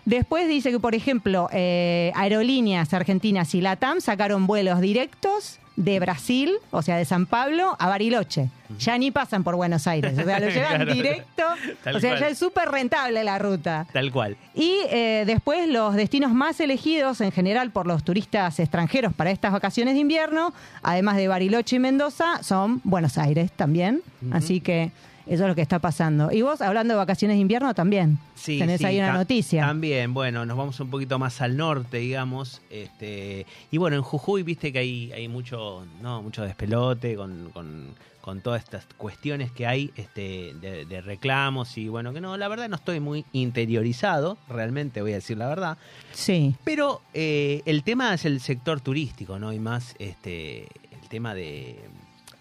Después 0.06 0.48
dice 0.48 0.72
que, 0.72 0.80
por 0.80 0.96
ejemplo, 0.96 1.50
eh, 1.52 2.12
Aerolíneas 2.16 2.94
Argentinas 2.94 3.54
y 3.56 3.62
LATAM 3.62 4.02
sacaron 4.02 4.48
vuelos 4.48 4.82
directos 4.82 5.60
de 5.78 6.00
Brasil, 6.02 6.52
o 6.72 6.82
sea, 6.82 6.98
de 6.98 7.06
San 7.06 7.26
Pablo, 7.28 7.78
a 7.80 7.88
Bariloche. 7.88 8.50
Ya 8.80 8.98
ni 8.98 9.12
pasan 9.12 9.46
por 9.46 9.56
Buenos 9.56 9.88
Aires, 9.88 10.18
o 10.20 10.24
sea, 10.26 10.40
lo 10.42 10.50
llevan 10.50 10.76
Claro. 10.76 10.94
directo. 10.94 11.44
Tal 11.84 11.96
o 11.96 12.00
sea, 12.02 12.10
cual. 12.10 12.20
ya 12.20 12.28
es 12.28 12.38
súper 12.38 12.68
rentable 12.70 13.24
la 13.24 13.40
ruta. 13.40 13.86
Tal 13.94 14.12
cual. 14.12 14.36
Y 14.56 14.80
eh, 14.90 15.24
después 15.26 15.70
los 15.70 15.94
destinos 15.96 16.34
más 16.34 16.60
elegidos 16.60 17.22
en 17.22 17.32
general 17.32 17.72
por 17.72 17.88
los 17.88 18.04
turistas 18.04 18.60
extranjeros 18.60 19.14
para 19.14 19.32
estas 19.32 19.54
vacaciones 19.54 19.94
de 19.94 20.02
invierno, 20.02 20.52
además 20.84 21.16
de 21.16 21.28
Bariloche 21.30 21.78
y 21.78 21.80
Mendoza, 21.80 22.44
son 22.44 22.82
Buenos 22.84 23.18
Aires 23.18 23.52
también. 23.56 24.02
Así 24.32 24.60
que 24.60 24.92
eso 25.30 25.44
es 25.44 25.50
lo 25.50 25.56
que 25.56 25.62
está 25.62 25.80
pasando. 25.80 26.32
Y 26.32 26.42
vos, 26.42 26.62
hablando 26.62 26.94
de 26.94 26.98
vacaciones 26.98 27.36
de 27.36 27.42
invierno, 27.42 27.74
también 27.74 28.18
Sí, 28.36 28.60
tenés 28.60 28.80
sí, 28.80 28.86
ahí 28.86 28.98
una 29.00 29.14
noticia. 29.14 29.66
También, 29.66 30.14
bueno, 30.14 30.46
nos 30.46 30.58
vamos 30.58 30.80
un 30.80 30.90
poquito 30.90 31.20
más 31.20 31.42
al 31.42 31.58
norte, 31.58 31.98
digamos. 31.98 32.62
Este, 32.70 33.46
y 33.72 33.78
bueno, 33.78 33.98
en 33.98 34.02
Jujuy 34.02 34.44
viste 34.44 34.72
que 34.72 34.80
hay, 34.80 35.12
hay 35.12 35.28
mucho, 35.28 35.86
no, 36.02 36.22
mucho 36.22 36.44
despelote 36.44 37.16
con, 37.16 37.50
con, 37.54 37.96
con 38.22 38.42
todas 38.42 38.64
estas 38.64 38.86
cuestiones 38.98 39.52
que 39.52 39.66
hay 39.66 39.92
este, 39.96 40.54
de, 40.62 40.86
de 40.86 41.02
reclamos. 41.02 41.78
Y 41.78 41.88
bueno, 41.88 42.14
que 42.14 42.22
no, 42.22 42.38
la 42.38 42.48
verdad 42.48 42.70
no 42.70 42.76
estoy 42.76 43.00
muy 43.00 43.26
interiorizado, 43.34 44.38
realmente 44.50 45.02
voy 45.02 45.12
a 45.12 45.16
decir 45.16 45.38
la 45.38 45.48
verdad. 45.48 45.78
Sí. 46.12 46.56
Pero 46.64 47.02
eh, 47.14 47.62
el 47.66 47.84
tema 47.84 48.14
es 48.14 48.26
el 48.26 48.40
sector 48.40 48.82
turístico, 48.82 49.40
¿no? 49.40 49.52
Y 49.54 49.60
más 49.60 49.96
este 50.00 50.68
el 50.92 51.10
tema 51.10 51.34
de 51.34 51.80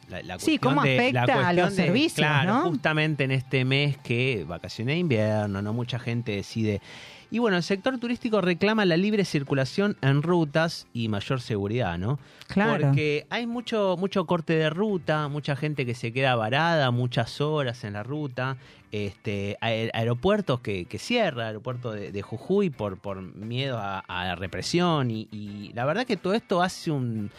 la, 0.09 0.23
la 0.23 0.39
Sí, 0.39 0.59
cómo 0.59 0.83
de- 0.83 0.99
afecta 0.99 1.27
la 1.27 1.49
a 1.49 1.53
los 1.53 1.71
de- 1.77 1.85
servicios, 1.85 2.15
claro, 2.27 2.53
¿no? 2.53 2.71
justamente 2.71 3.25
en 3.25 3.31
este 3.33 3.65
mes 3.65 3.97
que 3.99 4.45
vacaciones 4.47 4.95
de 4.95 4.99
invierno, 5.01 5.63
no 5.63 5.73
mucha 5.73 5.99
gente 5.99 6.33
decide. 6.33 6.81
Y 7.29 7.41
bueno, 7.41 7.57
el 7.57 7.65
sector 7.65 7.99
turístico 7.99 8.41
reclama 8.41 8.85
la 8.85 8.97
libre 8.97 9.25
circulación 9.25 9.97
en 10.01 10.23
rutas 10.23 10.87
y 10.93 11.09
mayor 11.09 11.41
seguridad, 11.41 11.99
¿no? 11.99 12.21
Claro. 12.47 12.87
Porque 12.87 13.27
hay 13.31 13.49
mucho, 13.49 13.97
mucho 13.99 14.27
corte 14.27 14.53
de 14.53 14.71
ruta, 14.71 15.27
mucha 15.27 15.57
gente 15.57 15.85
que 15.85 15.97
se 15.97 16.13
queda 16.13 16.37
varada 16.37 16.93
muchas 16.93 17.41
horas 17.41 17.83
en 17.83 17.95
la 17.95 18.05
ruta, 18.05 18.59
este, 18.93 19.59
aer- 19.61 19.91
aeropuertos 19.93 20.61
que, 20.61 20.85
que 20.85 20.99
cierra, 21.01 21.49
aeropuerto 21.49 21.91
de, 21.91 22.13
de 22.13 22.23
Jujuy 22.23 22.71
por, 22.71 22.99
por 22.99 23.21
miedo 23.21 23.77
a, 23.79 23.99
a 23.99 24.25
la 24.27 24.37
represión 24.37 25.11
y, 25.11 25.27
y 25.33 25.73
la 25.75 25.85
verdad 25.85 26.07
que 26.07 26.17
todo 26.17 26.33
esto 26.33 26.63
hace 26.63 26.93
un 26.93 27.33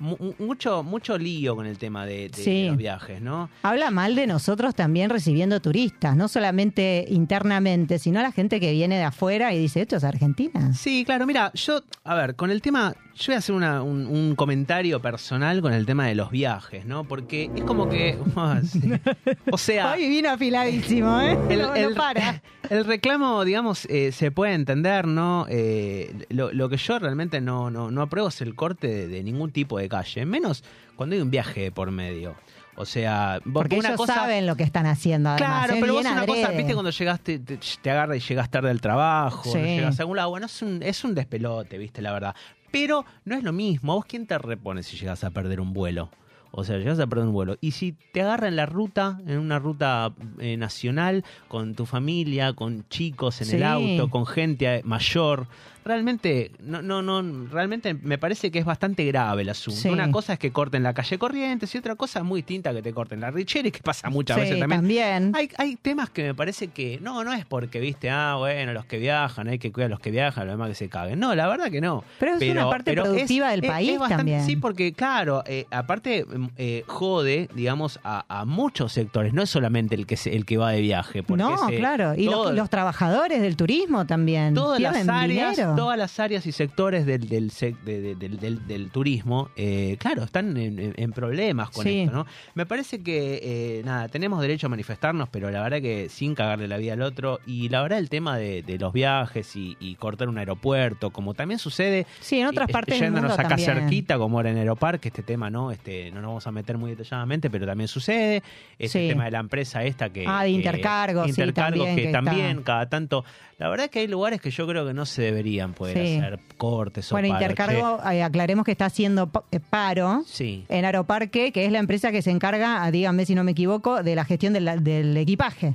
mucho 0.00 0.82
mucho 0.82 1.18
lío 1.18 1.56
con 1.56 1.66
el 1.66 1.78
tema 1.78 2.06
de, 2.06 2.28
de 2.28 2.42
Sí. 2.42 2.66
los 2.66 2.76
viajes, 2.76 3.20
¿no? 3.20 3.48
Habla 3.62 3.90
mal 3.90 4.14
de 4.14 4.26
nosotros 4.26 4.74
también 4.74 5.10
recibiendo 5.10 5.60
turistas, 5.60 6.16
no 6.16 6.28
solamente 6.28 7.06
internamente, 7.08 7.98
sino 7.98 8.20
la 8.22 8.32
gente 8.32 8.60
que 8.60 8.72
viene 8.72 8.96
de 8.96 9.04
afuera 9.04 9.52
y 9.54 9.58
dice, 9.58 9.82
esto 9.82 9.96
es 9.96 10.04
Argentina. 10.04 10.72
Sí, 10.74 11.04
claro, 11.04 11.26
mira, 11.26 11.50
yo, 11.54 11.82
a 12.04 12.14
ver, 12.14 12.34
con 12.36 12.50
el 12.50 12.62
tema, 12.62 12.94
yo 13.14 13.24
voy 13.28 13.34
a 13.34 13.38
hacer 13.38 13.54
una- 13.54 13.82
un, 13.82 14.06
un 14.06 14.34
comentario 14.34 15.00
personal 15.00 15.60
con 15.60 15.72
el 15.72 15.86
tema 15.86 16.06
de 16.06 16.14
los 16.14 16.30
viajes, 16.30 16.84
¿no? 16.86 17.04
Porque 17.04 17.50
es 17.54 17.64
como 17.64 17.88
que, 17.88 18.16
o 19.50 19.58
sea, 19.58 19.92
Hoy 19.92 20.08
vino 20.08 20.30
afiladísimo, 20.30 21.20
¿eh? 21.20 21.36
el, 21.50 21.58
no, 21.60 21.68
no 21.68 21.74
el- 21.74 21.94
para. 21.94 22.42
el 22.70 22.84
reclamo, 22.84 23.44
digamos, 23.44 23.86
eh, 23.86 24.12
se 24.12 24.30
puede 24.30 24.54
entender, 24.54 25.06
¿no? 25.06 25.46
Eh, 25.48 26.26
lo, 26.28 26.52
lo 26.52 26.68
que 26.68 26.76
yo 26.76 26.98
realmente 26.98 27.40
no, 27.40 27.70
no, 27.70 27.90
no 27.90 28.02
apruebo 28.02 28.28
es 28.28 28.40
el 28.40 28.54
corte 28.54 28.86
de, 28.88 29.08
de 29.08 29.22
ningún 29.22 29.50
tipo 29.52 29.78
de 29.78 29.87
calle, 29.88 30.24
menos 30.26 30.62
cuando 30.96 31.14
hay 31.16 31.22
un 31.22 31.30
viaje 31.30 31.70
por 31.72 31.90
medio. 31.90 32.34
O 32.76 32.84
sea, 32.84 33.40
vos- 33.44 33.54
Porque 33.62 33.76
una 33.76 33.88
ellos 33.88 33.98
cosa, 33.98 34.14
saben 34.14 34.46
lo 34.46 34.54
que 34.56 34.62
están 34.62 34.86
haciendo, 34.86 35.30
además. 35.30 35.48
Claro, 35.66 35.74
¿eh? 35.74 35.78
pero 35.80 35.94
vos 35.94 36.02
Bien 36.04 36.12
una 36.16 36.26
cosa, 36.26 36.50
viste 36.52 36.74
cuando 36.74 36.90
llegaste, 36.90 37.38
te, 37.40 37.58
te 37.82 37.90
agarra 37.90 38.16
y 38.16 38.20
llegas 38.20 38.50
tarde 38.50 38.70
al 38.70 38.80
trabajo, 38.80 39.50
Sí. 39.50 39.58
no 39.58 39.64
llegas 39.66 39.98
a 39.98 40.02
algún 40.04 40.16
lado, 40.16 40.30
bueno, 40.30 40.46
es 40.46 40.62
un, 40.62 40.80
es 40.82 41.02
un 41.04 41.14
despelote, 41.14 41.76
viste, 41.76 42.02
la 42.02 42.12
verdad. 42.12 42.36
Pero 42.70 43.04
no 43.24 43.34
es 43.36 43.42
lo 43.42 43.52
mismo, 43.52 43.92
¿a 43.92 43.94
vos 43.96 44.04
quién 44.04 44.26
te 44.26 44.38
repone 44.38 44.82
si 44.84 44.96
llegas 44.96 45.24
a 45.24 45.30
perder 45.30 45.60
un 45.60 45.72
vuelo? 45.72 46.10
O 46.50 46.64
sea, 46.64 46.78
llegas 46.78 46.98
a 46.98 47.06
perder 47.06 47.26
un 47.26 47.32
vuelo. 47.32 47.56
Y 47.60 47.72
si 47.72 47.94
te 48.12 48.22
agarra 48.22 48.48
en 48.48 48.56
la 48.56 48.66
ruta, 48.66 49.20
en 49.26 49.38
una 49.38 49.58
ruta 49.58 50.12
eh, 50.38 50.56
nacional, 50.56 51.24
con 51.48 51.74
tu 51.74 51.86
familia, 51.86 52.52
con 52.54 52.88
chicos 52.88 53.40
en 53.40 53.46
Sí. 53.48 53.56
el 53.56 53.64
auto, 53.64 54.10
con 54.10 54.26
gente 54.26 54.66
eh, 54.76 54.80
mayor, 54.84 55.46
realmente, 55.84 56.52
no, 56.60 56.82
no, 56.82 57.00
no, 57.02 57.46
realmente 57.50 57.94
me 57.94 58.18
parece 58.18 58.50
que 58.50 58.58
es 58.58 58.64
bastante 58.64 59.04
grave 59.06 59.42
el 59.42 59.48
asunto. 59.48 59.80
Sí. 59.80 59.88
Una 59.88 60.10
cosa 60.10 60.34
es 60.34 60.38
que 60.38 60.50
corten 60.52 60.82
la 60.82 60.92
calle 60.92 61.18
Corrientes 61.18 61.74
y 61.74 61.78
otra 61.78 61.94
cosa 61.94 62.22
muy 62.22 62.40
distinta 62.40 62.72
que 62.74 62.82
te 62.82 62.92
corten 62.92 63.20
la 63.20 63.30
Richeri, 63.30 63.70
que 63.70 63.80
pasa 63.82 64.10
muchas 64.10 64.36
Sí, 64.36 64.40
veces 64.42 64.58
también. 64.58 64.80
también. 64.80 65.32
Hay, 65.34 65.48
hay 65.56 65.76
temas 65.76 66.10
que 66.10 66.24
me 66.24 66.34
parece 66.34 66.68
que 66.68 66.98
no, 67.00 67.24
no 67.24 67.32
es 67.32 67.46
porque, 67.46 67.80
viste, 67.80 68.10
ah, 68.10 68.34
bueno, 68.38 68.72
los 68.74 68.84
que 68.84 68.98
viajan, 68.98 69.48
hay 69.48 69.58
que 69.58 69.72
cuidar 69.72 69.86
a 69.86 69.90
los 69.90 70.00
que 70.00 70.10
viajan, 70.10 70.46
los 70.46 70.54
demás 70.54 70.68
que 70.68 70.74
se 70.74 70.88
caguen. 70.88 71.18
No, 71.18 71.34
la 71.34 71.46
verdad 71.48 71.70
que 71.70 71.80
no. 71.80 72.04
Pero 72.18 72.36
es 72.36 72.50
una 72.50 72.68
parte 72.68 72.92
productiva 72.92 73.50
del 73.50 73.62
país 73.62 73.98
también. 74.08 74.44
Sí, 74.44 74.56
porque, 74.56 74.92
claro, 74.92 75.42
eh, 75.46 75.66
aparte 75.70 76.26
eh, 76.56 76.84
jode, 76.86 77.48
digamos, 77.54 78.00
a, 78.04 78.24
a 78.28 78.44
muchos 78.44 78.92
sectores, 78.92 79.32
no 79.32 79.42
es 79.42 79.50
solamente 79.50 79.94
el 79.94 80.06
que 80.06 80.16
se- 80.16 80.34
el 80.34 80.44
que 80.44 80.56
va 80.56 80.70
de 80.72 80.80
viaje. 80.80 81.22
Porque 81.22 81.42
No, 81.42 81.56
claro. 81.68 82.14
Y 82.16 82.26
todo- 82.26 82.46
los, 82.46 82.54
los 82.54 82.70
trabajadores 82.70 83.40
del 83.42 83.56
turismo 83.56 84.06
también. 84.06 84.54
todas 84.54 84.80
las 84.80 85.08
áreas, 85.08 85.56
dinero. 85.56 85.74
todas 85.76 85.98
las 85.98 86.18
áreas 86.20 86.46
y 86.46 86.52
sectores 86.52 87.06
del, 87.06 87.28
del, 87.28 87.50
del, 87.84 88.38
del- 88.38 88.66
del 88.66 88.90
turismo, 88.90 89.50
eh, 89.56 89.96
claro, 89.98 90.24
están 90.24 90.56
en, 90.56 91.12
problemas 91.12 91.70
con 91.70 91.84
Sí. 91.84 92.00
esto, 92.00 92.14
¿no? 92.16 92.26
Me 92.54 92.66
parece 92.66 93.02
que, 93.02 93.40
eh, 93.42 93.82
nada, 93.84 94.08
tenemos 94.08 94.40
derecho 94.40 94.66
a 94.66 94.70
manifestarnos, 94.70 95.28
pero 95.30 95.50
la 95.50 95.62
verdad 95.62 95.80
que 95.80 96.08
sin 96.08 96.34
cagarle 96.34 96.68
la 96.68 96.76
vida 96.76 96.92
al 96.92 97.02
otro. 97.02 97.40
Y 97.46 97.68
la 97.70 97.82
verdad 97.82 97.98
el 97.98 98.08
tema 98.08 98.36
de, 98.36 98.62
de 98.62 98.78
los 98.78 98.92
viajes 98.92 99.56
y, 99.56 99.76
y 99.80 99.94
cortar 99.96 100.28
un 100.28 100.38
aeropuerto, 100.38 101.10
como 101.10 101.34
también 101.34 101.58
sucede 101.58 102.06
Sí, 102.20 102.40
en 102.40 102.46
otras 102.46 102.68
eh, 102.68 102.72
partes 102.72 102.94
del 102.94 103.04
yéndonos 103.08 103.30
mundo 103.30 103.40
acá 103.42 103.48
también. 103.56 103.72
cerquita, 103.80 104.18
como 104.18 104.38
ahora 104.38 104.50
en 104.50 104.58
Aeroparque, 104.58 105.08
este 105.08 105.22
tema, 105.22 105.50
¿no? 105.50 105.70
Este, 105.72 106.10
no 106.10 106.20
nos 106.20 106.27
vamos 106.28 106.46
a 106.46 106.52
meter 106.52 106.78
muy 106.78 106.90
detalladamente, 106.90 107.50
pero 107.50 107.66
también 107.66 107.88
sucede. 107.88 108.42
Ese 108.78 109.00
Sí. 109.00 109.08
tema 109.08 109.24
de 109.24 109.30
la 109.32 109.40
empresa 109.40 109.82
esta 109.84 110.10
que. 110.10 110.24
Ah, 110.26 110.42
de 110.42 110.48
que- 110.48 110.54
intercargos, 110.54 111.24
sí, 111.24 111.30
intercargos 111.30 111.78
también, 111.78 111.96
que, 111.96 112.02
que 112.06 112.12
también, 112.12 112.46
está. 112.58 112.62
cada 112.64 112.88
tanto. 112.88 113.24
La 113.58 113.68
verdad 113.68 113.90
que 113.90 113.98
hay 114.00 114.06
lugares 114.06 114.40
que 114.40 114.50
yo 114.52 114.66
creo 114.68 114.86
que 114.86 114.94
no 114.94 115.04
se 115.04 115.22
deberían 115.22 115.72
poder 115.74 115.96
Sí. 116.06 116.16
hacer 116.18 116.38
cortes 116.56 117.10
o 117.10 117.14
Bueno, 117.16 117.28
paros, 117.28 117.42
Intercargo, 117.42 118.00
eh, 118.12 118.22
aclaremos 118.22 118.64
que 118.64 118.70
está 118.72 118.86
haciendo 118.86 119.30
eh, 119.50 119.58
paro 119.58 120.22
en 120.38 120.84
Aeroparque, 120.84 121.50
que 121.52 121.64
es 121.66 121.72
la 121.72 121.78
empresa 121.80 122.12
que 122.12 122.22
se 122.22 122.30
encarga, 122.30 122.84
ah, 122.84 122.90
díganme 122.90 123.26
si 123.26 123.34
no 123.34 123.42
me 123.44 123.50
equivoco, 123.52 124.02
de 124.02 124.14
la 124.14 124.24
gestión 124.24 124.52
de 124.52 124.60
la- 124.60 124.76
del 124.76 125.16
equipaje. 125.16 125.74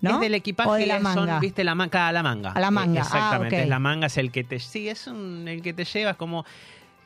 ¿no? 0.00 0.16
Es 0.16 0.20
del 0.20 0.34
equipaje, 0.34 0.68
o 0.68 0.74
de 0.74 0.84
la 0.86 0.98
manga. 1.00 1.32
son, 1.32 1.40
viste, 1.40 1.64
la 1.64 1.74
manga, 1.74 2.12
la 2.12 2.22
manga. 2.22 2.50
A 2.50 2.60
la 2.60 2.70
manga, 2.70 3.00
Eh, 3.00 3.04
Exactamente, 3.04 3.56
ah, 3.56 3.58
ok. 3.60 3.62
es 3.64 3.68
la 3.70 3.78
manga, 3.78 4.06
es 4.08 4.18
el 4.18 4.30
que 4.30 4.44
te. 4.44 4.58
Sí, 4.60 4.86
es 4.86 5.06
un- 5.06 5.48
el 5.48 5.62
que 5.62 5.72
te 5.72 5.86
lleva, 5.86 6.10
es 6.10 6.16
como. 6.18 6.44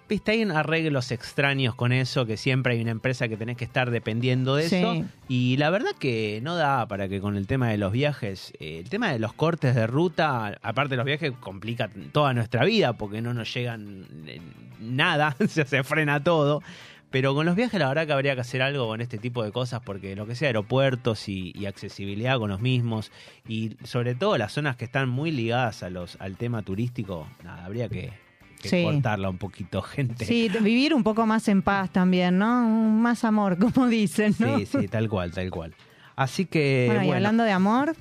Viste, 0.08 0.32
hay 0.32 0.42
arreglos 0.42 1.10
extraños 1.12 1.74
con 1.74 1.92
eso, 1.92 2.24
que 2.24 2.38
siempre 2.38 2.72
hay 2.74 2.80
una 2.80 2.92
empresa 2.92 3.28
que 3.28 3.36
tenés 3.36 3.58
que 3.58 3.64
estar 3.64 3.90
dependiendo 3.90 4.56
de 4.56 4.68
Sí. 4.68 4.76
eso. 4.76 5.04
Y 5.28 5.56
la 5.58 5.68
verdad 5.68 5.90
que 5.98 6.40
no 6.42 6.56
da 6.56 6.86
para 6.88 7.08
que 7.08 7.20
con 7.20 7.36
el 7.36 7.46
tema 7.46 7.68
de 7.68 7.76
los 7.76 7.92
viajes, 7.92 8.52
eh, 8.58 8.78
el 8.78 8.88
tema 8.88 9.12
de 9.12 9.18
los 9.18 9.34
cortes 9.34 9.74
de 9.74 9.86
ruta, 9.86 10.58
aparte 10.62 10.90
de 10.90 10.96
los 10.96 11.04
viajes, 11.04 11.32
complica 11.40 11.90
toda 12.12 12.32
nuestra 12.32 12.64
vida 12.64 12.94
porque 12.94 13.20
no 13.20 13.34
nos 13.34 13.52
llegan 13.52 14.06
eh, 14.26 14.40
nada, 14.80 15.36
se, 15.48 15.66
se 15.66 15.84
frena 15.84 16.24
todo. 16.24 16.62
Pero 17.10 17.34
con 17.34 17.44
los 17.46 17.54
viajes 17.56 17.78
la 17.80 17.88
verdad 17.88 18.06
que 18.06 18.12
habría 18.12 18.34
que 18.34 18.42
hacer 18.42 18.60
algo 18.62 18.86
con 18.86 19.00
este 19.00 19.16
tipo 19.18 19.42
de 19.42 19.50
cosas 19.52 19.80
porque 19.84 20.14
lo 20.16 20.26
que 20.26 20.34
sea 20.34 20.48
aeropuertos 20.48 21.28
y, 21.28 21.52
y 21.54 21.64
accesibilidad 21.66 22.38
con 22.38 22.50
los 22.50 22.60
mismos 22.60 23.10
y 23.48 23.76
sobre 23.84 24.14
todo 24.14 24.36
las 24.38 24.52
zonas 24.52 24.76
que 24.76 24.84
están 24.84 25.08
muy 25.08 25.30
ligadas 25.30 25.82
a 25.82 25.88
los 25.90 26.16
al 26.20 26.36
tema 26.36 26.60
turístico, 26.62 27.26
nada, 27.42 27.64
habría 27.64 27.88
que, 27.88 28.12
que 28.58 28.68
Sí. 28.68 28.82
cortarla 28.82 29.30
un 29.30 29.38
poquito, 29.38 29.80
gente. 29.82 30.24
Sí, 30.24 30.48
vivir 30.60 30.94
un 30.94 31.02
poco 31.02 31.26
más 31.26 31.46
en 31.48 31.62
paz 31.62 31.90
también, 31.90 32.38
¿no? 32.38 32.68
Más 32.68 33.24
amor, 33.24 33.58
como 33.74 33.86
dicen, 33.88 34.34
¿no? 34.38 34.58
sí, 34.58 34.66
sí, 34.66 34.88
tal 34.88 35.08
cual, 35.08 35.30
tal 35.32 35.50
cual. 35.50 35.74
Así 36.16 36.46
que, 36.46 36.84
bueno, 36.86 37.00
bueno, 37.02 37.12
y 37.12 37.16
hablando 37.16 37.44
de 37.44 37.52
amor, 37.52 37.94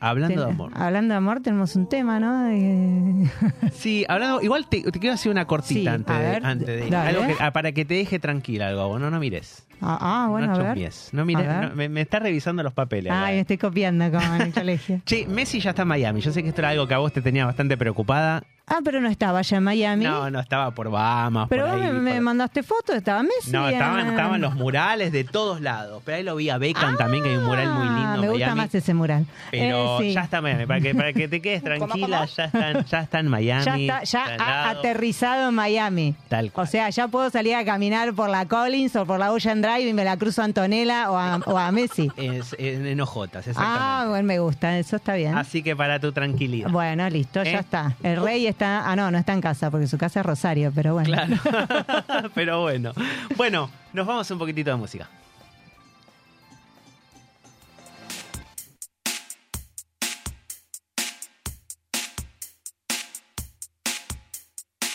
hablando 0.00 0.44
de 0.44 0.50
amor. 0.50 0.72
hablando 0.74 1.12
de 1.14 1.18
amor, 1.18 1.40
tenemos 1.40 1.76
un 1.76 1.88
tema, 1.88 2.20
¿no? 2.20 2.44
De- 2.44 3.30
Sí, 3.72 4.04
hablando, 4.08 4.40
igual 4.42 4.66
te, 4.68 4.82
te 4.82 4.98
quiero 5.00 5.14
hacer 5.14 5.30
una 5.32 5.46
cortita 5.46 5.80
Sí, 5.80 5.86
antes, 5.88 6.16
de, 6.18 6.22
ver, 6.24 6.46
antes 6.46 6.66
de 6.66 6.90
dale. 6.90 7.08
algo 7.10 7.26
que- 7.26 7.42
ah, 7.42 7.52
para 7.52 7.72
que 7.72 7.84
te 7.84 7.94
deje 7.94 8.18
tranquila 8.18 8.68
algo, 8.68 8.98
no, 8.98 9.10
no 9.10 9.18
mires. 9.20 9.66
Ah, 9.80 9.98
ah, 10.00 10.28
bueno, 10.30 10.46
no 10.46 10.54
a 10.54 10.72
ver. 10.74 10.90
no 11.12 11.24
mires, 11.26 11.46
A 11.48 11.60
ver. 11.60 11.68
no, 11.70 11.76
me, 11.76 11.88
me 11.90 12.00
está 12.00 12.18
revisando 12.18 12.62
los 12.62 12.72
papeles. 12.72 13.12
Ay, 13.12 13.34
acá. 13.34 13.40
estoy 13.40 13.58
copiando 13.58 14.10
como 14.10 14.34
en 14.36 14.40
el 14.42 14.52
colegio. 14.54 15.00
Che, 15.04 15.26
Messi 15.26 15.60
ya 15.60 15.70
está 15.70 15.82
en 15.82 15.88
Miami. 15.88 16.20
Yo 16.20 16.32
sé 16.32 16.42
que 16.42 16.48
esto 16.48 16.60
era 16.62 16.70
algo 16.70 16.86
que 16.88 16.94
a 16.94 16.98
vos 16.98 17.12
te 17.12 17.20
tenía 17.20 17.44
bastante 17.44 17.76
preocupada. 17.76 18.44
Ah, 18.66 18.78
pero 18.82 18.98
no 19.00 19.08
estaba 19.10 19.40
allá 19.40 19.58
en 19.58 19.62
Miami. 19.62 20.04
No, 20.06 20.30
no, 20.30 20.40
estaba 20.40 20.70
por 20.70 20.90
Bahamas. 20.90 21.48
pero 21.50 21.66
por 21.66 21.72
vos 21.76 21.82
ahí, 21.82 21.92
me, 21.92 22.00
me 22.00 22.12
por- 22.14 22.20
mandaste 22.22 22.62
fotos, 22.62 22.96
estaba 22.96 23.22
Messi. 23.22 23.50
No, 23.52 23.68
estaban, 23.68 24.06
ah. 24.06 24.10
estaban 24.10 24.40
los 24.40 24.54
murales 24.54 25.12
de 25.12 25.22
todos 25.24 25.60
lados. 25.60 26.02
Pero 26.04 26.16
ahí 26.16 26.22
lo 26.22 26.34
vi 26.36 26.48
a 26.48 26.56
Beckham 26.56 26.96
también, 26.96 27.22
que 27.22 27.28
hay 27.30 27.36
un 27.36 27.44
mural 27.44 27.68
muy 27.74 27.84
lindo 27.84 28.00
Ah, 28.14 28.16
Me 28.16 28.28
gusta 28.30 28.46
Miami. 28.46 28.60
más 28.62 28.74
ese 28.74 28.94
mural. 28.94 29.26
Pero 29.50 30.00
Eh, 30.00 30.04
sí. 30.04 30.12
ya 30.14 30.22
está 30.22 30.40
Miami, 30.40 30.64
para 30.64 30.80
que, 30.80 30.94
para 30.94 31.12
que 31.12 31.28
te 31.28 31.42
quedes 31.42 31.62
tranquila, 31.64 32.24
ya 32.24 32.44
está, 32.46 32.70
en- 32.70 32.84
ya 32.84 33.00
está 33.00 33.18
en 33.20 33.28
Miami. 33.28 33.64
Ya 33.86 33.98
está, 33.98 34.02
ya 34.04 34.36
ha 34.40 34.70
aterrizado 34.70 35.48
en 35.50 35.54
Miami. 35.54 36.14
Tal 36.28 36.50
cual. 36.50 36.66
O 36.66 36.70
sea, 36.70 36.88
ya 36.88 37.06
puedo 37.08 37.28
salir 37.28 37.54
a 37.56 37.64
caminar 37.66 38.14
por 38.14 38.30
la 38.30 38.46
Collins 38.46 38.96
o 38.96 39.04
por 39.04 39.18
la 39.18 39.30
Ocean 39.32 39.60
Drive 39.60 39.82
y 39.88 39.92
me 39.92 40.04
la 40.04 40.16
cruzo 40.16 40.40
a 40.40 40.46
Antonella 40.46 41.10
o 41.10 41.18
a, 41.18 41.36
o 41.44 41.58
a 41.58 41.70
Messi. 41.70 42.10
Es, 42.16 42.56
en, 42.58 42.86
en 42.86 42.98
Ojotas, 43.02 43.46
exactamente. 43.46 43.78
Ah, 43.84 44.06
bueno, 44.08 44.26
me 44.26 44.38
gusta, 44.38 44.78
eso 44.78 44.96
está 44.96 45.14
bien. 45.14 45.36
Así 45.36 45.62
que 45.62 45.76
para 45.76 46.00
tu 46.00 46.12
tranquilidad. 46.12 46.70
Bueno, 46.70 47.08
listo, 47.10 47.42
¿Eh? 47.42 47.52
ya 47.52 47.58
está. 47.58 47.94
El 48.02 48.22
rey 48.22 48.46
está. 48.46 48.53
Ah, 48.60 48.94
no, 48.96 49.10
no 49.10 49.18
está 49.18 49.32
en 49.32 49.40
casa, 49.40 49.70
porque 49.70 49.86
su 49.86 49.98
casa 49.98 50.20
es 50.20 50.26
Rosario, 50.26 50.72
pero 50.74 50.94
bueno. 50.94 51.08
Claro. 51.08 51.36
Pero 52.34 52.62
bueno. 52.62 52.92
Bueno, 53.36 53.70
nos 53.92 54.06
vamos 54.06 54.30
a 54.30 54.34
un 54.34 54.38
poquitito 54.38 54.70
de 54.70 54.76
música. 54.76 55.08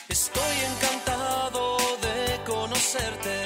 Estoy 0.08 0.58
encantado 0.76 1.78
de 2.02 2.44
conocerte, 2.46 3.39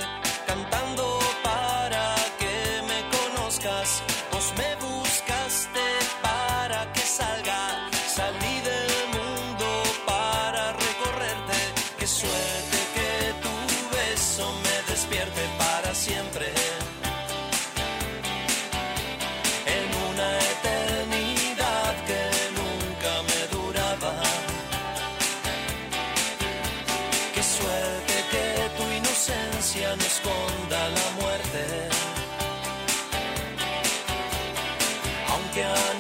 Yeah. 35.56 35.93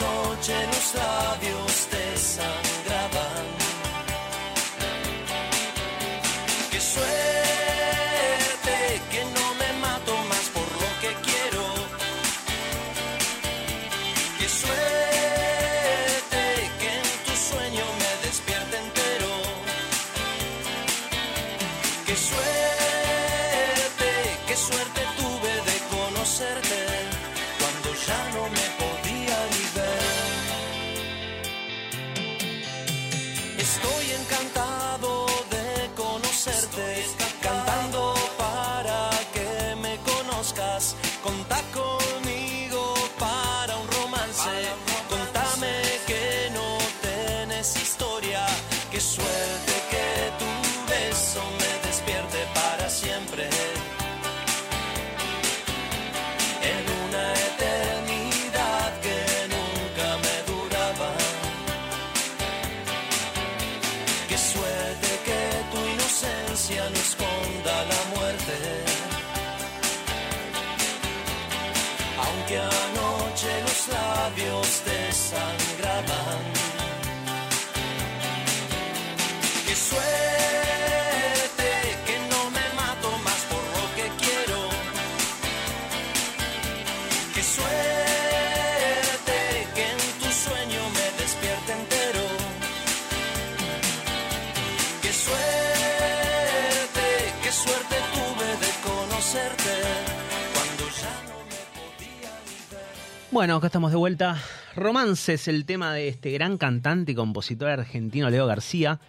Bueno, 103.33 103.55
acá 103.55 103.65
estamos 103.65 103.89
de 103.89 103.97
vuelta. 103.97 104.37
Romance 104.75 105.33
es 105.33 105.47
el 105.47 105.65
tema 105.65 105.91
de 105.91 106.07
este 106.07 106.29
gran 106.31 106.59
cantante 106.59 107.13
y 107.13 107.15
compositor 107.15 107.67
argentino 107.69 108.29
Leo 108.29 108.45
García, 108.45 108.99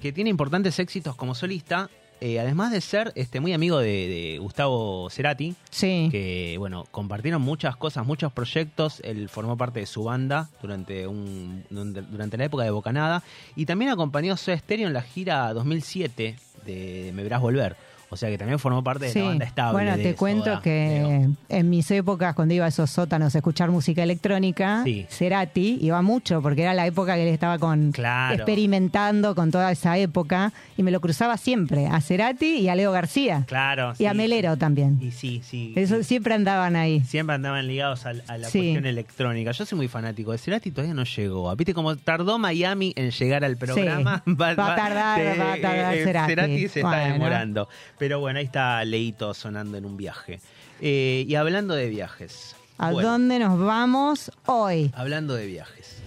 que 0.00 0.12
tiene 0.12 0.30
importantes 0.30 0.78
éxitos 0.78 1.16
como 1.16 1.34
solista, 1.34 1.90
eh, 2.20 2.38
además 2.38 2.70
de 2.70 2.80
ser 2.80 3.10
este, 3.16 3.40
muy 3.40 3.52
amigo 3.52 3.80
de, 3.80 4.06
de 4.06 4.38
Gustavo 4.38 5.10
Cerati, 5.10 5.56
Sí. 5.70 6.06
que 6.12 6.54
bueno, 6.60 6.86
compartieron 6.92 7.42
muchas 7.42 7.74
cosas, 7.76 8.06
muchos 8.06 8.32
proyectos. 8.32 9.00
Él 9.02 9.28
formó 9.28 9.56
parte 9.56 9.80
de 9.80 9.86
su 9.86 10.04
banda 10.04 10.48
durante 10.62 11.08
un 11.08 11.64
durante, 11.68 12.02
durante 12.02 12.36
la 12.36 12.44
época 12.44 12.62
de 12.62 12.70
Bocanada 12.70 13.24
y 13.56 13.66
también 13.66 13.90
acompañó 13.90 14.34
a 14.34 14.36
Soda 14.36 14.56
Stereo 14.56 14.86
en 14.86 14.92
la 14.92 15.02
gira 15.02 15.52
2007 15.52 16.36
de 16.64 17.10
Me 17.12 17.24
Verás 17.24 17.40
Volver. 17.40 17.76
O 18.12 18.16
sea 18.16 18.28
que 18.30 18.38
también 18.38 18.58
formó 18.58 18.84
parte 18.84 19.06
de 19.10 19.14
la 19.20 19.26
banda 19.28 19.44
estable. 19.46 19.72
Bueno, 19.72 19.96
te 19.96 20.14
cuento 20.14 20.44
Soda, 20.44 20.60
que 20.62 21.28
en 21.48 21.70
mis 21.70 21.90
épocas, 21.90 22.34
cuando 22.34 22.54
iba 22.54 22.64
a 22.66 22.68
esos 22.68 22.90
sótanos 22.90 23.34
a 23.34 23.38
escuchar 23.38 23.70
música 23.70 24.02
electrónica, 24.02 24.82
Sí. 24.84 25.06
Cerati 25.08 25.78
iba 25.80 26.00
mucho, 26.02 26.40
porque 26.42 26.62
era 26.62 26.74
la 26.74 26.86
época 26.86 27.14
que 27.14 27.22
él 27.22 27.28
estaba 27.34 27.58
con 27.58 27.90
Claro. 27.92 28.34
experimentando 28.34 29.34
con 29.34 29.50
toda 29.50 29.72
esa 29.72 29.96
época, 29.98 30.52
y 30.76 30.82
me 30.82 30.90
lo 30.90 31.00
cruzaba 31.00 31.36
siempre, 31.36 31.86
a 31.86 32.00
Cerati 32.00 32.58
y 32.58 32.68
a 32.68 32.74
Leo 32.74 32.92
García. 32.92 33.44
Claro. 33.46 33.94
Y 33.98 34.06
a. 34.06 34.12
Melero 34.14 34.56
también. 34.58 34.98
Y 35.00 35.10
sí, 35.10 35.40
sí. 35.42 35.72
Eso 35.74 36.02
siempre 36.02 36.34
andaban 36.34 36.76
ahí. 36.76 37.00
Siempre 37.00 37.34
andaban 37.34 37.66
ligados 37.66 38.04
a, 38.06 38.10
a 38.10 38.12
la 38.38 38.48
cuestión 38.50 38.84
electrónica. 38.86 39.52
Yo 39.52 39.64
soy 39.64 39.76
muy 39.76 39.88
fanático 39.88 40.32
de 40.32 40.38
Cerati, 40.38 40.70
todavía 40.70 40.92
no 40.94 41.04
llegó. 41.04 41.56
¿Viste 41.56 41.72
cómo 41.72 41.96
tardó 41.96 42.38
Miami 42.38 42.92
en 42.94 43.10
llegar 43.10 43.42
al 43.44 43.56
programa? 43.56 44.22
Va 44.28 44.50
a 44.50 44.56
tardar, 44.56 45.40
va 45.40 45.52
a 45.54 45.60
tardar 45.60 45.94
eh, 45.96 46.04
Cerati. 46.04 46.68
se 46.68 46.80
está 46.80 46.98
demorando. 46.98 47.68
Pero 48.02 48.18
bueno, 48.18 48.40
ahí 48.40 48.46
está 48.46 48.84
Leito 48.84 49.32
sonando 49.32 49.78
en 49.78 49.84
un 49.84 49.96
viaje. 49.96 50.40
Eh, 50.80 51.24
y 51.28 51.36
hablando 51.36 51.72
de 51.72 51.88
viajes. 51.88 52.56
¿A 52.76 52.90
Bueno, 52.90 53.10
dónde 53.10 53.38
nos 53.38 53.56
vamos 53.60 54.32
hoy? 54.46 54.90
Hablando 54.96 55.34
de 55.34 55.46
viajes. 55.46 56.02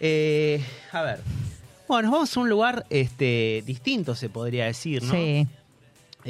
Eh, 0.00 0.64
a 0.92 1.02
ver. 1.02 1.20
Bueno, 1.88 2.04
nos 2.04 2.12
vamos 2.12 2.34
a 2.34 2.40
un 2.40 2.48
lugar 2.48 2.86
este, 2.88 3.62
distinto, 3.66 4.14
se 4.14 4.30
podría 4.30 4.64
decir, 4.64 5.02
¿no? 5.02 5.12
Sí. 5.12 5.46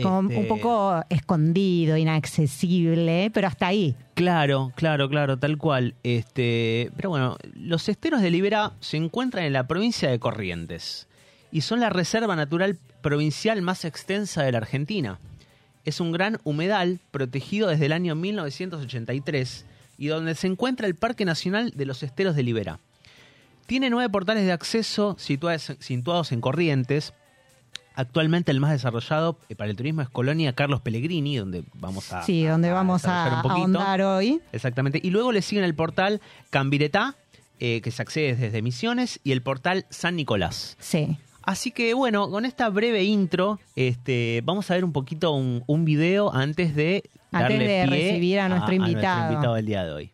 Como 0.02 0.28
Este, 0.28 0.40
un 0.40 0.48
poco 0.48 1.04
escondido, 1.08 1.96
inaccesible, 1.96 3.30
pero 3.32 3.46
hasta 3.46 3.68
ahí. 3.68 3.94
Claro, 4.14 4.72
claro, 4.74 5.08
claro, 5.08 5.38
tal 5.38 5.56
cual. 5.56 5.94
Este, 6.02 6.90
pero 6.96 7.10
bueno, 7.10 7.36
los 7.54 7.88
esteros 7.88 8.22
de 8.22 8.30
Libera 8.30 8.72
se 8.80 8.96
encuentran 8.96 9.44
en 9.44 9.52
la 9.52 9.68
provincia 9.68 10.10
de 10.10 10.18
Corrientes 10.18 11.07
y 11.50 11.62
son 11.62 11.80
la 11.80 11.90
reserva 11.90 12.36
natural 12.36 12.78
provincial 13.02 13.62
más 13.62 13.84
extensa 13.84 14.42
de 14.42 14.52
la 14.52 14.58
Argentina. 14.58 15.18
Es 15.84 16.00
un 16.00 16.12
gran 16.12 16.38
humedal 16.44 17.00
protegido 17.10 17.68
desde 17.68 17.86
el 17.86 17.92
año 17.92 18.14
1983 18.14 19.64
y 19.96 20.08
donde 20.08 20.34
se 20.34 20.46
encuentra 20.46 20.86
el 20.86 20.94
Parque 20.94 21.24
Nacional 21.24 21.72
de 21.74 21.86
los 21.86 22.02
Esteros 22.02 22.36
de 22.36 22.42
Libera. 22.42 22.78
Tiene 23.66 23.90
nueve 23.90 24.08
portales 24.10 24.44
de 24.44 24.52
acceso 24.52 25.16
situados, 25.18 26.32
en 26.32 26.40
Corrientes. 26.40 27.12
Actualmente 27.94 28.50
el 28.52 28.60
más 28.60 28.70
desarrollado 28.70 29.38
eh, 29.48 29.56
para 29.56 29.70
el 29.70 29.76
turismo 29.76 30.02
es 30.02 30.08
Colonia 30.08 30.52
Carlos 30.52 30.80
Pellegrini, 30.80 31.36
donde 31.36 31.64
vamos 31.74 32.12
a, 32.12 32.22
Sí, 32.22 32.44
donde 32.44 32.68
a 32.70 32.74
vamos 32.74 33.04
a 33.06 33.40
ahondar 33.40 34.00
hoy. 34.02 34.40
Exactamente. 34.52 35.00
Y 35.02 35.10
luego 35.10 35.32
le 35.32 35.42
siguen 35.42 35.64
el 35.64 35.74
portal 35.74 36.20
Cambiretá 36.50 37.16
eh, 37.60 37.80
que 37.80 37.90
se 37.90 38.02
accede 38.02 38.36
desde 38.36 38.62
Misiones, 38.62 39.18
y 39.24 39.32
el 39.32 39.42
portal 39.42 39.84
San 39.90 40.14
Nicolás. 40.14 40.76
Sí. 40.78 41.18
Así 41.48 41.70
que 41.70 41.94
bueno, 41.94 42.30
con 42.30 42.44
esta 42.44 42.68
breve 42.68 43.04
intro, 43.04 43.58
este, 43.74 44.42
vamos 44.44 44.70
a 44.70 44.74
ver 44.74 44.84
un 44.84 44.92
poquito 44.92 45.32
un, 45.32 45.64
un 45.66 45.86
video 45.86 46.30
antes 46.30 46.74
de 46.74 47.04
Antes 47.32 47.58
darle 47.58 47.66
de 47.66 47.88
pie 47.88 48.10
recibir 48.10 48.40
a 48.40 48.50
nuestro 48.50 48.74
invitado. 48.74 49.32
invitado 49.32 49.54
del 49.54 49.64
día 49.64 49.82
de 49.86 49.92
hoy. 49.92 50.12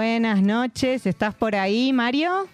Buenas 0.00 0.42
noches, 0.42 1.06
¿estás 1.06 1.34
por 1.34 1.54
ahí, 1.54 1.90
Mario? 1.90 2.46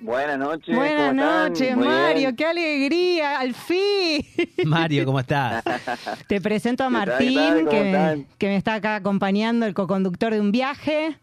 Buenas 0.00 0.38
noches. 0.38 0.74
Buenas 0.74 1.08
¿cómo 1.10 1.20
están? 1.20 1.48
noches, 1.52 1.76
Muy 1.76 1.86
Mario, 1.86 2.20
bien. 2.20 2.36
qué 2.36 2.46
alegría, 2.46 3.38
al 3.38 3.52
fin. 3.52 4.22
Mario, 4.64 5.04
¿cómo 5.04 5.20
estás? 5.20 5.62
Te 6.26 6.40
presento 6.40 6.84
a 6.84 6.88
¿Qué 6.88 6.94
tal, 6.94 7.18
qué 7.18 7.30
Martín, 7.30 7.68
que, 7.68 7.80
me, 7.82 7.90
están? 7.90 8.26
que 8.38 8.46
me 8.46 8.56
está 8.56 8.74
acá 8.76 8.96
acompañando, 8.96 9.66
el 9.66 9.74
coconductor 9.74 10.32
de 10.32 10.40
un 10.40 10.52
viaje. 10.52 11.18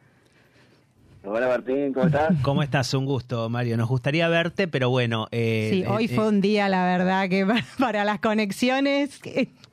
Hola 1.23 1.47
Martín, 1.47 1.91
¿cómo 1.91 2.05
estás? 2.05 2.35
¿Cómo 2.43 2.61
estás? 2.61 2.93
Un 2.93 3.05
gusto, 3.07 3.49
Mario. 3.49 3.77
Nos 3.77 3.89
gustaría 3.89 4.27
verte, 4.27 4.67
pero 4.67 4.91
bueno. 4.91 5.27
eh, 5.31 5.69
Sí, 5.71 5.81
eh, 5.81 5.87
hoy 5.87 6.05
eh, 6.05 6.09
fue 6.09 6.27
un 6.27 6.39
día, 6.39 6.69
la 6.69 6.85
verdad, 6.85 7.27
que 7.29 7.43
para, 7.47 7.65
para 7.79 8.05
las 8.05 8.19
conexiones 8.19 9.19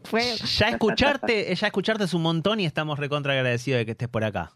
fue... 0.05 0.23
Ya 0.57 0.71
escucharte, 0.71 1.55
ya 1.55 1.67
escucharte 1.67 2.05
es 2.05 2.15
un 2.15 2.23
montón 2.23 2.59
y 2.59 2.65
estamos 2.65 2.99
recontra 2.99 3.35
agradecidos 3.35 3.81
de 3.81 3.85
que 3.85 3.91
estés 3.93 4.09
por 4.09 4.25
acá. 4.25 4.53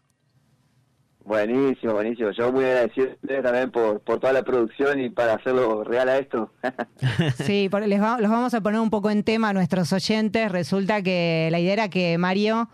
Buenísimo, 1.25 1.93
buenísimo. 1.93 2.29
Yo 2.31 2.51
muy 2.51 2.63
agradecido 2.65 3.07
también 3.43 3.71
por, 3.71 3.99
por 4.01 4.19
toda 4.19 4.31
la 4.31 4.43
producción 4.43 4.99
y 4.99 5.09
para 5.09 5.33
hacerlo 5.33 5.83
real 5.83 6.07
a 6.09 6.17
esto. 6.19 6.51
Sí, 7.43 7.67
por- 7.69 7.85
les 7.87 7.99
va- 8.01 8.19
los 8.19 8.29
vamos 8.29 8.53
a 8.53 8.61
poner 8.61 8.79
un 8.79 8.89
poco 8.91 9.09
en 9.09 9.23
tema 9.23 9.49
a 9.49 9.53
nuestros 9.53 9.91
oyentes. 9.91 10.51
Resulta 10.51 11.01
que 11.01 11.47
la 11.51 11.59
idea 11.59 11.73
era 11.73 11.89
que 11.89 12.17
Mario 12.19 12.69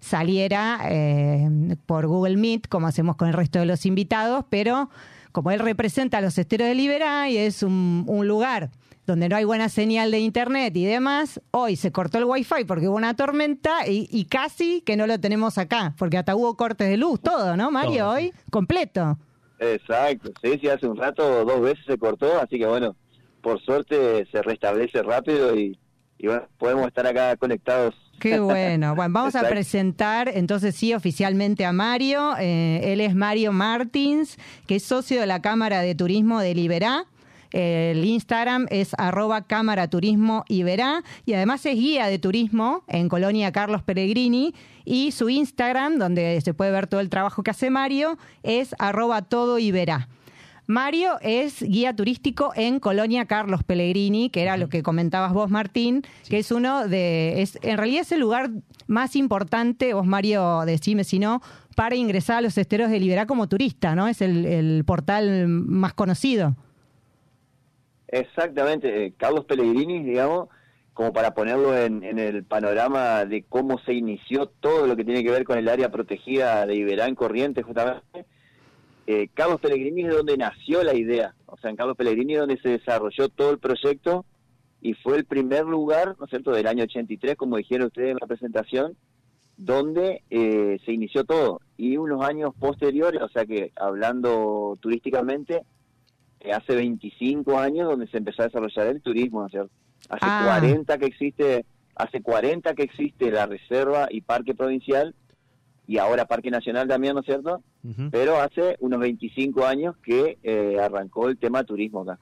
saliera 0.00 0.80
eh, 0.90 1.48
por 1.86 2.06
Google 2.06 2.36
Meet, 2.36 2.68
como 2.68 2.86
hacemos 2.86 3.16
con 3.16 3.28
el 3.28 3.34
resto 3.34 3.58
de 3.58 3.66
los 3.66 3.86
invitados, 3.86 4.44
pero 4.50 4.90
como 5.32 5.50
él 5.50 5.60
representa 5.60 6.18
a 6.18 6.20
los 6.20 6.36
esteros 6.36 6.68
de 6.68 6.74
Liberá 6.74 7.28
y 7.30 7.38
es 7.38 7.62
un, 7.62 8.04
un 8.06 8.28
lugar 8.28 8.70
donde 9.06 9.28
no 9.28 9.36
hay 9.36 9.44
buena 9.44 9.68
señal 9.68 10.10
de 10.10 10.20
internet 10.20 10.76
y 10.76 10.84
demás, 10.84 11.40
hoy 11.50 11.76
se 11.76 11.92
cortó 11.92 12.18
el 12.18 12.24
wifi 12.24 12.64
porque 12.66 12.88
hubo 12.88 12.96
una 12.96 13.14
tormenta 13.14 13.86
y, 13.86 14.08
y 14.10 14.24
casi 14.26 14.80
que 14.82 14.96
no 14.96 15.06
lo 15.06 15.18
tenemos 15.20 15.58
acá, 15.58 15.94
porque 15.98 16.18
hasta 16.18 16.34
hubo 16.34 16.56
cortes 16.56 16.88
de 16.88 16.96
luz, 16.96 17.20
todo, 17.20 17.56
¿no, 17.56 17.70
Mario? 17.70 18.04
Todo, 18.04 18.14
Hoy, 18.14 18.32
completo. 18.50 19.18
Exacto, 19.58 20.32
sí, 20.42 20.58
sí, 20.60 20.68
hace 20.68 20.86
un 20.86 20.96
rato 20.96 21.44
dos 21.44 21.60
veces 21.60 21.84
se 21.86 21.98
cortó, 21.98 22.40
así 22.40 22.58
que 22.58 22.66
bueno, 22.66 22.96
por 23.42 23.60
suerte 23.62 24.26
se 24.32 24.42
restablece 24.42 25.02
rápido 25.02 25.54
y, 25.56 25.78
y 26.18 26.26
bueno, 26.26 26.48
podemos 26.58 26.86
estar 26.86 27.06
acá 27.06 27.36
conectados. 27.36 27.94
Qué 28.18 28.38
bueno. 28.38 28.94
Bueno, 28.94 29.12
vamos 29.12 29.34
a 29.34 29.48
presentar 29.48 30.30
entonces 30.32 30.74
sí 30.76 30.94
oficialmente 30.94 31.64
a 31.64 31.72
Mario. 31.72 32.34
Eh, 32.38 32.92
él 32.92 33.00
es 33.00 33.14
Mario 33.14 33.52
Martins, 33.52 34.38
que 34.66 34.76
es 34.76 34.84
socio 34.84 35.20
de 35.20 35.26
la 35.26 35.42
Cámara 35.42 35.80
de 35.80 35.94
Turismo 35.94 36.40
de 36.40 36.54
Liberá. 36.54 37.06
El 37.54 38.04
Instagram 38.04 38.66
es 38.70 38.94
arroba 38.98 39.42
Cámara 39.42 39.86
Turismo 39.88 40.44
Iberá 40.48 41.04
y 41.24 41.34
además 41.34 41.64
es 41.66 41.76
guía 41.76 42.08
de 42.08 42.18
turismo 42.18 42.82
en 42.88 43.08
Colonia 43.08 43.52
Carlos 43.52 43.84
Pellegrini 43.84 44.52
y 44.84 45.12
su 45.12 45.28
Instagram, 45.28 45.98
donde 45.98 46.40
se 46.40 46.52
puede 46.52 46.72
ver 46.72 46.88
todo 46.88 46.98
el 46.98 47.10
trabajo 47.10 47.44
que 47.44 47.52
hace 47.52 47.70
Mario, 47.70 48.18
es 48.42 48.74
arroba 48.80 49.22
todo 49.22 49.60
Iberá. 49.60 50.08
Mario 50.66 51.12
es 51.20 51.62
guía 51.62 51.94
turístico 51.94 52.50
en 52.56 52.80
Colonia 52.80 53.26
Carlos 53.26 53.62
Pellegrini, 53.62 54.30
que 54.30 54.42
era 54.42 54.56
lo 54.56 54.68
que 54.68 54.82
comentabas 54.82 55.32
vos, 55.32 55.48
Martín, 55.48 56.02
que 56.28 56.40
es 56.40 56.50
uno 56.50 56.88
de. 56.88 57.40
Es, 57.40 57.60
en 57.62 57.76
realidad 57.76 58.00
es 58.00 58.10
el 58.10 58.18
lugar 58.20 58.50
más 58.88 59.14
importante, 59.14 59.94
vos, 59.94 60.06
Mario, 60.06 60.62
decime 60.66 61.04
si 61.04 61.20
no, 61.20 61.40
para 61.76 61.94
ingresar 61.94 62.38
a 62.38 62.40
los 62.40 62.58
esteros 62.58 62.90
de 62.90 62.98
Liberá 62.98 63.26
como 63.26 63.46
turista, 63.46 63.94
¿no? 63.94 64.08
Es 64.08 64.22
el, 64.22 64.44
el 64.44 64.84
portal 64.84 65.46
más 65.46 65.94
conocido. 65.94 66.56
Exactamente, 68.14 69.06
eh, 69.06 69.12
Carlos 69.16 69.44
Pellegrini, 69.44 70.04
digamos, 70.04 70.48
como 70.92 71.12
para 71.12 71.34
ponerlo 71.34 71.76
en, 71.76 72.04
en 72.04 72.20
el 72.20 72.44
panorama 72.44 73.24
de 73.24 73.42
cómo 73.42 73.80
se 73.80 73.92
inició 73.92 74.46
todo 74.46 74.86
lo 74.86 74.94
que 74.94 75.04
tiene 75.04 75.24
que 75.24 75.32
ver 75.32 75.42
con 75.42 75.58
el 75.58 75.68
área 75.68 75.90
protegida 75.90 76.64
de 76.64 76.76
Iberán 76.76 77.16
Corrientes, 77.16 77.64
justamente. 77.64 78.24
Eh, 79.08 79.30
Carlos 79.34 79.60
Pellegrini 79.60 80.02
es 80.02 80.14
donde 80.14 80.36
nació 80.36 80.84
la 80.84 80.94
idea, 80.94 81.34
o 81.46 81.56
sea, 81.56 81.70
en 81.70 81.76
Carlos 81.76 81.96
Pellegrini 81.96 82.34
es 82.34 82.38
donde 82.38 82.60
se 82.60 82.68
desarrolló 82.68 83.28
todo 83.30 83.50
el 83.50 83.58
proyecto 83.58 84.24
y 84.80 84.94
fue 84.94 85.16
el 85.16 85.24
primer 85.24 85.64
lugar, 85.64 86.14
¿no 86.20 86.26
es 86.26 86.30
cierto?, 86.30 86.52
del 86.52 86.68
año 86.68 86.84
83, 86.84 87.34
como 87.34 87.56
dijeron 87.56 87.88
ustedes 87.88 88.12
en 88.12 88.18
la 88.20 88.28
presentación, 88.28 88.96
donde 89.56 90.22
eh, 90.30 90.78
se 90.84 90.92
inició 90.92 91.24
todo. 91.24 91.62
Y 91.76 91.96
unos 91.96 92.24
años 92.24 92.54
posteriores, 92.56 93.20
o 93.22 93.28
sea 93.28 93.44
que 93.44 93.72
hablando 93.74 94.78
turísticamente, 94.80 95.64
hace 96.52 96.74
25 96.74 97.58
años 97.58 97.88
donde 97.88 98.06
se 98.08 98.18
empezó 98.18 98.42
a 98.42 98.46
desarrollar 98.46 98.88
el 98.88 99.00
turismo, 99.00 99.40
¿no 99.40 99.46
es 99.46 99.52
cierto? 99.52 99.70
Hace 100.08 100.20
Ah. 100.22 100.58
40 100.60 100.98
que 100.98 101.06
existe, 101.06 101.64
hace 101.96 102.20
40 102.20 102.74
que 102.74 102.82
existe 102.82 103.30
la 103.30 103.46
reserva 103.46 104.08
y 104.10 104.20
parque 104.20 104.54
provincial 104.54 105.14
y 105.86 105.98
ahora 105.98 106.24
parque 106.26 106.50
nacional 106.50 106.88
también, 106.88 107.14
¿no 107.14 107.20
es 107.20 107.26
cierto? 107.26 107.62
Pero 108.10 108.40
hace 108.40 108.76
unos 108.80 109.00
25 109.00 109.66
años 109.66 109.94
que 110.02 110.38
eh, 110.42 110.78
arrancó 110.82 111.28
el 111.28 111.36
tema 111.38 111.62
turismo 111.64 112.00
acá. 112.02 112.18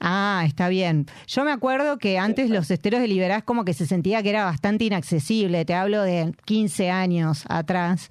Ah, 0.00 0.42
está 0.46 0.68
bien. 0.68 1.06
Yo 1.28 1.44
me 1.44 1.52
acuerdo 1.52 1.96
que 1.98 2.18
antes 2.18 2.50
los 2.50 2.70
esteros 2.70 3.00
de 3.00 3.08
Liberá 3.08 3.36
es 3.36 3.44
como 3.44 3.64
que 3.64 3.72
se 3.74 3.86
sentía 3.86 4.22
que 4.22 4.30
era 4.30 4.44
bastante 4.44 4.84
inaccesible. 4.84 5.64
Te 5.64 5.74
hablo 5.74 6.02
de 6.02 6.34
15 6.44 6.90
años 6.90 7.44
atrás. 7.48 8.08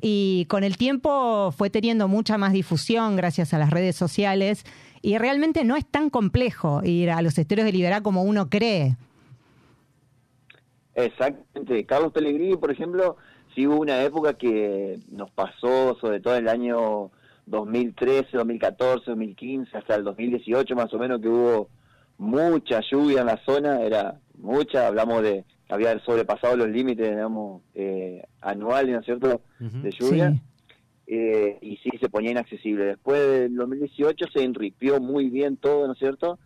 Y 0.00 0.46
con 0.48 0.62
el 0.64 0.76
tiempo 0.76 1.52
fue 1.56 1.68
teniendo 1.68 2.06
mucha 2.08 2.38
más 2.38 2.52
difusión 2.52 3.16
gracias 3.16 3.52
a 3.52 3.58
las 3.58 3.70
redes 3.70 3.96
sociales. 3.96 4.64
Y 5.06 5.18
realmente 5.18 5.62
no 5.62 5.76
es 5.76 5.86
tan 5.86 6.10
complejo 6.10 6.80
ir 6.82 7.12
a 7.12 7.22
los 7.22 7.38
esteros 7.38 7.64
de 7.64 7.70
Liberá 7.70 8.00
como 8.00 8.24
uno 8.24 8.50
cree. 8.50 8.96
Exactamente. 10.96 11.86
Carlos 11.86 12.10
Pellegrini, 12.10 12.56
por 12.56 12.72
ejemplo, 12.72 13.16
sí 13.54 13.68
hubo 13.68 13.76
una 13.76 14.02
época 14.02 14.34
que 14.34 14.98
nos 15.12 15.30
pasó, 15.30 15.96
sobre 16.00 16.18
todo 16.18 16.34
en 16.34 16.42
el 16.42 16.48
año 16.48 17.12
2013, 17.46 18.36
2014, 18.36 19.04
2015, 19.06 19.78
hasta 19.78 19.94
el 19.94 20.02
2018 20.02 20.74
más 20.74 20.92
o 20.92 20.98
menos, 20.98 21.20
que 21.20 21.28
hubo 21.28 21.68
mucha 22.18 22.80
lluvia 22.90 23.20
en 23.20 23.26
la 23.26 23.40
zona, 23.44 23.82
era 23.82 24.18
mucha, 24.38 24.88
hablamos 24.88 25.22
de 25.22 25.44
había 25.68 25.96
sobrepasado 26.00 26.56
los 26.56 26.68
límites, 26.68 27.08
digamos, 27.08 27.62
eh, 27.76 28.24
anuales, 28.40 28.92
¿no 28.92 28.98
es 28.98 29.04
cierto?, 29.04 29.40
de 29.60 29.90
lluvia. 29.92 30.32
Sí. 30.32 30.40
Eh, 31.06 31.58
y 31.60 31.76
sí 31.78 31.90
se 32.00 32.08
ponía 32.08 32.32
inaccesible. 32.32 32.84
Después 32.84 33.20
del 33.20 33.54
2018 33.54 34.26
se 34.32 34.42
enripió 34.42 35.00
muy 35.00 35.30
bien 35.30 35.56
todo, 35.56 35.86
¿no 35.86 35.92
es 35.92 35.98
cierto? 35.98 36.38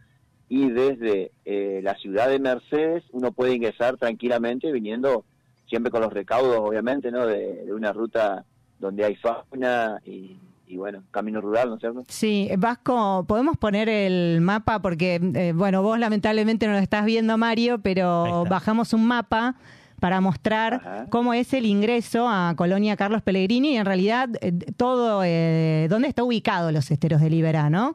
Y 0.48 0.68
desde 0.70 1.32
eh, 1.44 1.80
la 1.82 1.94
ciudad 1.94 2.28
de 2.28 2.38
Mercedes 2.38 3.04
uno 3.12 3.32
puede 3.32 3.54
ingresar 3.54 3.96
tranquilamente 3.96 4.70
viniendo 4.72 5.24
siempre 5.66 5.90
con 5.90 6.02
los 6.02 6.12
recaudos, 6.12 6.58
obviamente, 6.58 7.10
¿no? 7.10 7.26
De, 7.26 7.64
de 7.64 7.72
una 7.72 7.92
ruta 7.92 8.44
donde 8.78 9.04
hay 9.04 9.14
fauna 9.16 10.00
y, 10.04 10.36
y, 10.66 10.76
bueno, 10.76 11.04
camino 11.10 11.40
rural, 11.40 11.68
¿no 11.68 11.74
es 11.76 11.80
cierto? 11.80 12.04
Sí, 12.08 12.50
Vasco, 12.58 13.24
podemos 13.28 13.56
poner 13.56 13.88
el 13.88 14.40
mapa 14.40 14.80
porque, 14.82 15.20
eh, 15.34 15.52
bueno, 15.54 15.82
vos 15.82 15.98
lamentablemente 15.98 16.66
no 16.66 16.72
lo 16.72 16.78
estás 16.78 17.04
viendo, 17.04 17.38
Mario, 17.38 17.78
pero 17.78 18.44
bajamos 18.48 18.92
un 18.92 19.06
mapa 19.06 19.54
para 20.00 20.20
mostrar 20.20 20.74
Ajá. 20.74 21.06
cómo 21.10 21.34
es 21.34 21.52
el 21.54 21.66
ingreso 21.66 22.26
a 22.28 22.54
Colonia 22.56 22.96
Carlos 22.96 23.22
Pellegrini 23.22 23.74
y 23.74 23.76
en 23.76 23.84
realidad 23.86 24.28
eh, 24.40 24.52
todo, 24.76 25.22
eh, 25.24 25.86
dónde 25.88 26.08
está 26.08 26.24
ubicado 26.24 26.72
los 26.72 26.90
esteros 26.90 27.20
de 27.20 27.30
Liberá, 27.30 27.70
¿no? 27.70 27.94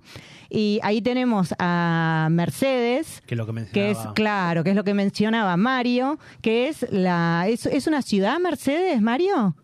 Y 0.49 0.79
ahí 0.83 1.01
tenemos 1.01 1.53
a 1.59 2.27
Mercedes, 2.31 3.21
Que 3.25 3.33
es 3.33 3.37
lo 3.37 3.45
que 3.45 3.53
que 3.53 3.59
es, 3.59 3.65
mencionaba. 3.97 4.13
claro, 4.13 4.63
que 4.63 4.69
es 4.69 4.75
lo 4.75 4.83
que 4.83 4.93
mencionaba 4.93 5.57
Mario, 5.57 6.19
que 6.41 6.67
es 6.69 6.85
la, 6.91 7.45
es, 7.49 7.65
es 7.65 7.87
una 7.87 8.01
ciudad, 8.01 8.39
Mercedes, 8.39 9.01
Mario. 9.01 9.55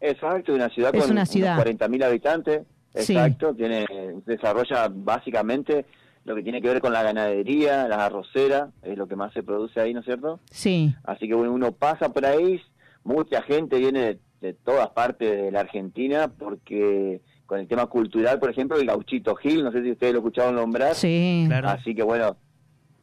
Exacto, 0.00 0.52
una 0.54 0.68
ciudad 0.68 0.94
Es 0.94 1.02
con 1.02 1.12
una 1.12 1.26
ciudad. 1.26 1.54
unos 1.54 1.66
40.000 1.80 2.04
habitantes. 2.04 2.62
Sí. 2.94 3.12
Exacto, 3.16 3.54
tiene 3.54 3.86
desarrolla 4.26 4.88
básicamente 4.92 5.84
lo 6.28 6.34
que 6.34 6.42
tiene 6.42 6.60
que 6.60 6.68
ver 6.68 6.80
con 6.80 6.92
la 6.92 7.02
ganadería, 7.02 7.88
las 7.88 7.98
arroceras, 7.98 8.70
es 8.82 8.96
lo 8.96 9.08
que 9.08 9.16
más 9.16 9.32
se 9.32 9.42
produce 9.42 9.80
ahí, 9.80 9.94
¿no 9.94 10.00
es 10.00 10.06
cierto? 10.06 10.40
Sí, 10.50 10.94
Así 11.04 11.26
que 11.26 11.34
bueno, 11.34 11.52
uno 11.52 11.72
pasa 11.72 12.10
por 12.10 12.26
ahí, 12.26 12.60
mucha 13.02 13.42
gente 13.42 13.78
viene 13.78 14.00
de, 14.00 14.18
de 14.40 14.52
todas 14.52 14.90
partes 14.90 15.30
de 15.30 15.50
la 15.50 15.60
Argentina 15.60 16.28
porque 16.28 17.22
con 17.46 17.58
el 17.58 17.66
tema 17.66 17.86
cultural, 17.86 18.38
por 18.38 18.50
ejemplo, 18.50 18.76
el 18.76 18.86
gauchito 18.86 19.34
Gil, 19.36 19.64
no 19.64 19.72
sé 19.72 19.82
si 19.82 19.90
ustedes 19.90 20.12
lo 20.12 20.18
escucharon 20.18 20.54
nombrar, 20.54 20.94
sí. 20.94 21.44
Claro. 21.48 21.68
así 21.70 21.94
que 21.94 22.02
bueno, 22.02 22.36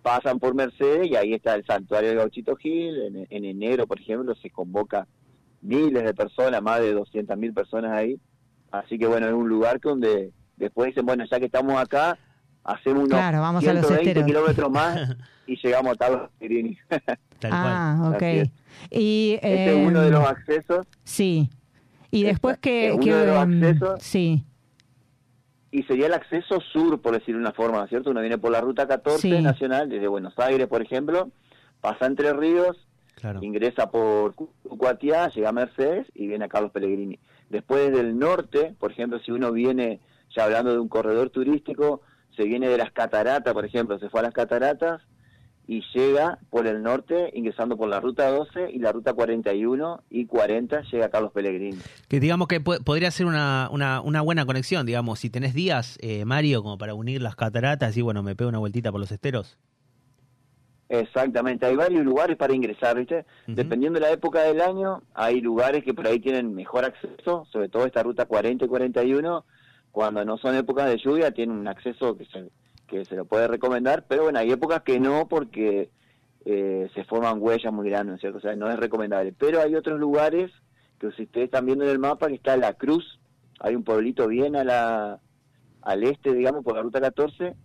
pasan 0.03 0.37
por 0.37 0.53
Mercedes 0.53 1.09
y 1.09 1.15
ahí 1.15 1.33
está 1.33 1.55
el 1.55 1.65
santuario 1.65 2.09
del 2.09 2.19
gauchito 2.19 2.55
Gil, 2.55 3.01
en, 3.01 3.27
en 3.27 3.45
enero, 3.45 3.87
por 3.87 3.99
ejemplo, 3.99 4.35
se 4.35 4.51
convoca 4.51 5.07
miles 5.61 6.03
de 6.03 6.13
personas, 6.13 6.61
más 6.61 6.79
de 6.79 6.93
200 6.93 7.35
mil 7.37 7.53
personas 7.55 7.91
ahí, 7.91 8.19
así 8.69 8.99
que 8.99 9.07
bueno, 9.07 9.25
es 9.25 9.33
un 9.33 9.49
lugar 9.49 9.79
que 9.79 9.89
donde 9.89 10.31
después 10.57 10.89
dicen, 10.89 11.07
bueno, 11.07 11.25
ya 11.25 11.39
que 11.39 11.47
estamos 11.47 11.75
acá, 11.81 12.19
hacemos 12.65 13.03
unos 13.05 13.09
Claro, 13.17 13.39
vamos 13.41 13.65
a 13.65 13.73
los 13.73 13.85
120 13.87 14.09
esteros. 14.09 14.27
kilómetros 14.27 14.71
más 14.71 15.15
y 15.47 15.55
llegamos 15.63 15.93
a 15.93 15.95
Carlos 15.95 16.29
Pellegrini. 16.39 16.77
Tal 17.39 17.51
ah, 17.53 18.11
ok. 18.13 18.21
es. 18.21 18.49
Y, 18.91 19.33
Este 19.35 19.81
es 19.81 19.87
uno 19.87 20.01
de 20.01 20.11
los 20.11 20.27
accesos 20.27 20.85
Sí. 21.03 21.49
Y 22.11 22.19
Esta- 22.21 22.29
después 22.31 22.57
que... 22.57 22.87
es 22.87 22.93
uno 22.93 23.03
que, 23.03 23.13
de 23.13 23.25
los 23.27 23.43
em, 23.43 23.63
accesos. 23.63 24.03
Sí, 24.03 24.43
y 25.71 25.83
sería 25.83 26.07
el 26.07 26.13
acceso 26.13 26.61
sur, 26.71 27.01
por 27.01 27.13
decir 27.13 27.35
una 27.35 27.51
forma, 27.51 27.79
¿no 27.79 27.83
es 27.83 27.89
cierto? 27.89 28.09
Uno 28.11 28.21
viene 28.21 28.37
por 28.37 28.49
la 28.51 28.61
ruta 28.61 28.87
14 28.87 29.19
Sí. 29.21 29.41
nacional, 29.41 29.89
desde 29.89 30.07
Buenos 30.07 30.33
Aires, 30.39 30.67
por 30.67 30.81
ejemplo, 30.81 31.31
pasa 31.81 32.05
Entre 32.05 32.31
Ríos, 32.31 32.77
Claro. 33.15 33.39
ingresa 33.43 33.91
por 33.91 34.35
Cuatiá, 34.63 35.27
llega 35.29 35.49
a 35.49 35.53
Mercedes 35.53 36.07
y 36.13 36.27
viene 36.27 36.45
a 36.45 36.47
Carlos 36.49 36.71
Pellegrini. 36.71 37.19
Después 37.49 37.91
del 37.91 38.17
norte, 38.17 38.73
por 38.79 38.91
ejemplo, 38.91 39.19
si 39.19 39.31
uno 39.31 39.51
viene, 39.51 39.99
ya 40.35 40.45
hablando 40.45 40.71
de 40.71 40.79
un 40.79 40.87
corredor 40.87 41.29
turístico, 41.29 42.01
se 42.35 42.43
viene 42.43 42.67
de 42.69 42.77
las 42.77 42.91
cataratas, 42.91 43.53
por 43.53 43.65
ejemplo, 43.65 43.99
se 43.99 44.09
fue 44.09 44.19
a 44.21 44.23
las 44.23 44.33
cataratas 44.33 45.01
y 45.67 45.81
llega 45.93 46.37
por 46.49 46.67
el 46.67 46.83
norte, 46.83 47.31
ingresando 47.33 47.75
por 47.75 47.89
la 47.89 47.99
ruta 47.99 48.29
12 48.29 48.71
y 48.71 48.79
la 48.79 48.91
ruta 48.91 49.13
41 49.13 50.03
y 50.09 50.25
40 50.27 50.81
llega 50.91 51.05
a 51.05 51.09
Carlos 51.09 51.31
Pellegrini. 51.31 51.79
Que 52.07 52.19
digamos 52.19 52.47
que 52.47 52.59
podría 52.61 53.09
ser 53.11 53.25
una, 53.25 53.69
una, 53.71 54.01
una 54.01 54.21
buena 54.21 54.45
conexión, 54.45 54.85
digamos, 54.85 55.19
si 55.19 55.29
tenés 55.29 55.53
días, 55.53 55.97
eh, 56.01 56.23
Mario, 56.25 56.61
como 56.61 56.77
para 56.77 56.93
unir 56.93 57.21
las 57.21 57.35
cataratas 57.35 57.97
y 57.97 58.01
bueno, 58.01 58.21
me 58.21 58.35
pego 58.35 58.49
una 58.49 58.59
vueltita 58.59 58.91
por 58.91 58.99
los 58.99 59.11
esteros. 59.11 59.57
Exactamente, 60.87 61.65
hay 61.65 61.75
varios 61.75 62.05
lugares 62.05 62.37
para 62.37 62.53
ingresar, 62.53 62.95
¿viste? 62.97 63.25
Dependiendo 63.47 63.99
de 63.99 64.05
la 64.05 64.11
época 64.11 64.43
del 64.43 64.61
año, 64.61 65.01
hay 65.15 65.41
lugares 65.41 65.83
que 65.83 65.95
por 65.95 66.05
ahí 66.05 66.19
tienen 66.19 66.53
mejor 66.53 66.85
acceso, 66.85 67.47
sobre 67.51 67.69
todo 67.69 67.87
esta 67.87 68.03
ruta 68.03 68.25
40 68.25 68.65
y 68.65 68.67
41, 68.67 69.45
cuando 69.95 70.25
no 70.25 70.37
son 70.37 70.57
épocas 70.57 70.89
de 70.89 70.97
lluvia, 70.97 71.31
tienen 71.31 71.57
un 71.57 71.69
acceso 71.69 72.17
que 72.17 72.25
se, 72.25 72.49
que 72.85 73.05
se 73.05 73.15
lo 73.15 73.23
puede 73.23 73.47
recomendar, 73.47 74.03
pero 74.05 74.23
bueno, 74.23 74.39
hay 74.39 74.51
épocas 74.51 74.81
que 74.81 74.99
no 74.99 75.29
porque 75.29 75.89
eh, 76.43 76.89
se 76.93 77.05
forman 77.05 77.37
huellas 77.39 77.71
muy 77.71 77.89
grandes, 77.89 78.09
¿no 78.09 78.15
es 78.15 78.19
¿cierto? 78.19 78.39
O 78.39 78.41
sea, 78.41 78.57
no 78.57 78.69
es 78.69 78.77
recomendable. 78.77 79.33
Pero 79.39 79.61
hay 79.61 79.73
otros 79.73 79.97
lugares 79.97 80.51
que 80.99 81.09
si 81.13 81.23
ustedes 81.23 81.45
están 81.45 81.65
viendo 81.65 81.85
en 81.85 81.91
el 81.91 81.99
mapa, 81.99 82.27
que 82.27 82.33
está 82.33 82.57
La 82.57 82.73
Cruz, 82.73 83.21
hay 83.61 83.73
un 83.73 83.85
pueblito 83.85 84.27
bien 84.27 84.57
a 84.57 84.65
la, 84.65 85.21
al 85.81 86.03
este, 86.03 86.33
digamos, 86.33 86.65
por 86.65 86.75
la 86.75 86.81
ruta 86.81 86.99
14, 86.99 87.55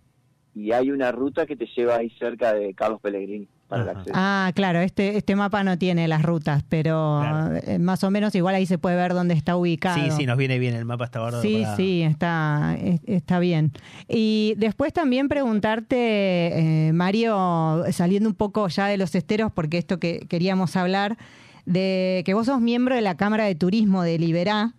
y 0.55 0.71
hay 0.71 0.89
una 0.89 1.11
ruta 1.11 1.45
que 1.45 1.57
te 1.57 1.67
lleva 1.75 1.97
ahí 1.97 2.11
cerca 2.11 2.53
de 2.53 2.73
Carlos 2.73 3.01
Pellegrini 3.01 3.49
para 3.71 3.83
el 3.83 3.89
Ajá. 3.89 3.99
acceso. 3.99 4.15
Ah, 4.15 4.51
claro, 4.53 4.79
este, 4.81 5.17
este 5.17 5.35
mapa 5.35 5.63
no 5.63 5.77
tiene 5.77 6.07
las 6.07 6.21
rutas, 6.21 6.63
pero 6.69 7.19
Claro. 7.21 7.55
eh, 7.65 7.79
más 7.79 8.03
o 8.03 8.11
menos 8.11 8.35
igual 8.35 8.53
ahí 8.53 8.65
se 8.67 8.77
puede 8.77 8.95
ver 8.97 9.13
dónde 9.15 9.33
está 9.33 9.55
ubicado. 9.57 9.95
Sí, 10.03 10.11
sí, 10.15 10.25
nos 10.27 10.37
viene 10.37 10.59
bien, 10.59 10.75
el 10.75 10.85
mapa 10.85 11.05
está 11.05 11.19
guardado. 11.21 11.41
Sí, 11.41 11.61
para- 11.63 11.75
sí, 11.77 12.01
está, 12.03 12.77
es- 12.79 13.01
está 13.07 13.39
bien. 13.39 13.71
Y 14.07 14.53
después 14.57 14.93
también 14.93 15.27
preguntarte, 15.29 16.87
eh, 16.89 16.93
Mario, 16.93 17.83
saliendo 17.91 18.29
un 18.29 18.35
poco 18.35 18.67
ya 18.67 18.87
de 18.87 18.97
los 18.97 19.15
esteros, 19.15 19.51
porque 19.51 19.77
esto 19.77 19.99
que 19.99 20.25
queríamos 20.29 20.75
hablar, 20.75 21.17
de 21.65 22.23
que 22.25 22.33
vos 22.33 22.47
sos 22.47 22.59
miembro 22.59 22.95
de 22.95 23.01
la 23.01 23.15
Cámara 23.15 23.45
de 23.45 23.55
Turismo 23.55 24.03
de 24.03 24.19
Liberá, 24.19 24.73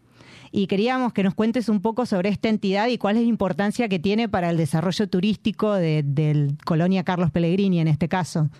y 0.54 0.66
queríamos 0.66 1.14
que 1.14 1.22
nos 1.22 1.32
cuentes 1.34 1.70
un 1.70 1.80
poco 1.80 2.04
sobre 2.04 2.28
esta 2.28 2.50
entidad 2.50 2.88
y 2.88 2.98
cuál 2.98 3.16
es 3.16 3.22
la 3.22 3.28
importancia 3.28 3.88
que 3.88 3.98
tiene 3.98 4.28
para 4.28 4.50
el 4.50 4.58
desarrollo 4.58 5.08
turístico 5.08 5.72
de, 5.72 6.02
del 6.04 6.58
Colonia 6.66 7.04
Carlos 7.04 7.30
Pellegrini 7.30 7.80
en 7.80 7.88
este 7.88 8.06
caso. 8.08 8.50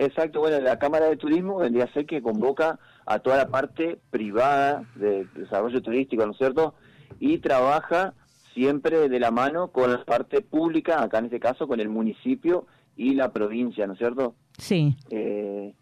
Exacto, 0.00 0.40
bueno, 0.40 0.58
la 0.60 0.78
Cámara 0.78 1.10
de 1.10 1.18
Turismo 1.18 1.58
vendría 1.58 1.84
a 1.84 1.92
ser 1.92 2.06
que 2.06 2.22
convoca 2.22 2.78
a 3.04 3.18
toda 3.18 3.36
la 3.36 3.48
parte 3.48 3.98
privada 4.10 4.82
de 4.94 5.26
desarrollo 5.34 5.82
turístico, 5.82 6.24
¿no 6.24 6.32
es 6.32 6.38
cierto? 6.38 6.74
Y 7.18 7.36
trabaja 7.36 8.14
siempre 8.54 9.10
de 9.10 9.20
la 9.20 9.30
mano 9.30 9.68
con 9.68 9.92
la 9.92 10.02
parte 10.06 10.40
pública, 10.40 11.02
acá 11.02 11.18
en 11.18 11.26
este 11.26 11.38
caso 11.38 11.68
con 11.68 11.80
el 11.80 11.90
municipio 11.90 12.66
y 12.96 13.14
la 13.14 13.30
provincia, 13.30 13.86
¿no 13.86 13.92
es 13.92 13.98
cierto? 13.98 14.34
Sí, 14.56 14.96
Eh, 15.10 15.74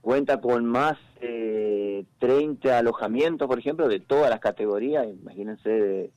cuenta 0.00 0.40
con 0.40 0.66
más 0.66 0.96
de 1.20 2.06
30 2.20 2.78
alojamientos, 2.78 3.48
por 3.48 3.58
ejemplo, 3.58 3.88
de 3.88 3.98
todas 3.98 4.30
las 4.30 4.38
categorías, 4.38 5.04
imagínense, 5.08 5.68
de, 5.68 6.12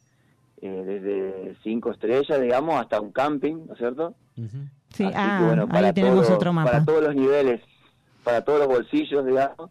eh, 0.62 0.84
desde 0.86 1.56
cinco 1.63 1.89
estrellas, 1.89 2.39
digamos, 2.39 2.80
hasta 2.80 3.02
un 3.02 3.12
camping, 3.12 3.65
¿no 3.65 3.74
es 3.74 3.80
cierto? 3.80 4.13
Ujú. 4.38 4.58
Sí, 4.97 5.03
Así 5.05 5.13
que, 5.13 5.19
ah, 5.19 5.43
bueno, 5.45 5.62
ahí 5.63 5.67
para 5.69 5.93
tenemos 5.93 6.25
todo- 6.27 6.36
otro 6.36 6.53
mapa. 6.53 6.71
Para 6.71 6.86
todos 6.86 7.03
los 7.03 7.15
niveles, 7.15 7.62
para 8.23 8.41
todos 8.43 8.60
los 8.60 8.67
bolsillos, 8.67 9.25
digamos. 9.25 9.69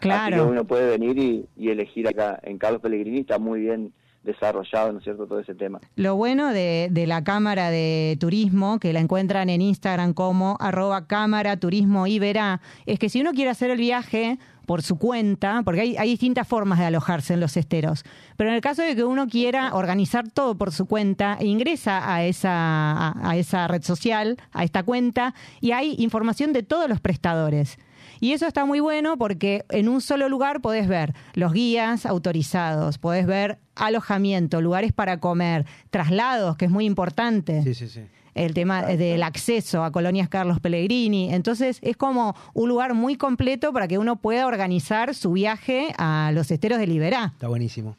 Claro. 0.00 0.36
Así 0.36 0.44
que 0.44 0.50
uno 0.52 0.64
puede 0.64 0.90
venir 0.98 1.18
y, 1.18 1.48
y 1.56 1.70
elegir 1.70 2.06
acá 2.08 2.38
en 2.42 2.58
Carlos 2.58 2.80
Pellegrini, 2.80 3.20
está 3.20 3.38
muy 3.38 3.60
bien 3.60 3.92
desarrollado, 4.28 4.92
¿no 4.92 4.98
es 4.98 5.04
cierto?, 5.04 5.26
todo 5.26 5.40
ese 5.40 5.54
tema. 5.54 5.80
Lo 5.96 6.14
bueno 6.16 6.52
de, 6.52 7.04
la 7.06 7.24
Cámara 7.24 7.70
de 7.70 8.16
Turismo, 8.20 8.78
que 8.78 8.92
la 8.92 9.00
encuentran 9.00 9.48
en 9.48 9.62
Instagram 9.62 10.12
como 10.12 10.56
arroba 10.60 11.06
Cámara 11.06 11.56
Turismo 11.56 12.06
Iberá, 12.06 12.60
es 12.84 12.98
que 12.98 13.08
si 13.08 13.20
uno 13.20 13.32
quiere 13.32 13.50
hacer 13.50 13.70
el 13.70 13.78
viaje 13.78 14.38
por 14.66 14.82
su 14.82 14.98
cuenta, 14.98 15.62
porque 15.64 15.96
hay, 15.98 16.08
distintas 16.10 16.46
formas 16.46 16.78
de 16.78 16.84
alojarse 16.84 17.32
en 17.32 17.40
los 17.40 17.56
esteros, 17.56 18.04
pero 18.36 18.50
en 18.50 18.56
el 18.56 18.60
caso 18.60 18.82
de 18.82 18.94
que 18.94 19.02
uno 19.02 19.26
quiera 19.28 19.74
organizar 19.74 20.30
todo 20.30 20.56
por 20.56 20.72
su 20.72 20.84
cuenta, 20.84 21.38
ingresa 21.40 22.14
a 22.14 22.24
esa, 22.24 22.52
a, 22.52 23.30
a 23.30 23.36
esa 23.36 23.66
red 23.66 23.82
social, 23.82 24.36
a 24.52 24.64
esta 24.64 24.82
cuenta, 24.82 25.34
y 25.62 25.72
hay 25.72 25.94
información 25.98 26.52
de 26.52 26.62
todos 26.62 26.86
los 26.86 27.00
prestadores. 27.00 27.78
Y 28.20 28.32
eso 28.32 28.46
está 28.46 28.64
muy 28.64 28.80
bueno 28.80 29.16
porque 29.16 29.64
en 29.70 29.88
un 29.88 30.00
solo 30.00 30.28
lugar 30.28 30.60
podés 30.60 30.88
ver 30.88 31.14
los 31.34 31.52
guías 31.52 32.06
autorizados, 32.06 32.98
podés 32.98 33.26
ver 33.26 33.58
alojamiento, 33.74 34.60
lugares 34.60 34.92
para 34.92 35.20
comer, 35.20 35.66
traslados, 35.90 36.56
que 36.56 36.64
es 36.64 36.70
muy 36.70 36.84
importante. 36.84 37.62
Sí, 37.62 37.74
sí, 37.74 37.88
sí. 37.88 38.02
El 38.34 38.54
tema 38.54 38.82
del 38.82 39.22
acceso 39.24 39.82
a 39.82 39.90
colonias 39.90 40.28
Carlos 40.28 40.60
Pellegrini. 40.60 41.32
Entonces 41.34 41.80
es 41.82 41.96
como 41.96 42.36
un 42.54 42.68
lugar 42.68 42.94
muy 42.94 43.16
completo 43.16 43.72
para 43.72 43.88
que 43.88 43.98
uno 43.98 44.16
pueda 44.16 44.46
organizar 44.46 45.14
su 45.14 45.32
viaje 45.32 45.88
a 45.98 46.30
los 46.32 46.50
esteros 46.50 46.78
de 46.78 46.86
Liberá. 46.86 47.32
Está 47.34 47.48
buenísimo. 47.48 47.96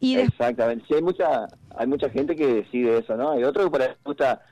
Y 0.00 0.16
Exactamente, 0.16 0.84
sí, 0.88 0.94
hay 0.94 1.02
mucha, 1.02 1.46
hay 1.76 1.86
mucha 1.86 2.08
gente 2.10 2.34
que 2.34 2.46
decide 2.46 2.98
eso, 2.98 3.16
¿no? 3.16 3.32
Hay 3.32 3.44
otro 3.44 3.62
que 3.62 3.70
por 3.70 3.82
ahí 3.82 3.88
le 3.88 3.96
gusta 4.04 4.42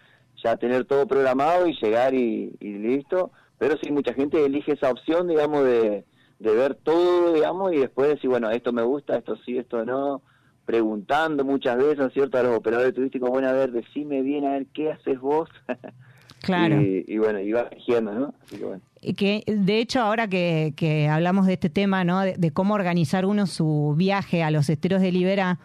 ya 0.44 0.57
tener 0.57 0.85
todo 0.85 1.07
programado 1.07 1.66
y 1.66 1.74
llegar 1.74 2.14
y, 2.14 2.55
y 2.61 2.74
listo, 2.74 3.33
pero 3.60 3.76
sí, 3.76 3.92
mucha 3.92 4.14
gente 4.14 4.42
elige 4.42 4.72
esa 4.72 4.90
opción, 4.90 5.28
digamos, 5.28 5.62
de, 5.64 6.06
de 6.38 6.50
ver 6.54 6.76
todo, 6.76 7.34
digamos, 7.34 7.74
y 7.74 7.76
después 7.76 8.08
decir, 8.08 8.30
bueno, 8.30 8.50
esto 8.50 8.72
me 8.72 8.80
gusta, 8.80 9.18
esto 9.18 9.36
sí, 9.44 9.58
esto 9.58 9.84
no, 9.84 10.22
preguntando 10.64 11.44
muchas 11.44 11.76
veces, 11.76 11.98
¿no 11.98 12.06
es 12.06 12.14
cierto?, 12.14 12.38
a 12.38 12.42
los 12.42 12.56
operadores 12.56 12.94
turísticos, 12.94 13.28
bueno, 13.28 13.48
a 13.48 13.52
ver, 13.52 13.70
decime 13.70 14.22
bien, 14.22 14.46
a 14.46 14.52
ver, 14.52 14.66
¿qué 14.72 14.90
haces 14.90 15.20
vos? 15.20 15.50
claro. 16.40 16.80
y, 16.80 17.04
y 17.06 17.18
bueno, 17.18 17.38
y 17.38 17.52
va 17.52 17.68
eligiendo, 17.70 18.12
¿no? 18.12 18.34
Así 18.42 18.56
que 18.56 18.64
bueno. 18.64 18.82
Y 19.02 19.12
que 19.12 19.44
de 19.46 19.78
hecho 19.78 20.00
ahora 20.00 20.26
que, 20.26 20.72
que 20.74 21.08
hablamos 21.08 21.46
de 21.46 21.52
este 21.52 21.68
tema, 21.68 22.02
¿no? 22.02 22.20
De, 22.20 22.36
de 22.38 22.50
cómo 22.52 22.72
organizar 22.72 23.26
uno 23.26 23.46
su 23.46 23.94
viaje 23.94 24.42
a 24.42 24.50
los 24.50 24.70
esteros 24.70 25.02
de 25.02 25.12
Libera, 25.12 25.58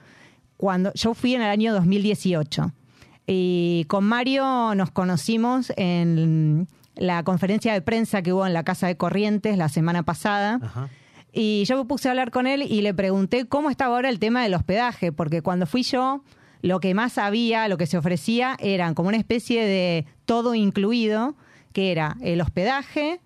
cuando 0.58 0.91
yo 0.95 1.13
fui 1.13 1.34
en 1.34 1.43
el 1.43 1.49
año 1.49 1.73
2018 1.73 2.73
y 3.25 3.86
con 3.88 4.03
Mario 4.03 4.75
nos 4.75 4.91
conocimos 4.91 5.71
en 5.77 6.67
la 6.95 7.23
conferencia 7.23 7.73
de 7.73 7.81
prensa 7.81 8.21
que 8.21 8.34
hubo 8.34 8.45
en 8.45 8.53
la 8.53 8.63
Casa 8.63 8.88
de 8.88 8.97
Corrientes 8.97 9.58
la 9.58 9.69
semana 9.69 10.03
pasada. 10.03 10.60
Ajá. 10.62 10.89
Y 11.38 11.65
yo 11.65 11.77
me 11.77 11.84
puse 11.84 12.08
a 12.08 12.12
hablar 12.12 12.31
con 12.31 12.47
él 12.47 12.62
y 12.62 12.81
le 12.81 12.93
pregunté 12.93 13.45
cómo 13.45 13.69
estaba 13.69 13.95
ahora 13.95 14.10
el 14.10 14.19
tema 14.19 14.41
del 14.41 14.53
hospedaje, 14.53 15.12
porque 15.12 15.41
cuando 15.41 15.65
fui 15.65 15.84
yo, 15.84 16.23
lo 16.62 16.79
que 16.79 16.93
más 16.93 17.17
había, 17.17 17.67
lo 17.67 17.77
que 17.77 17.88
se 17.88 17.97
ofrecía, 17.97 18.55
eran 18.60 18.93
como 18.93 19.10
una 19.10 19.17
especie 19.17 19.65
de 19.65 20.05
todo 20.23 20.55
incluido, 20.55 21.36
que 21.73 21.91
era 21.91 22.15
el 22.21 22.39
hospedaje, 22.39 23.19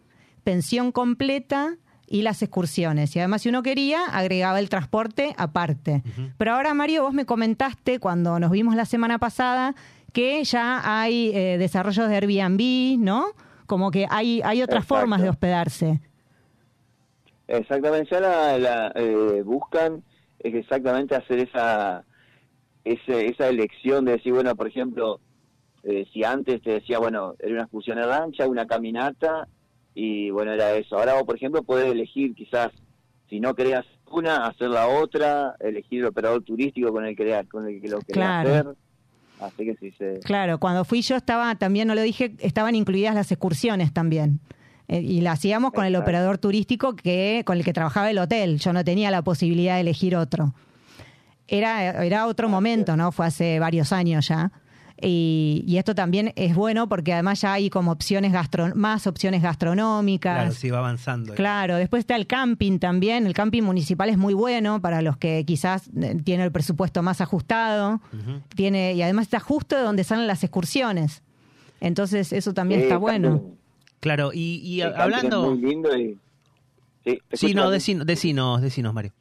pensión 0.43 0.91
completa 0.91 1.77
y 2.07 2.23
las 2.23 2.41
excursiones. 2.41 3.15
Y 3.15 3.19
además, 3.19 3.43
si 3.43 3.49
uno 3.49 3.61
quería, 3.61 4.05
agregaba 4.05 4.59
el 4.59 4.69
transporte 4.69 5.35
aparte. 5.37 6.01
Pero 6.39 6.55
ahora, 6.55 6.73
Mario, 6.73 7.03
vos 7.03 7.13
me 7.13 7.27
comentaste 7.27 7.99
cuando 7.99 8.39
nos 8.39 8.49
vimos 8.49 8.75
la 8.75 8.85
semana 8.85 9.19
pasada 9.19 9.75
que 10.13 10.43
ya 10.43 10.81
hay 10.83 11.29
eh, 11.35 11.57
desarrollos 11.59 12.09
de 12.09 12.15
Airbnb, 12.15 12.97
¿no? 12.99 13.27
Como 13.69 13.91
que 13.91 14.07
hay, 14.09 14.41
hay 14.43 14.63
otras 14.63 14.83
Exacto. 14.83 14.95
formas 15.01 15.21
de 15.21 15.29
hospedarse. 15.29 16.01
Exactamente, 17.47 18.09
ya 18.11 18.19
la, 18.19 18.57
la, 18.57 18.91
eh, 18.95 19.43
buscan 19.45 20.03
es 20.39 20.55
exactamente 20.55 21.15
hacer 21.15 21.37
esa 21.37 22.03
ese, 22.83 23.27
esa 23.27 23.47
elección 23.47 24.05
de 24.05 24.13
decir, 24.13 24.33
bueno, 24.33 24.55
por 24.55 24.67
ejemplo, 24.67 25.19
eh, 25.83 26.07
si 26.11 26.23
antes 26.23 26.63
te 26.63 26.71
decía, 26.71 26.97
bueno, 26.97 27.35
era 27.37 27.53
una 27.53 27.61
excursión 27.63 27.97
de 27.97 28.07
rancha, 28.07 28.47
una 28.47 28.65
caminata, 28.65 29.47
y 29.93 30.31
bueno, 30.31 30.51
era 30.51 30.73
eso. 30.73 30.97
Ahora 30.97 31.13
vos, 31.13 31.23
por 31.25 31.35
ejemplo, 31.35 31.61
podés 31.61 31.91
elegir 31.91 32.33
quizás, 32.33 32.69
si 33.29 33.39
no 33.39 33.53
querías 33.53 33.85
una, 34.09 34.47
hacer 34.47 34.69
la 34.69 34.87
otra, 34.87 35.55
elegir 35.59 35.99
el 35.99 36.07
operador 36.07 36.41
turístico 36.43 36.91
con 36.91 37.05
el 37.05 37.15
que, 37.15 37.45
con 37.51 37.67
el 37.67 37.79
que 37.79 37.87
lo 37.87 37.99
querés 37.99 38.13
Claro. 38.13 38.49
hacer. 38.49 38.65
Así 39.39 39.65
que 39.65 39.75
sí, 39.79 39.91
se... 39.97 40.19
Claro, 40.19 40.59
cuando 40.59 40.83
fui 40.85 41.01
yo 41.01 41.15
estaba, 41.15 41.55
también 41.55 41.87
no 41.87 41.95
lo 41.95 42.01
dije, 42.01 42.33
estaban 42.39 42.75
incluidas 42.75 43.15
las 43.15 43.31
excursiones 43.31 43.93
también. 43.93 44.39
Eh, 44.87 45.01
y 45.01 45.21
la 45.21 45.33
hacíamos 45.33 45.71
con 45.71 45.85
el 45.85 45.95
operador 45.95 46.39
turístico 46.39 46.95
que 46.95 47.43
con 47.45 47.57
el 47.57 47.63
que 47.63 47.73
trabajaba 47.73 48.09
el 48.09 48.17
hotel. 48.17 48.59
Yo 48.59 48.73
no 48.73 48.83
tenía 48.83 49.11
la 49.11 49.21
posibilidad 49.21 49.75
de 49.75 49.81
elegir 49.81 50.15
otro. 50.15 50.53
Era, 51.47 52.03
era 52.03 52.27
otro 52.27 52.49
momento, 52.49 52.97
¿no? 52.97 53.11
Fue 53.11 53.25
hace 53.25 53.59
varios 53.59 53.93
años 53.93 54.27
ya. 54.27 54.51
Y, 55.01 55.63
y 55.67 55.77
esto 55.77 55.95
también 55.95 56.33
es 56.35 56.55
bueno 56.55 56.89
porque 56.89 57.13
además 57.13 57.41
ya 57.41 57.53
hay 57.53 57.69
como 57.69 57.91
opciones 57.91 58.33
más 58.75 59.07
opciones 59.07 59.41
gastronómicas. 59.41 60.35
Claro, 60.35 60.51
sí, 60.51 60.69
va 60.69 60.79
avanzando. 60.79 61.33
Claro, 61.35 61.77
después 61.77 62.01
está 62.01 62.15
el 62.15 62.27
camping 62.27 62.79
también. 62.79 63.25
El 63.25 63.33
camping 63.33 63.63
municipal 63.63 64.09
es 64.09 64.17
muy 64.17 64.33
bueno 64.33 64.81
para 64.81 65.01
los 65.01 65.17
que 65.17 65.43
quizás 65.45 65.89
eh, 65.95 66.17
tienen 66.23 66.45
el 66.45 66.51
presupuesto 66.51 67.01
más 67.03 67.21
ajustado. 67.21 68.01
Tiene 68.55 68.93
y 68.93 69.01
además 69.01 69.25
está 69.27 69.39
justo 69.39 69.81
donde 69.81 70.03
salen 70.03 70.27
las 70.27 70.43
excursiones. 70.43 71.23
Entonces 71.81 72.33
eso 72.33 72.53
también 72.53 72.81
Sí, 72.81 72.83
está 72.85 72.97
bueno. 72.97 73.43
Claro, 73.99 74.31
y, 74.33 74.61
y 74.63 74.81
el 74.81 74.89
camping 74.93 75.01
hablando... 75.01 75.53
Es 75.53 75.59
muy 75.59 75.69
lindo 75.69 75.97
y... 75.97 76.17
Sí, 77.33 77.53
no, 77.53 77.63
Mati. 77.65 77.71
decinos, 77.73 78.05
decinos, 78.05 78.61
decinos, 78.61 78.93
Mario. 78.93 79.13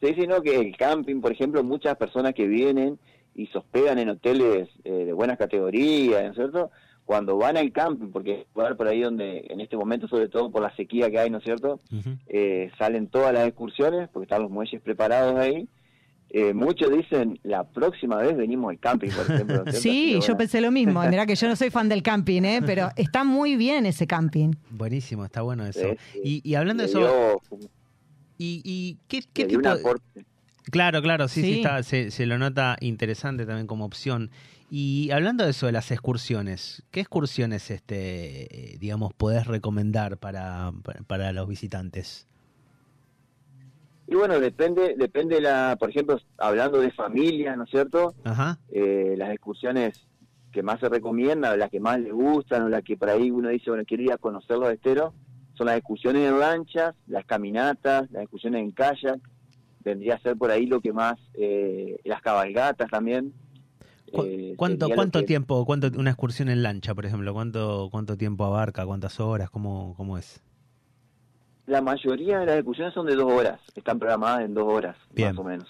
Sí, 0.00 0.14
sí, 0.14 0.26
no, 0.26 0.40
que 0.42 0.56
el 0.60 0.76
camping, 0.76 1.20
por 1.20 1.32
ejemplo, 1.32 1.64
muchas 1.64 1.96
personas 1.96 2.34
que 2.34 2.46
vienen 2.46 2.98
y 3.38 3.46
se 3.46 3.58
hospedan 3.58 3.98
en 3.98 4.08
hoteles 4.10 4.68
eh, 4.84 4.90
de 5.06 5.12
buenas 5.12 5.38
categorías, 5.38 6.22
¿no 6.24 6.30
es 6.30 6.34
cierto? 6.36 6.70
Cuando 7.04 7.36
van 7.38 7.56
al 7.56 7.70
camping, 7.72 8.08
porque 8.08 8.46
lugar 8.54 8.76
por 8.76 8.88
ahí 8.88 9.00
donde 9.00 9.46
en 9.48 9.60
este 9.60 9.76
momento, 9.76 10.08
sobre 10.08 10.28
todo 10.28 10.50
por 10.50 10.60
la 10.60 10.74
sequía 10.76 11.08
que 11.10 11.18
hay, 11.18 11.30
¿no 11.30 11.38
es 11.38 11.44
cierto? 11.44 11.78
Eh, 12.26 12.70
salen 12.78 13.06
todas 13.06 13.32
las 13.32 13.46
excursiones, 13.48 14.08
porque 14.12 14.24
están 14.24 14.42
los 14.42 14.50
muelles 14.50 14.82
preparados 14.82 15.36
ahí. 15.38 15.68
Eh, 16.30 16.52
muchos 16.52 16.90
dicen, 16.90 17.38
la 17.44 17.64
próxima 17.64 18.16
vez 18.16 18.36
venimos 18.36 18.68
al 18.70 18.78
camping, 18.78 19.08
por 19.10 19.24
ejemplo. 19.34 19.64
Sí, 19.72 20.12
yo 20.14 20.18
bueno, 20.18 20.36
pensé 20.36 20.60
lo 20.60 20.70
mismo. 20.70 21.00
Mirá 21.08 21.24
que 21.24 21.34
yo 21.36 21.48
no 21.48 21.56
soy 21.56 21.70
fan 21.70 21.88
del 21.88 22.02
camping, 22.02 22.42
¿eh? 22.42 22.60
pero 22.66 22.88
está 22.96 23.24
muy 23.24 23.56
bien 23.56 23.86
ese 23.86 24.06
camping. 24.06 24.50
Buenísimo, 24.70 25.24
está 25.24 25.40
bueno 25.40 25.64
eso. 25.64 25.80
Sí, 25.80 25.96
sí. 26.12 26.20
Y, 26.44 26.50
y 26.50 26.54
hablando 26.56 26.82
de 26.82 26.88
eso, 26.90 26.98
dio- 26.98 27.40
¿y, 28.36 28.60
y 28.64 28.98
qué, 29.08 29.22
tipo 29.46 29.62
de- 29.62 29.68
aporte. 29.80 30.24
Claro, 30.70 31.00
claro, 31.02 31.28
sí, 31.28 31.40
sí, 31.42 31.46
Sí. 31.54 31.56
está, 31.60 31.82
se, 31.82 32.10
se 32.10 32.26
lo 32.26 32.38
nota 32.38 32.76
interesante 32.80 33.46
también 33.46 33.66
como 33.66 33.84
opción. 33.84 34.30
Y 34.70 35.10
hablando 35.12 35.44
de 35.44 35.50
eso 35.50 35.64
de 35.66 35.72
las 35.72 35.90
excursiones, 35.90 36.82
¿qué 36.90 37.00
excursiones, 37.00 37.70
este, 37.70 38.76
digamos, 38.78 39.14
podés 39.14 39.46
recomendar 39.46 40.18
para, 40.18 40.72
para- 41.06 41.32
los 41.32 41.48
visitantes? 41.48 42.26
Y 44.06 44.14
bueno, 44.14 44.40
depende, 44.40 44.94
depende 44.96 45.40
la, 45.40 45.76
por 45.78 45.90
ejemplo, 45.90 46.18
hablando 46.38 46.80
de 46.80 46.90
familia, 46.90 47.56
¿no 47.56 47.64
es 47.64 47.70
cierto? 47.70 48.14
Ajá, 48.24 48.58
eh, 48.70 49.14
las 49.16 49.30
excursiones 49.30 50.06
que 50.52 50.62
más 50.62 50.80
se 50.80 50.88
recomiendan, 50.88 51.58
las 51.58 51.70
que 51.70 51.80
más 51.80 51.98
les 52.00 52.12
gustan, 52.12 52.62
o 52.64 52.68
las 52.68 52.82
que 52.82 52.96
por 52.96 53.10
ahí 53.10 53.30
uno 53.30 53.48
dice, 53.50 53.70
bueno, 53.70 53.84
quiero 53.86 54.02
ir 54.02 54.12
a 54.12 54.18
conocer 54.18 54.56
los 54.56 54.70
esteros, 54.72 55.12
son 55.54 55.66
las 55.66 55.76
excursiones 55.76 56.26
en 56.28 56.38
lanchas, 56.38 56.94
las 57.06 57.24
caminatas, 57.26 58.10
las 58.10 58.22
excursiones 58.22 58.62
en 58.62 58.70
kayak, 58.72 59.18
vendría 59.88 60.14
a 60.14 60.20
ser 60.20 60.36
por 60.36 60.50
ahí 60.50 60.66
lo 60.66 60.80
que 60.80 60.92
más, 60.92 61.18
eh, 61.34 61.98
las 62.04 62.22
cabalgatas 62.22 62.88
también. 62.90 63.32
¿Cu- 64.12 64.22
eh, 64.24 64.54
¿Cuánto, 64.56 64.88
cuánto 64.94 65.20
que- 65.20 65.26
tiempo, 65.26 65.64
cuánto, 65.66 65.88
una 65.98 66.10
excursión 66.10 66.48
en 66.48 66.62
lancha, 66.62 66.94
por 66.94 67.04
ejemplo, 67.04 67.32
cuánto, 67.34 67.88
cuánto 67.90 68.16
tiempo 68.16 68.44
abarca, 68.44 68.86
cuántas 68.86 69.20
horas, 69.20 69.50
cómo, 69.50 69.94
cómo 69.96 70.16
es? 70.16 70.42
La 71.66 71.82
mayoría 71.82 72.38
de 72.40 72.46
las 72.46 72.56
excursiones 72.56 72.94
son 72.94 73.06
de 73.06 73.14
dos 73.14 73.30
horas, 73.30 73.60
están 73.74 73.98
programadas 73.98 74.42
en 74.46 74.54
dos 74.54 74.64
horas, 74.66 74.96
Bien. 75.12 75.30
más 75.30 75.38
o 75.38 75.44
menos. 75.44 75.68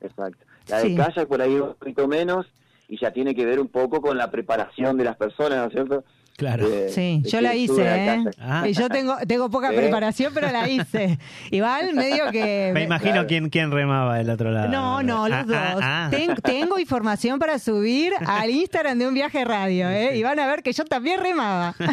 Exacto. 0.00 0.44
La 0.68 0.80
Sí. 0.80 0.94
de 0.94 0.96
kayak 1.02 1.28
por 1.28 1.42
ahí 1.42 1.54
un 1.56 1.74
poquito 1.74 2.08
menos, 2.08 2.46
y 2.88 2.98
ya 2.98 3.10
tiene 3.12 3.34
que 3.34 3.44
ver 3.44 3.60
un 3.60 3.68
poco 3.68 4.00
con 4.00 4.16
la 4.16 4.30
preparación 4.30 4.96
de 4.96 5.04
las 5.04 5.16
personas, 5.16 5.58
¿no 5.58 5.64
es 5.66 5.72
cierto? 5.72 6.04
Claro. 6.36 6.68
De- 6.68 6.88
Sí, 6.90 7.20
de 7.22 7.30
yo 7.30 7.40
la 7.40 7.54
hice, 7.54 7.82
¿eh? 7.84 8.24
Ah. 8.40 8.64
Y 8.68 8.72
yo 8.72 8.88
tengo, 8.88 9.16
tengo 9.26 9.48
poca 9.50 9.72
¿Eh? 9.72 9.76
preparación, 9.76 10.32
pero 10.34 10.50
la 10.50 10.68
hice. 10.68 11.18
Igual 11.50 11.94
medio 11.94 12.30
que... 12.32 12.70
Me 12.74 12.82
imagino 12.82 13.12
claro. 13.12 13.26
quién, 13.28 13.50
quién 13.50 13.70
remaba 13.70 14.16
del 14.18 14.30
otro 14.30 14.50
lado. 14.50 14.68
No, 14.68 15.02
no, 15.02 15.28
los 15.28 15.38
Ah, 15.38 15.44
dos. 15.46 15.56
ah, 15.82 16.06
ah. 16.06 16.08
Ten- 16.10 16.34
tengo 16.36 16.78
información 16.78 17.38
para 17.38 17.58
subir 17.58 18.12
al 18.26 18.50
Instagram 18.64 18.98
de 18.98 19.06
un 19.08 19.14
viaje 19.14 19.44
radio, 19.44 19.88
¿eh? 19.90 20.16
Y 20.16 20.22
van 20.22 20.38
a 20.40 20.46
ver 20.46 20.62
que 20.62 20.72
yo 20.72 20.84
también 20.84 21.20
remaba. 21.20 21.74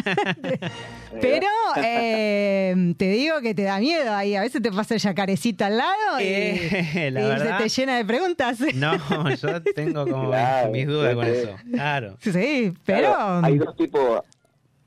Pero 1.20 1.46
eh, 1.84 2.94
te 2.96 3.10
digo 3.10 3.40
que 3.40 3.54
te 3.54 3.62
da 3.62 3.78
miedo 3.78 4.12
ahí. 4.14 4.34
A 4.34 4.40
veces 4.40 4.62
te 4.62 4.70
pasa 4.72 4.94
el 4.94 5.00
yacarecito 5.00 5.64
al 5.64 5.76
lado 5.76 6.20
y, 6.20 6.24
Eh, 6.24 7.10
la 7.12 7.20
y 7.20 7.24
verdad. 7.28 7.58
se 7.58 7.62
te 7.64 7.68
llena 7.68 7.96
de 7.96 8.04
preguntas. 8.04 8.58
No, 8.74 9.30
yo 9.30 9.62
tengo 9.62 10.06
como 10.06 10.28
Claro, 10.30 10.70
mis 10.70 10.86
dudas 10.86 11.14
con 11.14 11.24
sí. 11.26 11.30
eso. 11.32 11.56
Claro. 11.72 12.16
Sí, 12.20 12.72
pero... 12.84 13.08
Claro, 13.08 13.40
hay 13.46 13.58
dos 13.58 13.76
tipos 13.76 14.20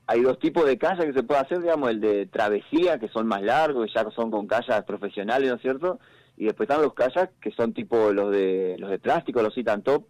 hay 0.08 0.20
dos 0.22 0.38
tipos 0.38 0.64
de 0.64 0.78
kayak 0.78 1.06
que 1.06 1.12
se 1.14 1.22
puede 1.24 1.40
hacer 1.40 1.60
digamos 1.60 1.90
el 1.90 2.00
de 2.00 2.26
travesía 2.26 2.96
que 3.00 3.08
son 3.08 3.26
más 3.26 3.42
largos 3.42 3.86
que 3.86 3.92
ya 3.92 4.08
son 4.14 4.30
con 4.30 4.46
kayaks 4.46 4.84
profesionales 4.86 5.48
no 5.50 5.56
es 5.56 5.62
cierto 5.62 5.98
y 6.36 6.44
después 6.44 6.68
están 6.70 6.80
los 6.82 6.94
kayaks 6.94 7.32
que 7.40 7.50
son 7.50 7.72
tipo 7.72 8.12
los 8.12 8.30
de 8.30 8.76
los 8.78 8.88
de 8.90 9.00
plástico 9.00 9.42
los 9.42 9.52
citan 9.52 9.82
top 9.82 10.04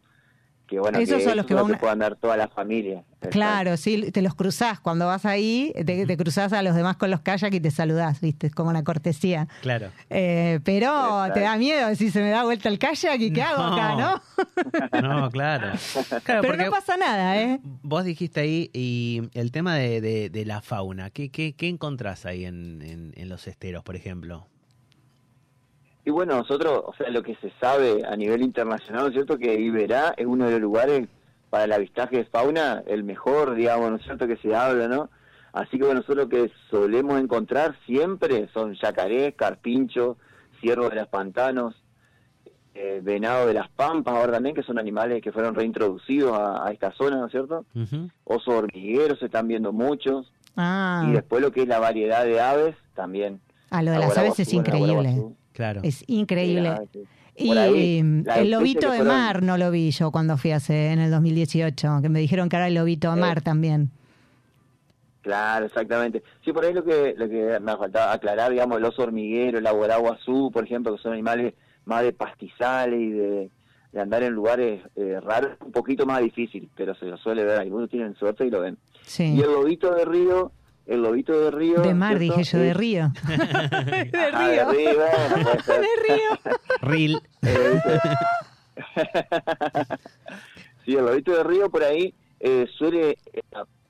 que 0.66 0.78
bueno 0.80 0.98
Esos 0.98 1.18
que 1.18 1.24
son 1.24 1.36
los 1.36 1.46
que 1.46 1.54
van- 1.54 1.78
puedan 1.78 1.98
dar 2.00 2.16
toda 2.16 2.36
la 2.36 2.48
familia 2.48 3.04
Claro, 3.30 3.76
sí, 3.76 4.12
te 4.12 4.22
los 4.22 4.36
cruzás. 4.36 4.78
Cuando 4.78 5.06
vas 5.06 5.26
ahí, 5.26 5.72
te, 5.84 6.06
te 6.06 6.16
cruzás 6.16 6.52
a 6.52 6.62
los 6.62 6.76
demás 6.76 6.96
con 6.96 7.10
los 7.10 7.22
kayak 7.22 7.52
y 7.54 7.58
te 7.60 7.72
saludás, 7.72 8.20
¿viste? 8.20 8.46
Es 8.46 8.54
como 8.54 8.70
una 8.70 8.84
cortesía. 8.84 9.48
Claro. 9.62 9.88
Eh, 10.10 10.60
pero 10.62 10.86
Exacto. 10.86 11.34
te 11.34 11.40
da 11.40 11.56
miedo 11.56 11.92
si 11.96 12.10
se 12.12 12.20
me 12.20 12.30
da 12.30 12.44
vuelta 12.44 12.68
el 12.68 12.78
kayak 12.78 13.18
y 13.20 13.32
qué 13.32 13.42
hago 13.42 13.62
acá, 13.64 13.96
¿no? 13.96 15.02
No, 15.02 15.30
claro. 15.32 15.72
Claro, 16.22 16.42
Pero 16.42 16.56
no 16.56 16.70
pasa 16.70 16.96
nada, 16.96 17.40
¿eh? 17.42 17.58
vos 17.82 18.04
dijiste 18.04 18.40
ahí 18.40 18.70
y 18.72 19.22
el 19.34 19.50
tema 19.50 19.74
de, 19.74 20.00
de- 20.00 20.30
de 20.30 20.44
la 20.44 20.60
fauna. 20.60 21.10
¿Qué, 21.10 21.30
qué, 21.30 21.54
qué 21.56 21.68
encontrás 21.68 22.26
ahí 22.26 22.44
en, 22.44 22.80
en- 22.82 23.12
en 23.16 23.28
los 23.28 23.48
esteros, 23.48 23.82
por 23.82 23.96
ejemplo? 23.96 24.46
Y 26.06 26.10
bueno 26.10 26.36
nosotros 26.38 26.82
o 26.86 26.94
sea 26.94 27.10
lo 27.10 27.22
que 27.22 27.34
se 27.36 27.52
sabe 27.60 28.02
a 28.08 28.16
nivel 28.16 28.40
internacional 28.42 29.02
¿no 29.02 29.08
es 29.08 29.12
cierto 29.14 29.36
que 29.38 29.60
Iberá 29.60 30.14
es 30.16 30.24
uno 30.24 30.46
de 30.46 30.52
los 30.52 30.60
lugares 30.60 31.08
para 31.50 31.64
el 31.64 31.72
avistaje 31.72 32.16
de 32.18 32.24
fauna 32.24 32.82
el 32.86 33.04
mejor 33.04 33.54
digamos 33.54 33.90
no 33.90 33.96
es 33.96 34.02
cierto 34.04 34.26
que 34.26 34.36
se 34.38 34.54
habla 34.54 34.88
no 34.88 35.10
Así 35.52 35.78
que 35.78 35.84
bueno, 35.86 36.00
nosotros 36.00 36.18
lo 36.24 36.28
que 36.28 36.50
solemos 36.70 37.18
encontrar 37.18 37.74
siempre 37.86 38.46
son 38.52 38.74
yacarés, 38.74 39.34
carpinchos, 39.36 40.18
ciervos 40.60 40.90
de 40.90 40.96
los 40.96 41.08
pantanos, 41.08 41.74
eh, 42.74 43.00
venado 43.02 43.46
de 43.46 43.54
las 43.54 43.70
pampas 43.70 44.14
ahora 44.16 44.34
también, 44.34 44.54
que 44.54 44.62
son 44.62 44.78
animales 44.78 45.22
que 45.22 45.32
fueron 45.32 45.54
reintroducidos 45.54 46.38
a, 46.38 46.66
a 46.66 46.72
esta 46.72 46.92
zona, 46.92 47.16
¿no 47.16 47.24
es 47.24 47.32
cierto? 47.32 47.64
Ujú. 47.74 48.10
Osos 48.24 48.52
hormigueros 48.52 49.18
se 49.18 49.26
están 49.26 49.48
viendo 49.48 49.72
muchos, 49.72 50.30
Ah, 50.58 51.06
y 51.08 51.12
después 51.12 51.40
lo 51.40 51.50
que 51.52 51.62
es 51.62 51.68
la 51.68 51.78
variedad 51.78 52.26
de 52.26 52.38
aves 52.38 52.76
también. 52.94 53.40
ah, 53.70 53.82
lo 53.82 53.92
de 53.92 53.98
las 54.00 54.18
aves 54.18 54.38
es 54.38 54.52
increíble. 54.52 55.22
Claro. 55.56 55.80
Es 55.82 56.04
increíble. 56.06 56.74
Y 57.34 57.52
la 57.54 57.66
el 57.66 58.50
lobito 58.50 58.90
de 58.90 58.98
fueron- 58.98 59.06
mar 59.08 59.42
no 59.42 59.56
lo 59.58 59.70
vi 59.70 59.90
yo 59.90 60.10
cuando 60.10 60.36
fui 60.36 60.52
hace 60.52 60.92
en 60.92 60.98
el 61.00 61.10
2018, 61.10 61.98
que 62.02 62.08
me 62.10 62.20
dijeron 62.20 62.48
que 62.50 62.56
era 62.56 62.68
el 62.68 62.74
lobito 62.74 63.10
de 63.10 63.16
Eh. 63.16 63.20
mar 63.20 63.40
también. 63.40 63.90
Claro, 65.22 65.66
exactamente. 65.66 66.22
Sí, 66.44 66.52
por 66.52 66.64
ahí 66.64 66.72
lo 66.72 66.84
que, 66.84 67.14
lo 67.16 67.28
que 67.28 67.58
me 67.60 67.76
faltaba 67.76 68.12
aclarar, 68.12 68.52
digamos, 68.52 68.78
el 68.78 68.84
oso 68.84 69.02
hormiguero, 69.02 69.58
el 69.58 69.66
aguaraguazú, 69.66 70.50
por 70.52 70.64
ejemplo, 70.64 70.94
que 70.94 71.02
son 71.02 71.12
animales 71.14 71.54
más 71.84 72.02
de 72.02 72.12
pastizales 72.12 73.00
y 73.00 73.10
de, 73.10 73.50
de 73.92 74.00
andar 74.00 74.22
en 74.22 74.32
lugares 74.34 74.82
eh, 74.94 75.18
raros, 75.20 75.56
un 75.64 75.72
poquito 75.72 76.06
más 76.06 76.20
difícil, 76.20 76.70
pero 76.76 76.94
se 76.94 77.06
lo 77.06 77.16
suele 77.16 77.44
ver. 77.44 77.58
Algunos 77.60 77.90
tienen 77.90 78.14
suerte 78.14 78.46
y 78.46 78.50
lo 78.50 78.60
ven. 78.60 78.78
Sí. 79.02 79.34
Y 79.36 79.40
el 79.40 79.50
lobito 79.52 79.92
de 79.94 80.04
río, 80.04 80.52
el 80.86 81.02
lobito 81.02 81.38
de 81.40 81.50
río... 81.50 81.82
De 81.82 81.94
mar, 81.94 82.18
¿cierto? 82.18 82.36
dije 82.38 82.44
yo, 82.52 82.58
de 82.58 82.74
río. 82.74 83.12
de 83.26 83.34
de 84.10 84.30
río, 84.30 84.66
bueno, 84.66 85.42
puede 85.44 85.62
ser. 85.62 85.80
de 85.80 86.14
río. 86.14 86.38
Ril. 86.82 87.20
Eh, 87.42 87.80
sí, 90.84 90.94
el 90.96 91.04
lobito 91.04 91.32
de 91.32 91.42
río 91.44 91.70
por 91.70 91.82
ahí 91.82 92.14
eh, 92.40 92.66
suele, 92.76 93.18
eh, 93.32 93.42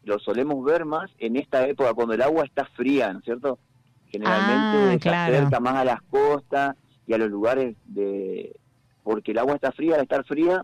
lo 0.05 0.19
solemos 0.19 0.65
ver 0.65 0.85
más 0.85 1.11
en 1.19 1.37
esta 1.37 1.67
época, 1.67 1.93
cuando 1.95 2.15
el 2.15 2.23
agua 2.23 2.45
está 2.45 2.65
fría, 2.77 3.13
¿no 3.13 3.19
es 3.19 3.25
cierto? 3.25 3.59
Generalmente 4.11 4.79
Ah, 4.79 4.91
se 4.93 4.99
claro. 5.01 5.37
acerca 5.37 5.61
más 5.61 5.75
a 5.75 5.85
las 5.85 6.03
costas 6.03 6.77
y 7.07 7.13
a 7.13 7.19
los 7.19 7.29
lugares 7.31 7.77
de... 7.87 8.55
Porque 9.03 9.33
el 9.33 9.39
agua 9.39 9.55
está 9.57 9.73
fría, 9.73 9.97
al 9.97 10.03
estar 10.03 10.25
fría, 10.25 10.63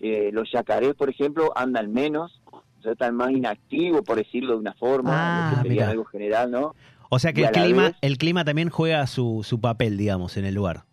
eh, 0.00 0.30
los 0.32 0.50
yacarés, 0.52 0.94
por 0.94 1.08
ejemplo, 1.10 1.52
andan 1.56 1.92
menos, 1.92 2.39
están 2.86 3.14
más 3.16 3.30
inactivos, 3.30 4.02
por 4.02 4.16
decirlo 4.16 4.52
de 4.54 4.58
una 4.60 4.72
forma, 4.74 5.12
Ah, 5.12 5.50
lo 5.50 5.56
que 5.56 5.62
sería 5.68 5.82
mira. 5.82 5.90
algo 5.90 6.04
general, 6.06 6.50
¿no? 6.50 6.74
O 7.10 7.18
sea 7.18 7.32
que 7.32 7.40
Y 7.42 7.44
el 7.44 7.50
clima, 7.50 7.82
vez- 7.88 7.96
el 8.02 8.18
clima 8.18 8.44
también 8.44 8.70
juega 8.70 9.06
su, 9.06 9.42
su 9.44 9.60
papel, 9.60 9.96
digamos, 9.96 10.36
en 10.36 10.44
el 10.44 10.54
lugar. 10.54 10.84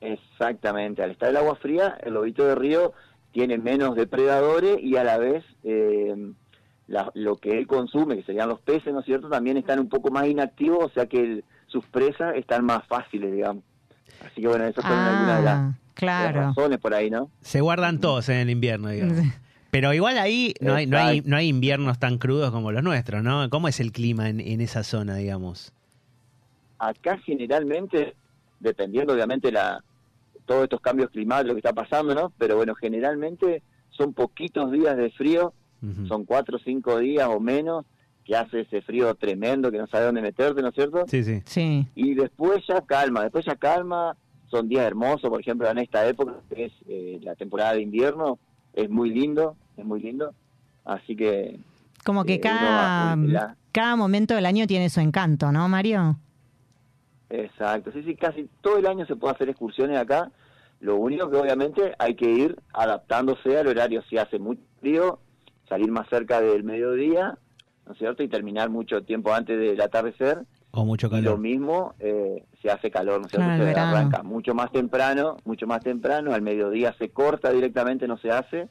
Exactamente, 0.00 1.02
al 1.02 1.12
estar 1.12 1.28
el 1.30 1.36
agua 1.36 1.54
fría, 1.56 1.96
el 2.02 2.14
lobito 2.14 2.44
de 2.44 2.54
río 2.56 2.92
tiene 3.32 3.56
menos 3.58 3.94
depredadores 3.94 4.78
y 4.82 4.96
a 4.96 5.04
la 5.04 5.16
vez 5.18 5.44
eh, 5.64 6.14
la- 6.88 7.10
lo 7.14 7.36
que 7.36 7.56
él 7.56 7.66
consume, 7.68 8.16
que 8.16 8.24
serían 8.24 8.48
los 8.48 8.60
peces, 8.60 8.92
¿no 8.92 9.00
es 9.00 9.06
cierto?, 9.06 9.28
también 9.28 9.56
están 9.56 9.78
un 9.78 9.88
poco 9.88 10.10
más 10.10 10.26
inactivos, 10.26 10.84
o 10.84 10.88
sea 10.90 11.06
que 11.06 11.20
el- 11.20 11.44
sus 11.68 11.86
presas 11.86 12.34
están 12.36 12.64
más 12.64 12.84
fáciles, 12.88 13.32
digamos. 13.32 13.62
Así 14.20 14.40
que 14.42 14.48
bueno, 14.48 14.64
esas 14.66 14.84
fueron 14.84 15.06
algunas 15.06 15.36
de 15.38 15.42
las, 15.44 15.54
Ah, 15.58 15.72
de 15.72 15.74
las 15.74 15.94
claro. 15.94 16.40
razones 16.48 16.78
por 16.80 16.92
ahí, 16.94 17.08
¿no? 17.08 17.30
Se 17.40 17.60
guardan 17.60 18.00
todos 18.00 18.28
en 18.28 18.36
el 18.38 18.50
invierno, 18.50 18.88
digamos. 18.88 19.16
Pero 19.72 19.94
igual 19.94 20.18
ahí 20.18 20.52
no 20.60 20.74
hay, 20.74 20.86
no 20.86 20.98
hay, 20.98 21.22
no 21.22 21.34
hay 21.34 21.48
inviernos 21.48 21.98
tan 21.98 22.18
crudos 22.18 22.50
como 22.50 22.72
los 22.72 22.82
nuestros, 22.82 23.22
¿no? 23.22 23.48
¿Cómo 23.48 23.68
es 23.68 23.80
el 23.80 23.90
clima 23.90 24.28
en, 24.28 24.38
en 24.38 24.60
esa 24.60 24.82
zona, 24.82 25.16
digamos? 25.16 25.72
Acá 26.78 27.16
generalmente, 27.24 28.14
dependiendo 28.60 29.14
obviamente 29.14 29.50
la 29.50 29.82
todos 30.44 30.64
estos 30.64 30.82
cambios 30.82 31.08
climáticos 31.08 31.48
lo 31.48 31.54
que 31.54 31.60
está 31.60 31.72
pasando, 31.72 32.14
¿no? 32.14 32.34
Pero 32.36 32.56
bueno, 32.56 32.74
generalmente 32.74 33.62
son 33.88 34.12
poquitos 34.12 34.70
días 34.72 34.94
de 34.94 35.10
frío, 35.10 35.54
son 36.06 36.26
cuatro 36.26 36.58
o 36.58 36.60
cinco 36.60 36.98
días 36.98 37.26
o 37.28 37.40
menos, 37.40 37.86
que 38.26 38.36
hace 38.36 38.60
ese 38.60 38.82
frío 38.82 39.14
tremendo 39.14 39.72
que 39.72 39.78
no 39.78 39.86
sabe 39.86 40.04
dónde 40.04 40.20
meterte, 40.20 40.60
¿no 40.60 40.68
es 40.68 40.74
cierto? 40.74 41.04
Sí, 41.08 41.24
sí. 41.24 41.40
Sí. 41.46 41.86
Y 41.94 42.12
después 42.12 42.62
ya 42.68 42.82
calma, 42.82 43.22
después 43.22 43.46
ya 43.46 43.56
calma, 43.56 44.18
son 44.50 44.68
días 44.68 44.84
hermosos, 44.84 45.30
por 45.30 45.40
ejemplo, 45.40 45.66
en 45.70 45.78
esta 45.78 46.06
época, 46.06 46.34
que 46.54 46.66
es 46.66 46.72
eh, 46.88 47.18
la 47.22 47.34
temporada 47.36 47.72
de 47.72 47.80
invierno, 47.80 48.38
es 48.74 48.88
muy 48.90 49.10
lindo, 49.10 49.56
es 49.76 49.84
muy 49.84 50.00
lindo, 50.00 50.34
así 50.84 51.16
que... 51.16 51.58
Como 52.04 52.24
que 52.24 52.34
eh, 52.34 52.40
cada, 52.40 53.16
la- 53.16 53.56
cada 53.72 53.96
momento 53.96 54.34
del 54.34 54.46
año 54.46 54.66
tiene 54.66 54.90
su 54.90 55.00
encanto, 55.00 55.52
¿no, 55.52 55.68
Mario? 55.68 56.16
Exacto, 57.30 57.90
sí, 57.92 58.02
sí, 58.02 58.14
casi 58.16 58.48
todo 58.60 58.78
el 58.78 58.86
año 58.86 59.06
se 59.06 59.16
puede 59.16 59.34
hacer 59.34 59.48
excursiones 59.48 59.98
acá. 59.98 60.30
Lo 60.80 60.96
único 60.96 61.30
que 61.30 61.36
obviamente 61.36 61.94
hay 61.98 62.14
que 62.14 62.28
ir 62.30 62.56
adaptándose 62.74 63.56
al 63.56 63.68
horario. 63.68 64.02
Si 64.10 64.18
hace 64.18 64.38
mucho 64.38 64.60
frío, 64.80 65.18
salir 65.68 65.90
más 65.90 66.08
cerca 66.08 66.40
del 66.40 66.64
mediodía, 66.64 67.38
¿no 67.86 67.92
es 67.92 67.98
cierto? 67.98 68.22
Y 68.22 68.28
terminar 68.28 68.68
mucho 68.68 69.02
tiempo 69.02 69.32
antes 69.32 69.58
del 69.58 69.80
atardecer. 69.80 70.42
O 70.72 70.84
mucho 70.84 71.06
Y 71.06 71.10
lo 71.10 71.16
calor. 71.16 71.38
mismo 71.38 71.94
eh, 72.00 72.44
se 72.62 72.70
hace 72.70 72.90
calor, 72.90 73.20
¿no 73.20 73.26
es 73.26 73.32
cierto? 73.32 73.46
Claro, 73.48 73.66
el 73.66 73.74
se 73.74 73.80
arranca 73.80 74.22
mucho 74.22 74.54
más 74.54 74.70
temprano, 74.70 75.36
mucho 75.44 75.66
más 75.66 75.82
temprano. 75.82 76.32
Al 76.32 76.42
mediodía 76.42 76.94
se 76.96 77.10
corta 77.10 77.50
directamente, 77.50 78.06
no 78.06 78.16
se 78.16 78.30
hace. 78.30 78.68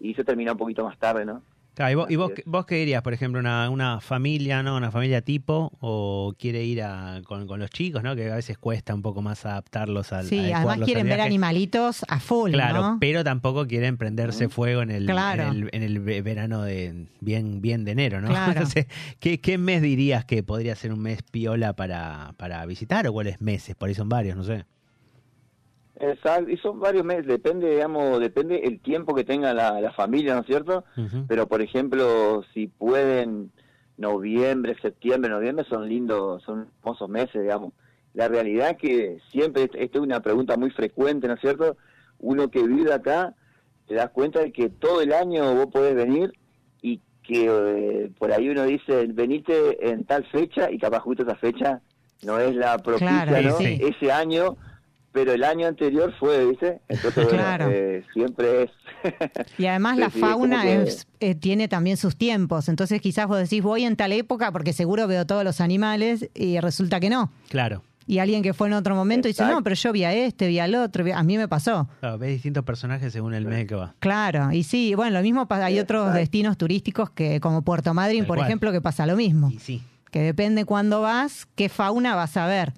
Y 0.00 0.14
se 0.14 0.24
termina 0.24 0.52
un 0.52 0.58
poquito 0.58 0.84
más 0.84 0.98
tarde, 0.98 1.24
¿no? 1.24 1.42
Claro, 1.78 1.92
¿y 1.92 1.94
vos, 1.94 2.10
y 2.10 2.16
vos, 2.16 2.32
vos 2.44 2.66
qué 2.66 2.74
dirías, 2.74 3.02
por 3.02 3.12
ejemplo, 3.14 3.38
una, 3.38 3.70
una 3.70 4.00
familia, 4.00 4.64
¿no? 4.64 4.76
Una 4.76 4.90
familia 4.90 5.22
tipo, 5.22 5.70
o 5.78 6.34
quiere 6.36 6.64
ir 6.64 6.82
a, 6.82 7.20
con, 7.24 7.46
con 7.46 7.60
los 7.60 7.70
chicos, 7.70 8.02
¿no? 8.02 8.16
Que 8.16 8.32
a 8.32 8.34
veces 8.34 8.58
cuesta 8.58 8.92
un 8.96 9.00
poco 9.02 9.22
más 9.22 9.46
adaptarlos 9.46 10.12
al 10.12 10.26
Sí, 10.26 10.50
además 10.52 10.80
quieren 10.80 11.06
ver 11.08 11.20
animalitos 11.20 12.04
a 12.08 12.18
full, 12.18 12.50
Claro, 12.50 12.82
¿no? 12.82 12.96
pero 12.98 13.22
tampoco 13.22 13.68
quieren 13.68 13.96
prenderse 13.96 14.48
fuego 14.48 14.82
en 14.82 14.90
el, 14.90 15.06
Claro. 15.06 15.44
en 15.44 15.48
el, 15.50 15.68
en 15.70 15.82
el 15.84 16.00
ve- 16.00 16.20
verano 16.20 16.62
de 16.62 17.06
bien, 17.20 17.60
bien 17.60 17.84
de 17.84 17.92
enero, 17.92 18.20
¿no? 18.20 18.26
Claro. 18.30 18.50
Entonces, 18.50 18.86
¿qué, 19.20 19.40
¿qué 19.40 19.56
mes 19.56 19.80
dirías 19.80 20.24
que 20.24 20.42
podría 20.42 20.74
ser 20.74 20.92
un 20.92 20.98
mes 20.98 21.22
piola 21.22 21.74
para, 21.74 22.34
para 22.38 22.66
visitar 22.66 23.06
o 23.06 23.12
cuáles 23.12 23.40
meses? 23.40 23.76
Por 23.76 23.88
ahí 23.88 23.94
son 23.94 24.08
varios, 24.08 24.36
no 24.36 24.42
sé. 24.42 24.64
Exacto, 26.00 26.50
y 26.50 26.56
son 26.58 26.78
varios 26.78 27.04
meses, 27.04 27.26
depende, 27.26 27.70
digamos, 27.70 28.20
depende 28.20 28.60
el 28.64 28.78
tiempo 28.80 29.14
que 29.14 29.24
tenga 29.24 29.52
la, 29.52 29.80
la 29.80 29.92
familia, 29.92 30.34
¿no 30.34 30.40
es 30.42 30.46
cierto? 30.46 30.84
Pero, 31.26 31.46
por 31.48 31.60
ejemplo, 31.60 32.44
si 32.54 32.68
pueden, 32.68 33.50
noviembre, 33.96 34.76
septiembre, 34.80 35.30
noviembre 35.30 35.64
son 35.68 35.88
lindos, 35.88 36.42
son 36.44 36.68
hermosos 36.80 37.08
meses, 37.08 37.42
digamos. 37.42 37.72
La 38.14 38.28
realidad 38.28 38.76
que 38.76 39.18
siempre, 39.30 39.64
esta 39.64 39.98
es 39.98 40.02
una 40.04 40.20
pregunta 40.20 40.56
muy 40.56 40.70
frecuente, 40.70 41.26
¿no 41.28 41.34
es 41.34 41.40
cierto? 41.40 41.76
Uno 42.20 42.48
que 42.48 42.62
vive 42.66 42.92
acá, 42.92 43.34
te 43.86 43.94
das 43.94 44.10
cuenta 44.10 44.40
de 44.40 44.52
que 44.52 44.68
todo 44.68 45.00
el 45.02 45.12
año 45.12 45.54
vos 45.54 45.66
podés 45.66 45.94
venir 45.94 46.32
y 46.80 47.00
que 47.22 47.46
eh, 47.48 48.10
por 48.18 48.32
ahí 48.32 48.48
uno 48.48 48.64
dice, 48.64 49.06
venite 49.08 49.90
en 49.90 50.04
tal 50.04 50.24
fecha 50.26 50.70
y 50.70 50.78
capaz 50.78 51.00
justo 51.00 51.22
esa 51.24 51.36
fecha 51.36 51.80
no 52.24 52.38
es 52.38 52.54
la 52.54 52.78
propicia, 52.78 53.26
Claro, 53.26 53.50
¿no? 53.50 53.56
sí. 53.58 53.78
Ese 53.80 54.10
año, 54.10 54.56
pero 55.18 55.32
el 55.32 55.42
año 55.44 55.66
anterior 55.66 56.14
fue, 56.20 56.46
¿viste? 56.46 56.80
Entonces, 56.88 57.24
bueno, 57.26 57.68
eh, 57.70 58.04
siempre 58.12 58.62
es... 58.64 58.70
Y 59.58 59.66
además 59.66 59.94
Sí, 59.94 60.00
la 60.00 60.10
sí, 60.10 60.18
fauna 60.20 60.62
que- 60.62 60.82
es- 60.82 61.06
eh, 61.20 61.34
tiene 61.34 61.66
también 61.68 61.96
sus 61.96 62.16
tiempos. 62.16 62.68
Entonces 62.68 63.00
quizás 63.00 63.26
vos 63.26 63.38
decís, 63.38 63.62
voy 63.62 63.84
en 63.84 63.96
tal 63.96 64.12
época 64.12 64.52
porque 64.52 64.72
seguro 64.72 65.06
veo 65.08 65.26
todos 65.26 65.42
los 65.44 65.60
animales 65.60 66.28
y 66.34 66.58
resulta 66.60 67.00
que 67.00 67.10
no. 67.10 67.30
Claro. 67.48 67.82
Y 68.06 68.20
alguien 68.20 68.42
que 68.42 68.54
fue 68.54 68.68
en 68.68 68.72
otro 68.74 68.94
momento 68.94 69.28
dice, 69.28 69.44
no, 69.44 69.62
pero 69.62 69.74
yo 69.76 69.92
vi 69.92 70.04
a 70.04 70.14
este, 70.14 70.46
vi 70.48 70.58
al 70.60 70.74
otro. 70.76 71.04
vi- 71.04 71.10
A 71.10 71.22
mí 71.22 71.36
me 71.36 71.46
pasó. 71.46 71.88
Claro, 72.00 72.16
ves 72.16 72.30
distintos 72.30 72.64
personajes 72.64 73.12
según 73.12 73.34
el 73.34 73.44
mes 73.44 73.66
que 73.66 73.74
va. 73.74 73.94
Claro, 73.98 74.50
y 74.52 74.62
sí, 74.62 74.94
bueno, 74.94 75.18
lo 75.18 75.22
mismo 75.22 75.46
pasa, 75.46 75.66
hay 75.66 75.78
otros 75.78 76.02
Exacto. 76.04 76.18
destinos 76.20 76.56
turísticos 76.56 77.10
que 77.10 77.38
como 77.40 77.60
Puerto 77.62 77.92
Madryn, 77.92 78.24
por 78.24 78.36
cual. 78.38 78.48
ejemplo, 78.48 78.72
que 78.72 78.80
pasa 78.80 79.04
lo 79.06 79.14
mismo. 79.16 79.50
Y 79.50 79.58
sí. 79.58 79.82
Que 80.10 80.20
depende 80.22 80.64
cuándo 80.64 81.02
vas, 81.02 81.46
qué 81.54 81.68
fauna 81.68 82.14
vas 82.14 82.36
a 82.38 82.46
ver. 82.46 82.72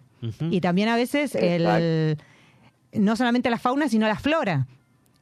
Y 0.51 0.61
también 0.61 0.89
a 0.89 0.97
veces 0.97 1.35
el 1.37 2.19
no 2.93 3.17
solamente 3.17 3.51
la 3.51 3.59
fauna, 3.59 3.89
sino 3.89 4.07
la 4.07 4.19
flora. 4.19 4.67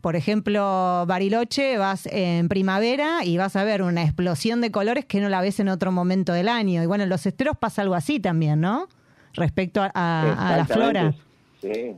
Por 0.00 0.14
ejemplo, 0.14 1.04
Bariloche 1.06 1.76
vas 1.76 2.06
en 2.06 2.48
primavera 2.48 3.24
y 3.24 3.36
vas 3.36 3.56
a 3.56 3.64
ver 3.64 3.82
una 3.82 4.04
explosión 4.04 4.60
de 4.60 4.70
colores 4.70 5.04
que 5.04 5.20
no 5.20 5.28
la 5.28 5.40
ves 5.40 5.58
en 5.58 5.68
otro 5.68 5.90
momento 5.90 6.32
del 6.32 6.48
año. 6.48 6.82
Y 6.82 6.86
bueno, 6.86 7.04
en 7.04 7.10
los 7.10 7.26
esteros 7.26 7.56
pasa 7.58 7.82
algo 7.82 7.94
así 7.96 8.20
también, 8.20 8.60
¿no? 8.60 8.86
Respecto 9.34 9.80
a, 9.82 10.54
la 10.56 10.66
flora. 10.66 11.14
Sí. 11.60 11.96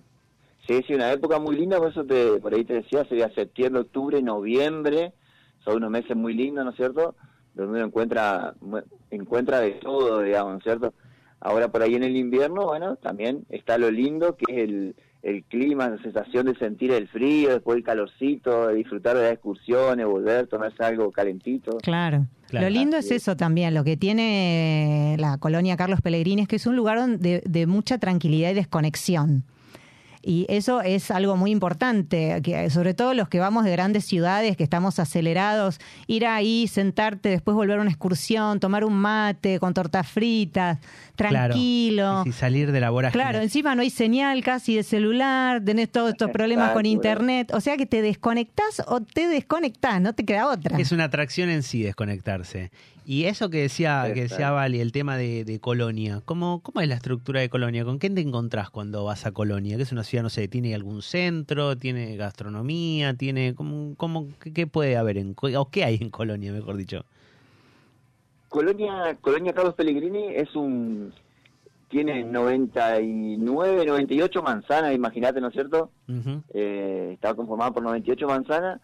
sí, 0.67 0.83
sí, 0.87 0.95
una 0.95 1.13
época 1.13 1.39
muy 1.39 1.57
linda, 1.57 1.77
por 1.79 1.91
eso 1.91 2.05
te, 2.05 2.39
por 2.41 2.55
ahí 2.55 2.65
te 2.65 2.75
decía, 2.75 3.05
sería 3.05 3.29
septiembre, 3.35 3.83
octubre, 3.83 4.23
noviembre, 4.23 5.13
son 5.63 5.77
unos 5.77 5.91
meses 5.91 6.17
muy 6.17 6.33
lindos, 6.33 6.65
¿no 6.65 6.71
es 6.71 6.77
cierto? 6.77 7.15
Donde 7.55 7.79
uno 7.79 7.87
encuentra, 7.87 8.55
encuentra 9.11 9.61
de 9.61 9.73
todo, 9.73 10.23
digamos, 10.23 10.53
¿no 10.53 10.59
es 10.59 10.65
cierto? 10.65 10.95
Ahora 11.41 11.69
por 11.69 11.83
ahí 11.83 11.95
en 11.95 12.05
el 12.05 12.17
invierno, 12.17 12.67
bueno, 12.67 12.97
también 12.97 13.45
está 13.51 13.77
lo 13.77 13.91
lindo, 13.91 14.37
que 14.37 14.53
es 14.53 14.59
el, 14.69 14.97
el 15.23 15.45
clima, 15.45 15.89
la 15.89 16.03
sensación 16.03 16.47
de 16.47 16.55
sentir 16.57 16.93
el 16.93 17.07
frío, 17.09 17.51
después 17.51 17.77
el 17.77 17.85
calorcito, 17.85 18.69
de 18.69 18.75
disfrutar 18.75 19.17
de 19.17 19.25
las 19.25 19.33
excursiones, 19.33 20.07
volver, 20.07 20.47
tomarse 20.47 20.83
algo 20.83 21.11
calentito. 21.11 21.77
Claro. 21.79 22.27
Claro. 22.49 22.67
Lo 22.67 22.71
lindo 22.71 22.97
es 22.97 23.11
eso 23.13 23.37
también, 23.37 23.75
lo 23.75 23.85
que 23.85 23.97
tiene 23.97 25.15
la 25.21 25.39
colonia 25.39 25.77
Carlos 25.77 26.01
Pellegrini 26.01 26.43
es 26.43 26.49
que 26.49 26.57
es 26.57 26.67
un 26.67 26.75
lugar 26.75 26.99
donde- 26.99 27.43
de, 27.47 27.67
mucha 27.67 27.99
tranquilidad 27.99 28.51
y 28.51 28.55
desconexión. 28.55 29.45
Y 30.23 30.45
eso 30.51 30.83
es 30.83 31.11
algo 31.11 31.37
muy 31.37 31.51
importante, 31.51 32.43
que 32.43 32.69
sobre 32.69 32.93
todo 32.93 33.15
los 33.15 33.29
que 33.29 33.39
vamos 33.39 33.65
de 33.65 33.71
grandes 33.71 34.05
ciudades, 34.05 34.55
que 34.55 34.65
estamos 34.65 34.99
acelerados, 34.99 35.79
ir 36.09 36.27
ahí, 36.27 36.67
sentarte, 36.67 37.31
después 37.31 37.55
volver 37.55 37.79
a 37.79 37.81
una 37.81 37.91
excursión, 37.91 38.61
tomar 38.61 38.85
un 38.85 38.95
mate 38.95 39.59
con 39.59 39.73
tortas 39.73 40.07
fritas, 40.07 40.79
tranquilo. 41.29 42.03
Claro. 42.03 42.23
Y 42.27 42.33
si 42.33 42.39
salir 42.39 42.73
de 42.73 42.81
la 42.81 42.91
vorágine. 42.91 43.23
Claro, 43.23 43.41
encima 43.41 43.75
no 43.75 43.83
hay 43.83 43.91
señal 43.91 44.43
casi 44.43 44.77
de 44.77 44.83
celular, 44.83 45.63
tenés 45.65 45.91
todos 45.91 46.11
estos 46.11 46.31
problemas 46.31 46.73
con 46.73 46.87
internet, 46.87 47.53
o 47.55 47.61
sea 47.61 47.77
que 47.77 47.87
te 47.87 48.03
desconectás 48.03 48.83
o 48.87 49.01
te 49.01 49.29
desconectás, 49.29 50.01
no 50.01 50.15
te 50.15 50.25
queda 50.25 50.49
otra. 50.49 50.79
Es 50.79 50.93
una 50.93 51.05
atracción 51.05 51.49
en 51.49 51.63
sí 51.63 51.83
desconectarse. 51.83 52.71
Y 53.11 53.25
eso 53.25 53.51
que 53.51 53.63
decía, 53.63 54.09
que 54.15 54.23
decía. 54.23 54.51
Vali, 54.51 54.81
el 54.81 54.93
tema 54.93 55.17
de, 55.17 55.45
de 55.45 55.59
Colonia, 55.59 56.23
¿cómo, 56.25 56.61
¿cómo 56.61 56.81
es 56.81 56.89
la 56.89 56.95
estructura 56.95 57.41
de 57.41 57.49
Colonia? 57.49 57.85
¿Con 57.85 57.99
qué 57.99 58.09
te 58.09 58.21
encontrás 58.21 58.71
cuando 58.71 59.05
vas 59.05 59.27
a 59.27 59.33
Colonia? 59.33 59.77
Que 59.77 59.83
es 59.83 59.91
una 59.91 60.05
ciudad, 60.05 60.23
no 60.23 60.31
sé, 60.31 60.47
¿tiene 60.49 60.75
algún 60.75 61.03
centro? 61.03 61.77
¿Tiene 61.77 62.17
gastronomía? 62.17 63.15
¿Tiene 63.15 63.55
cómo, 63.55 63.95
cómo, 63.97 64.29
qué, 64.39 64.53
qué 64.53 64.67
puede 64.67 64.97
haber 64.97 65.19
en 65.19 65.35
o 65.37 65.71
qué 65.71 65.85
hay 65.85 65.99
en 66.01 66.11
Colonia, 66.11 66.53
mejor 66.53 66.77
dicho? 66.77 67.05
Colonia, 68.51 69.17
Colonia 69.23 69.53
Carlos 69.55 69.75
Pellegrini 69.75 70.35
es 70.35 70.55
un 70.55 71.15
tiene 71.89 72.23
99, 72.23 73.85
98 73.87 74.43
manzanas, 74.45 74.95
imagínate, 74.95 75.41
¿no 75.41 75.49
es 75.49 75.55
cierto? 75.55 75.91
Ujú. 76.09 76.43
Eh, 76.55 77.11
está 77.15 77.35
conformada 77.35 77.71
por 77.73 77.83
98 77.83 78.29
manzanas, 78.29 78.81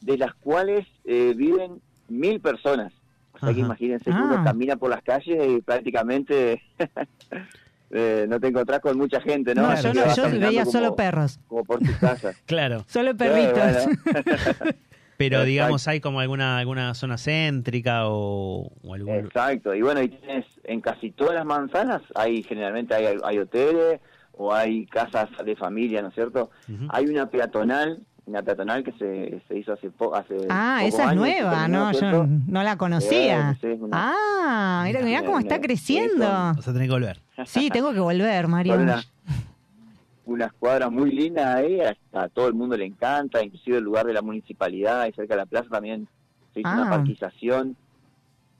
de 0.00 0.16
las 0.16 0.32
cuales 0.34 0.86
eh, 1.04 1.34
viven 1.36 1.80
mil 2.08 2.40
personas. 2.40 2.92
O 3.34 3.38
sea 3.40 3.52
que 3.52 3.60
imagínense 3.60 4.04
que 4.10 4.16
Ah. 4.16 4.22
uno 4.24 4.44
camina 4.44 4.76
por 4.76 4.88
las 4.90 5.02
calles 5.02 5.38
y 5.50 5.60
prácticamente 5.60 6.62
eh, 7.90 8.26
no 8.28 8.38
te 8.40 8.48
encontrás 8.48 8.80
con 8.80 8.96
mucha 8.96 9.20
gente, 9.20 9.54
¿no? 9.54 9.62
No, 9.70 9.80
yo, 9.82 9.92
no, 9.92 10.14
yo 10.14 10.30
veía 10.30 10.60
como- 10.62 10.72
solo 10.72 10.96
perros, 10.96 11.38
Como 11.48 11.64
por 11.64 11.80
tu 11.80 11.92
casa. 12.00 12.32
Claro. 12.46 12.84
solo 12.88 13.14
perritos. 13.16 13.86
Bueno. 13.86 14.70
Pero 15.16 15.36
Exacto. 15.36 15.46
digamos, 15.48 15.88
¿hay 15.88 16.00
como 16.00 16.20
alguna, 16.20 16.58
alguna 16.58 16.94
zona 16.94 17.16
céntrica 17.18 18.08
o, 18.08 18.70
o 18.82 18.94
algún... 18.94 19.14
Exacto, 19.14 19.74
y 19.74 19.82
bueno, 19.82 20.02
y 20.02 20.08
tienes 20.08 20.44
en 20.64 20.80
casi 20.80 21.12
todas 21.12 21.34
las 21.34 21.44
manzanas, 21.44 22.02
hay 22.14 22.42
generalmente 22.42 22.94
hay, 22.94 23.16
hay 23.22 23.38
hoteles 23.38 24.00
o 24.32 24.52
hay 24.52 24.86
casas 24.86 25.28
de 25.44 25.54
familia, 25.56 26.02
¿no 26.02 26.08
es 26.08 26.14
cierto? 26.14 26.50
Ujú. 26.68 26.86
Hay 26.88 27.06
una 27.06 27.26
peatonal, 27.30 28.00
una 28.26 28.42
peatonal 28.42 28.82
que 28.82 28.92
se, 28.92 29.40
se 29.46 29.58
hizo 29.58 29.72
hace 29.74 29.90
poco, 29.90 30.16
hace 30.16 30.34
Ah, 30.50 30.78
pocos 30.80 30.94
esa 31.00 31.10
es 31.10 31.16
nueva, 31.16 31.50
terminó, 31.60 31.92
no, 31.92 31.92
yo 31.92 32.26
no 32.48 32.62
la 32.64 32.76
conocía. 32.76 33.56
Una- 33.78 33.90
Ah, 33.92 34.82
mira, 34.86 35.00
mira 35.02 35.24
cómo 35.24 35.38
está 35.38 35.60
creciendo. 35.60 36.24
Vas 36.24 36.66
a 36.66 36.72
tener 36.72 36.88
que 36.88 36.92
volver. 36.94 37.20
Sí, 37.46 37.70
tengo 37.70 37.92
que 37.92 38.00
volver, 38.00 38.48
Mario. 38.48 38.74
Unas 40.26 40.52
cuadras 40.54 40.90
muy 40.90 41.10
lindas 41.12 41.44
ahí, 41.56 41.80
a, 41.80 41.94
a 42.12 42.28
todo 42.28 42.48
el 42.48 42.54
mundo 42.54 42.76
le 42.76 42.86
encanta, 42.86 43.42
inclusive 43.44 43.76
el 43.78 43.84
lugar 43.84 44.06
de 44.06 44.14
la 44.14 44.22
municipalidad 44.22 45.06
y 45.06 45.12
cerca 45.12 45.34
de 45.34 45.40
la 45.40 45.46
plaza 45.46 45.68
también 45.68 46.08
se 46.54 46.60
hizo 46.60 46.68
Ah. 46.70 46.80
una 46.82 46.90
parquización. 46.90 47.76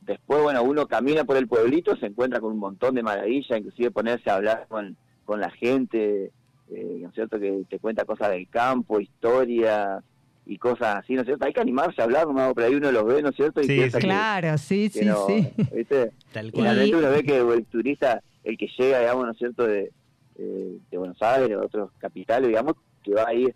Después, 0.02 0.42
bueno, 0.42 0.62
uno 0.62 0.86
camina 0.86 1.24
por 1.24 1.38
el 1.38 1.48
pueblito, 1.48 1.96
se 1.96 2.06
encuentra 2.06 2.38
con 2.40 2.52
un 2.52 2.58
montón 2.58 2.94
de 2.94 3.02
maravillas, 3.02 3.58
inclusive 3.58 3.90
ponerse 3.90 4.28
a 4.28 4.34
hablar 4.34 4.66
con, 4.68 4.96
con 5.24 5.40
la 5.40 5.50
gente, 5.50 6.30
eh, 6.70 6.98
¿no 7.00 7.08
es 7.08 7.14
cierto? 7.14 7.40
Que 7.40 7.64
te 7.70 7.78
cuenta 7.78 8.04
cosas 8.04 8.30
del 8.32 8.46
campo, 8.48 9.00
historias 9.00 10.04
y 10.44 10.58
cosas 10.58 10.96
así, 10.96 11.14
¿no 11.14 11.22
es 11.22 11.26
cierto? 11.26 11.46
Hay 11.46 11.54
que 11.54 11.60
animarse 11.62 12.02
a 12.02 12.04
hablar, 12.04 12.26
¿no? 12.28 12.52
pero 12.54 12.66
ahí 12.66 12.74
uno 12.74 12.92
los 12.92 13.06
ve, 13.06 13.22
¿no 13.22 13.30
es 13.30 13.36
cierto? 13.36 13.62
Y 13.62 13.64
Sí, 13.64 13.76
piensa 13.76 13.96
sí. 13.96 14.02
que- 14.02 14.08
Claro, 14.08 14.58
sí, 14.58 14.90
que 14.90 14.98
sí, 14.98 15.04
no, 15.06 15.26
sí. 15.26 15.48
¿viste? 15.74 16.12
Tal 16.34 16.48
Y 16.48 16.50
cual. 16.50 16.64
realmente 16.64 16.96
uno 16.96 17.10
ve 17.10 17.22
que 17.22 17.38
el 17.38 17.64
turista, 17.64 18.22
el 18.42 18.58
que 18.58 18.68
llega, 18.78 19.00
digamos, 19.00 19.24
¿no 19.24 19.32
es 19.32 19.38
cierto?, 19.38 19.66
de, 19.66 19.90
eh, 20.38 20.78
de 20.90 20.98
Buenos 20.98 21.20
Aires 21.22 21.56
o 21.56 21.64
otros 21.64 21.90
capitales, 21.98 22.48
digamos, 22.48 22.74
que 23.02 23.12
va 23.14 23.26
ahí 23.28 23.46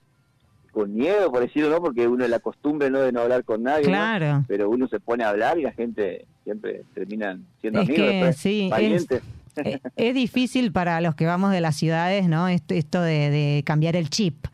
con 0.70 0.94
miedo, 0.94 1.30
por 1.32 1.40
decirlo, 1.40 1.70
¿no? 1.70 1.80
Porque 1.80 2.06
uno 2.06 2.26
la 2.28 2.40
costumbre, 2.40 2.90
¿no?, 2.90 3.00
de 3.00 3.10
no 3.10 3.20
hablar 3.22 3.42
con 3.44 3.62
nadie, 3.62 3.84
¿no? 3.84 3.88
Claro. 3.90 4.44
Pero 4.46 4.68
uno 4.70 4.86
se 4.88 5.00
pone 5.00 5.24
a 5.24 5.30
hablar 5.30 5.58
y 5.58 5.62
la 5.62 5.72
gente 5.72 6.26
siempre 6.44 6.82
terminan 6.94 7.44
siendo 7.60 7.80
Es 7.80 7.88
amigos, 7.88 8.08
que 8.10 8.32
sí, 8.34 8.64
es- 8.64 8.70
parientes. 8.70 9.22
Eh, 9.64 9.80
es 9.96 10.14
difícil 10.14 10.70
para 10.70 11.00
los 11.00 11.14
que 11.14 11.26
vamos 11.26 11.50
de 11.50 11.60
las 11.60 11.74
ciudades, 11.76 12.28
¿no? 12.28 12.48
Esto, 12.48 12.74
esto 12.74 13.00
de, 13.02 13.30
de 13.30 13.62
cambiar 13.64 13.96
el 13.96 14.08
chip. 14.10 14.46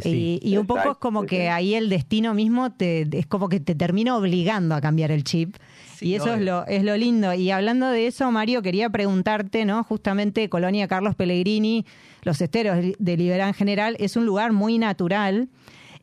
Sí. 0.00 0.38
y, 0.42 0.50
y 0.52 0.56
un 0.58 0.66
poco 0.66 0.92
es 0.92 0.96
como 0.98 1.24
que 1.24 1.48
ahí 1.48 1.74
el 1.74 1.88
destino 1.88 2.32
mismo 2.34 2.70
te, 2.70 3.08
es 3.18 3.26
como 3.26 3.48
que 3.48 3.58
te 3.58 3.74
termina 3.74 4.16
obligando 4.16 4.74
a 4.76 4.80
cambiar 4.80 5.10
el 5.10 5.24
chip. 5.24 5.56
Sí, 5.98 6.08
y 6.08 6.14
eso 6.14 6.34
es 6.34 6.40
lo, 6.42 6.66
es 6.66 6.84
lo 6.84 6.96
lindo. 6.96 7.32
Y 7.34 7.50
hablando 7.50 7.88
de 7.90 8.06
eso, 8.06 8.30
Mario, 8.30 8.62
quería 8.62 8.88
preguntarte, 8.90 9.64
¿no? 9.64 9.82
Justamente 9.84 10.48
Colonia 10.48 10.86
Carlos 10.88 11.14
Pellegrini, 11.14 11.84
los 12.22 12.40
esteros 12.40 12.76
de 12.98 13.16
Liberán 13.16 13.52
General, 13.54 13.96
es 13.98 14.16
un 14.16 14.24
lugar 14.26 14.52
muy 14.52 14.78
natural. 14.78 15.48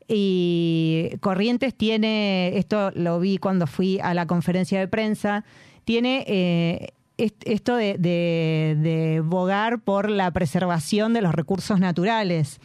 Y 0.08 1.10
Corrientes 1.20 1.74
tiene, 1.74 2.56
esto 2.58 2.90
lo 2.94 3.18
vi 3.18 3.38
cuando 3.38 3.66
fui 3.66 3.98
a 4.00 4.14
la 4.14 4.26
conferencia 4.26 4.78
de 4.78 4.86
prensa, 4.88 5.44
tiene 5.84 6.24
eh, 6.28 6.88
est- 7.16 7.42
esto 7.44 7.76
de, 7.76 7.96
de, 7.98 8.76
de 8.80 9.20
bogar 9.24 9.80
por 9.80 10.08
la 10.10 10.30
preservación 10.30 11.12
de 11.12 11.22
los 11.22 11.34
recursos 11.34 11.80
naturales. 11.80 12.60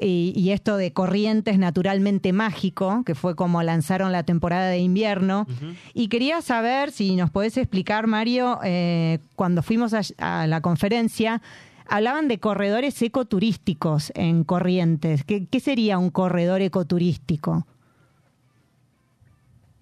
Y, 0.00 0.32
y 0.36 0.50
esto 0.50 0.76
de 0.76 0.92
Corrientes 0.92 1.56
naturalmente 1.58 2.32
mágico, 2.32 3.02
que 3.06 3.14
fue 3.14 3.36
como 3.36 3.62
lanzaron 3.62 4.10
la 4.10 4.24
temporada 4.24 4.68
de 4.68 4.78
invierno. 4.78 5.46
Y 5.92 6.08
quería 6.08 6.42
saber 6.42 6.90
si 6.90 7.14
nos 7.14 7.30
podés 7.30 7.56
explicar, 7.56 8.06
Mario, 8.08 8.58
eh, 8.64 9.20
cuando 9.36 9.62
fuimos 9.62 9.94
a, 9.94 10.00
a 10.18 10.46
la 10.48 10.60
conferencia, 10.60 11.40
hablaban 11.88 12.26
de 12.26 12.38
corredores 12.40 13.00
ecoturísticos 13.02 14.10
en 14.16 14.42
Corrientes. 14.42 15.22
¿Qué, 15.22 15.46
qué 15.46 15.60
sería 15.60 15.98
un 15.98 16.10
corredor 16.10 16.60
ecoturístico? 16.60 17.64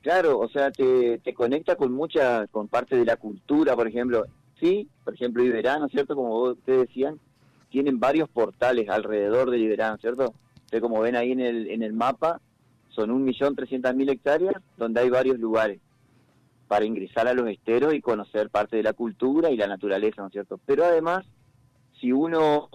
Claro, 0.02 0.40
o 0.40 0.48
sea, 0.48 0.70
te, 0.72 1.18
te 1.18 1.32
conecta 1.32 1.76
con 1.76 1.92
mucha, 1.92 2.46
con 2.48 2.66
parte 2.68 2.96
de 2.96 3.04
la 3.04 3.16
cultura, 3.16 3.76
por 3.76 3.86
ejemplo. 3.86 4.26
Sí, 4.60 4.88
por 5.04 5.14
ejemplo, 5.14 5.44
Iberá, 5.44 5.78
¿no 5.78 5.86
es 5.86 5.92
cierto? 5.92 6.14
Como 6.16 6.28
vos- 6.30 6.58
ustedes 6.58 6.88
decían, 6.88 7.18
tienen 7.72 7.98
varios 7.98 8.28
portales 8.28 8.88
alrededor 8.90 9.50
de 9.50 9.58
Iberá, 9.58 9.88
¿no 9.88 9.94
es 9.96 10.02
cierto? 10.02 10.34
Ustedes 10.66 10.82
como 10.82 11.00
ven 11.00 11.16
ahí 11.16 11.32
en 11.32 11.40
el, 11.40 11.68
en 11.68 11.82
el 11.82 11.94
mapa, 11.94 12.40
son 12.90 13.10
un 13.10 13.24
millón 13.24 13.56
trescientas 13.56 13.96
mil 13.96 14.10
hectáreas 14.10 14.54
donde 14.76 15.00
hay 15.00 15.08
varios 15.08 15.38
lugares 15.38 15.80
para 16.68 16.84
ingresar 16.84 17.26
a 17.26 17.34
los 17.34 17.48
esteros 17.48 17.94
y 17.94 18.00
conocer 18.02 18.50
parte 18.50 18.76
de 18.76 18.82
la 18.82 18.92
cultura 18.92 19.50
y 19.50 19.56
la 19.56 19.66
naturaleza, 19.66 20.20
¿no 20.20 20.28
es 20.28 20.32
cierto? 20.32 20.60
Pero 20.66 20.84
además, 20.84 21.24
si 21.98 22.12
uno, 22.12 22.68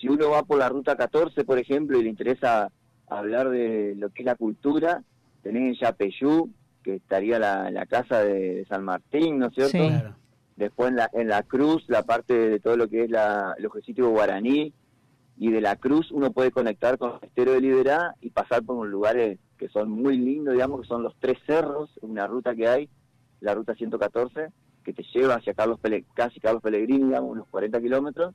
si 0.00 0.08
uno 0.08 0.30
va 0.30 0.42
por 0.42 0.58
la 0.58 0.68
ruta 0.68 0.96
14, 0.96 1.44
por 1.44 1.58
ejemplo, 1.58 1.98
y 1.98 2.02
le 2.02 2.10
interesa 2.10 2.70
hablar 3.08 3.50
de 3.50 3.94
lo 3.96 4.10
que 4.10 4.22
es 4.22 4.26
la 4.26 4.34
cultura, 4.34 5.02
tenés 5.42 5.62
en 5.62 5.74
Yapeyú, 5.74 6.50
que 6.82 6.96
estaría 6.96 7.38
la, 7.38 7.70
la 7.70 7.86
casa 7.86 8.20
de, 8.20 8.56
de 8.56 8.64
San 8.66 8.84
Martín, 8.84 9.38
¿no 9.38 9.46
es 9.46 9.54
cierto? 9.54 9.78
Sí. 9.78 9.88
Claro. 9.88 10.21
Después 10.62 10.90
en 10.90 10.96
la, 10.96 11.10
en 11.12 11.26
la 11.26 11.42
cruz, 11.42 11.84
la 11.88 12.04
parte 12.04 12.34
de 12.34 12.60
todo 12.60 12.76
lo 12.76 12.88
que 12.88 13.02
es 13.02 13.10
la, 13.10 13.52
el 13.58 13.66
objetivo 13.66 14.10
guaraní, 14.10 14.72
y 15.36 15.50
de 15.50 15.60
la 15.60 15.74
cruz 15.74 16.12
uno 16.12 16.30
puede 16.30 16.52
conectar 16.52 16.98
con 16.98 17.14
el 17.20 17.28
estero 17.28 17.50
de 17.52 17.60
Liberá 17.60 18.14
y 18.20 18.30
pasar 18.30 18.62
por 18.62 18.76
unos 18.76 18.90
lugares 18.92 19.40
que 19.58 19.68
son 19.68 19.90
muy 19.90 20.16
lindos, 20.16 20.54
digamos, 20.54 20.82
que 20.82 20.86
son 20.86 21.02
los 21.02 21.16
tres 21.18 21.38
cerros, 21.46 21.90
una 22.00 22.28
ruta 22.28 22.54
que 22.54 22.68
hay, 22.68 22.88
la 23.40 23.54
ruta 23.56 23.74
114, 23.74 24.50
que 24.84 24.92
te 24.92 25.02
lleva 25.12 25.34
hacia 25.34 25.52
Carlos 25.54 25.80
Pele- 25.80 26.04
casi 26.14 26.38
Carlos 26.38 26.62
Pellegrini, 26.62 27.06
digamos, 27.06 27.32
unos 27.32 27.48
40 27.48 27.80
kilómetros, 27.80 28.34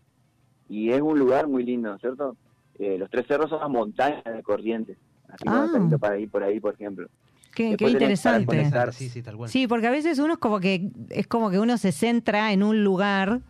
y 0.67 0.91
es 0.91 0.99
un 1.01 1.17
lugar 1.17 1.47
muy 1.47 1.63
lindo, 1.63 1.87
¿no 1.89 1.95
es 1.95 2.01
cierto? 2.01 2.35
Eh, 2.77 2.97
los 2.97 3.09
tres 3.09 3.25
cerros 3.25 3.49
son 3.49 3.61
las 3.61 3.69
montañas 3.69 4.23
de 4.25 4.43
Corrientes, 4.43 4.97
así 5.29 5.45
Ah. 5.47 5.65
lindo 5.73 5.97
para 5.97 6.19
ir 6.19 6.29
por 6.29 6.43
ahí, 6.43 6.59
por 6.59 6.73
ejemplo. 6.73 7.07
Qué, 7.57 7.75
interesante. 7.89 8.63
Sí, 8.93 9.09
sí, 9.09 9.21
tal 9.23 9.35
cual. 9.37 9.49
Sí, 9.49 9.67
porque 9.67 9.87
a 9.87 9.91
veces 9.91 10.19
uno 10.19 10.33
es 10.33 10.39
como 10.39 10.59
que 10.59 10.91
es 11.09 11.25
como 11.27 11.49
que 11.49 11.59
uno 11.59 11.77
se 11.77 11.91
centra 11.91 12.51
en 12.53 12.61
un 12.61 12.83
lugar 12.83 13.41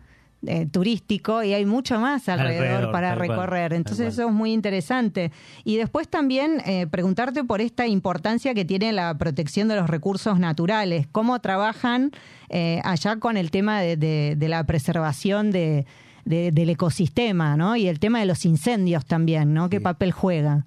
eh, 0.46 0.66
turístico 0.66 1.42
y 1.42 1.52
hay 1.52 1.66
mucho 1.66 1.98
más 2.00 2.28
alrededor, 2.28 2.66
Alrededor, 2.66 2.92
para 2.92 3.16
cual, 3.16 3.28
recorrer. 3.28 3.72
Entonces 3.72 4.14
eso 4.14 4.28
es 4.28 4.32
muy 4.32 4.52
interesante. 4.52 5.32
Y 5.64 5.76
después 5.76 6.08
también 6.08 6.62
eh, 6.64 6.86
preguntarte 6.86 7.42
por 7.44 7.60
esta 7.60 7.86
importancia 7.88 8.54
que 8.54 8.64
tiene 8.64 8.92
la 8.92 9.18
protección 9.18 9.66
de 9.68 9.76
los 9.76 9.90
recursos 9.90 10.38
naturales. 10.38 11.06
¿Cómo 11.10 11.40
trabajan 11.40 12.12
eh, 12.50 12.80
allá 12.84 13.16
con 13.16 13.36
el 13.36 13.50
tema 13.50 13.80
de, 13.80 13.96
de- 13.96 14.36
de 14.38 14.48
la 14.48 14.64
preservación 14.64 15.50
de, 15.50 15.86
de- 16.24 16.52
del 16.52 16.70
ecosistema, 16.70 17.56
¿no? 17.56 17.74
Y 17.76 17.88
el 17.88 17.98
tema 17.98 18.20
de 18.20 18.26
los 18.26 18.44
incendios 18.46 19.04
también, 19.04 19.52
¿no? 19.54 19.68
¿Qué 19.68 19.78
Sí. 19.78 19.82
papel 19.82 20.12
juega? 20.12 20.64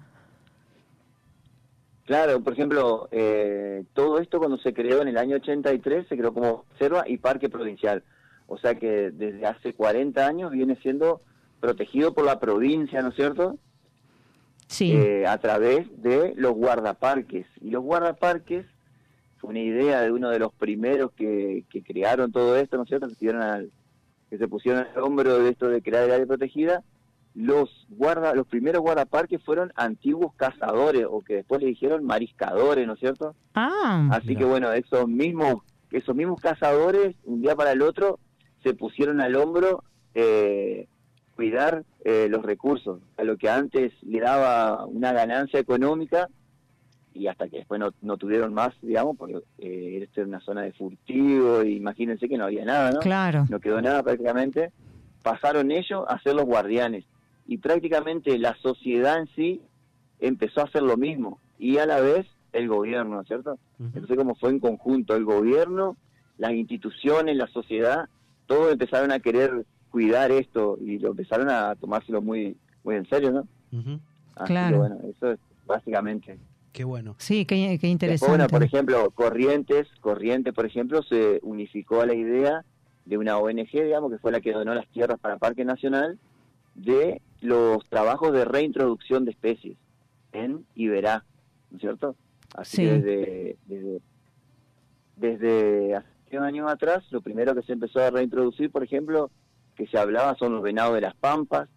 Claro, 2.04 2.40
por 2.40 2.52
ejemplo, 2.52 3.08
eh, 3.12 3.84
todo 3.94 4.18
esto 4.18 4.38
cuando 4.38 4.58
se 4.58 4.74
creó 4.74 5.02
en 5.02 5.08
el 5.08 5.16
año 5.18 5.36
83 5.36 6.08
se 6.08 6.16
creó 6.16 6.34
como 6.34 6.64
reserva 6.72 7.04
y 7.06 7.16
parque 7.18 7.48
provincial. 7.48 8.02
O 8.48 8.58
sea 8.58 8.74
que 8.74 9.10
desde 9.12 9.46
hace 9.46 9.72
40 9.72 10.26
años 10.26 10.50
viene 10.50 10.76
siendo 10.82 11.22
protegido 11.60 12.12
por 12.12 12.24
la 12.24 12.40
provincia, 12.40 13.00
¿no 13.02 13.10
es 13.10 13.14
cierto? 13.14 13.56
Sí. 14.66 14.92
Eh, 14.92 15.26
a 15.26 15.38
través 15.38 15.86
de 16.02 16.34
los 16.36 16.52
guardaparques. 16.54 17.46
Y 17.60 17.70
los 17.70 17.82
guardaparques 17.84 18.66
fue 19.38 19.50
una 19.50 19.60
idea 19.60 20.00
de 20.02 20.10
uno 20.10 20.28
de 20.30 20.38
los 20.40 20.52
primeros 20.52 21.12
que, 21.12 21.64
que 21.70 21.82
crearon 21.82 22.32
todo 22.32 22.56
esto, 22.56 22.76
¿no 22.76 22.82
es 22.82 22.88
cierto? 22.88 23.08
Que, 23.18 23.30
al- 23.30 23.70
que 24.28 24.38
se 24.38 24.48
pusieron 24.48 24.86
al 24.94 25.02
hombro 25.02 25.38
de 25.38 25.50
esto 25.50 25.68
de 25.68 25.82
crear 25.82 26.04
el 26.04 26.12
área 26.12 26.26
protegida. 26.26 26.82
Los 27.34 27.86
guarda, 27.88 28.34
los 28.34 28.46
primeros 28.46 28.82
guardaparques 28.82 29.42
fueron 29.42 29.72
antiguos 29.74 30.34
cazadores 30.36 31.06
o 31.08 31.22
que 31.22 31.36
después 31.36 31.62
le 31.62 31.68
dijeron 31.68 32.04
mariscadores, 32.04 32.86
¿no 32.86 32.94
es 32.94 33.00
cierto? 33.00 33.34
ah, 33.54 34.08
Así 34.12 34.36
que 34.36 34.44
bueno, 34.44 34.72
esos 34.72 35.08
mismos, 35.08 35.62
esos 35.90 36.14
mismos 36.14 36.40
cazadores, 36.40 37.16
un 37.24 37.40
día 37.40 37.56
para 37.56 37.72
el 37.72 37.82
otro, 37.82 38.18
se 38.62 38.74
pusieron 38.74 39.20
al 39.20 39.34
hombro 39.36 39.82
eh, 40.14 40.86
cuidar 41.34 41.84
eh, 42.04 42.28
los 42.30 42.44
recursos, 42.44 43.00
a 43.16 43.24
lo 43.24 43.36
que 43.36 43.48
antes 43.48 43.92
le 44.02 44.20
daba 44.20 44.84
una 44.86 45.12
ganancia 45.12 45.58
económica 45.58 46.28
y 47.14 47.26
hasta 47.26 47.48
que 47.48 47.58
después 47.58 47.78
no, 47.80 47.90
no 48.00 48.16
tuvieron 48.16 48.54
más, 48.54 48.74
digamos, 48.80 49.16
porque 49.16 49.36
eh, 49.58 50.00
esta 50.02 50.22
era 50.22 50.28
una 50.28 50.40
zona 50.40 50.62
de 50.62 50.72
furtivo, 50.72 51.62
y 51.62 51.76
imagínense 51.76 52.28
que 52.28 52.38
no 52.38 52.44
había 52.44 52.64
nada, 52.64 52.90
¿no? 52.90 53.00
claro. 53.00 53.46
no 53.50 53.60
quedó 53.60 53.80
nada 53.82 54.02
prácticamente, 54.02 54.72
pasaron 55.22 55.70
ellos 55.70 56.04
a 56.08 56.18
ser 56.20 56.34
los 56.34 56.46
guardianes. 56.46 57.04
Y 57.46 57.58
prácticamente 57.58 58.38
la 58.38 58.54
sociedad 58.56 59.18
en 59.18 59.26
sí 59.34 59.60
empezó 60.20 60.60
a 60.60 60.64
hacer 60.64 60.82
lo 60.82 60.96
mismo. 60.96 61.40
Y 61.58 61.78
a 61.78 61.86
la 61.86 62.00
vez 62.00 62.26
el 62.52 62.68
gobierno, 62.68 63.16
¿no 63.16 63.20
es 63.22 63.28
cierto? 63.28 63.58
Entonces 63.78 64.16
como 64.16 64.34
fue 64.34 64.50
en 64.50 64.60
conjunto 64.60 65.16
el 65.16 65.24
gobierno, 65.24 65.96
las 66.38 66.52
instituciones, 66.52 67.36
la 67.36 67.46
sociedad, 67.48 68.08
todos 68.46 68.72
empezaron 68.72 69.10
a 69.12 69.20
querer 69.20 69.64
cuidar 69.90 70.30
esto 70.32 70.78
y 70.80 70.98
lo 70.98 71.10
empezaron 71.10 71.48
a 71.50 71.74
tomárselo 71.76 72.22
muy 72.22 72.56
muy 72.84 72.96
en 72.96 73.08
serio, 73.08 73.30
¿no? 73.32 73.48
Así 74.34 74.46
Claro. 74.52 74.72
que 74.72 74.78
bueno, 74.78 74.98
eso 75.10 75.32
es 75.32 75.38
básicamente. 75.66 76.38
Qué 76.72 76.84
bueno. 76.84 77.14
Sí, 77.18 77.44
qué, 77.44 77.54
qué 77.56 77.68
Después, 77.70 77.90
interesante. 77.90 78.30
bueno, 78.30 78.46
por 78.48 78.62
ejemplo, 78.62 79.10
Corrientes, 79.10 79.88
Corrientes, 80.00 80.54
por 80.54 80.64
ejemplo, 80.66 81.02
se 81.02 81.38
unificó 81.42 82.00
a 82.00 82.06
la 82.06 82.14
idea 82.14 82.64
de 83.04 83.18
una 83.18 83.36
ONG, 83.38 83.70
digamos, 83.72 84.10
que 84.10 84.18
fue 84.18 84.32
la 84.32 84.40
que 84.40 84.52
donó 84.52 84.74
las 84.74 84.88
tierras 84.88 85.18
para 85.20 85.36
Parque 85.38 85.64
Nacional, 85.64 86.18
de 86.74 87.20
los 87.42 87.84
trabajos 87.88 88.32
de 88.32 88.44
reintroducción 88.44 89.24
de 89.24 89.32
especies 89.32 89.76
en 90.32 90.64
Iberá, 90.74 91.24
¿no 91.70 91.76
es 91.76 91.80
cierto? 91.82 92.16
Así 92.54 92.76
Sí. 92.78 92.82
que 92.84 92.90
desde, 92.98 93.56
desde, 93.66 94.00
desde 95.16 95.96
hace 95.96 96.38
años 96.38 96.70
atrás, 96.70 97.04
lo 97.10 97.20
primero 97.20 97.54
que 97.54 97.62
se 97.62 97.72
empezó 97.72 98.00
a 98.00 98.10
reintroducir, 98.10 98.70
por 98.70 98.82
ejemplo, 98.82 99.30
que 99.76 99.86
se 99.86 99.98
hablaba 99.98 100.34
son 100.36 100.54
los 100.54 100.62
venados 100.62 100.94
de 100.94 101.00
las 101.02 101.14
pampas, 101.14 101.68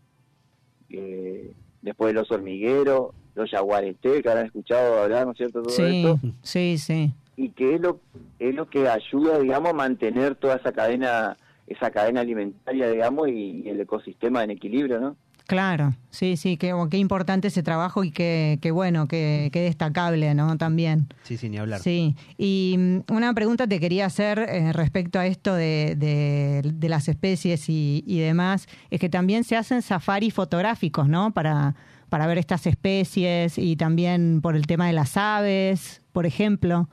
eh, 0.90 1.54
después 1.82 2.14
los 2.14 2.32
hormigueros, 2.32 3.14
los 3.36 3.52
yaguareté, 3.52 4.22
que 4.22 4.30
habrán 4.30 4.46
escuchado 4.46 5.02
hablar, 5.04 5.26
¿no 5.26 5.32
es 5.34 5.38
cierto? 5.38 5.62
Todo 5.62 5.74
Sí, 5.74 6.04
esto, 6.06 6.20
sí, 6.42 6.78
sí. 6.78 7.12
y 7.36 7.50
que 7.50 7.76
es 7.76 7.82
lo, 7.82 8.00
es 8.40 8.56
lo 8.56 8.70
que 8.70 8.88
ayuda, 8.88 9.40
digamos, 9.40 9.72
a 9.72 9.74
mantener 9.74 10.36
toda 10.36 10.56
esa 10.56 10.72
cadena 10.72 11.38
esa 11.68 11.90
cadena 11.90 12.22
alimentaria, 12.22 12.88
digamos, 12.92 13.28
y, 13.28 13.64
y 13.66 13.70
el 13.70 13.82
ecosistema 13.82 14.44
en 14.44 14.52
equilibrio, 14.52 15.00
¿no? 15.00 15.18
Claro, 15.48 15.94
sí, 16.10 16.38
sí, 16.38 16.58
qué, 16.58 16.74
qué 16.90 16.98
importante 16.98 17.50
ese 17.50 17.62
trabajo 17.62 18.04
y 18.04 18.10
qué, 18.10 18.58
qué 18.64 18.72
bueno, 18.72 19.08
qué, 19.08 19.50
qué 19.54 19.62
destacable, 19.62 20.34
¿no? 20.34 20.58
También. 20.58 21.08
Sí, 21.22 21.38
sin 21.38 21.52
ni 21.52 21.60
hablar. 21.60 21.82
Sí, 21.82 22.16
y 22.36 22.76
mm, 22.80 23.14
una 23.14 23.32
pregunta 23.36 23.68
te 23.68 23.80
quería 23.80 24.08
hacer 24.08 24.40
eh, 24.40 24.74
respecto 24.74 25.20
a 25.20 25.28
esto 25.28 25.54
de, 25.54 25.96
de- 25.98 26.62
de 26.74 26.90
las 26.90 27.08
especies 27.08 27.70
y, 27.70 28.04
y 28.08 28.20
demás, 28.20 28.66
es 28.90 29.00
que 29.00 29.08
también 29.08 29.44
se 29.44 29.56
hacen 29.56 29.84
safaris 29.84 30.34
fotográficos, 30.34 31.08
¿no? 31.08 31.32
Para, 31.32 31.76
para 32.10 32.26
ver 32.26 32.40
estas 32.40 32.66
especies 32.66 33.60
y 33.60 33.76
también 33.76 34.42
por 34.42 34.56
el 34.56 34.66
tema 34.66 34.88
de 34.88 34.94
las 34.94 35.16
aves, 35.16 36.02
por 36.12 36.26
ejemplo. 36.26 36.90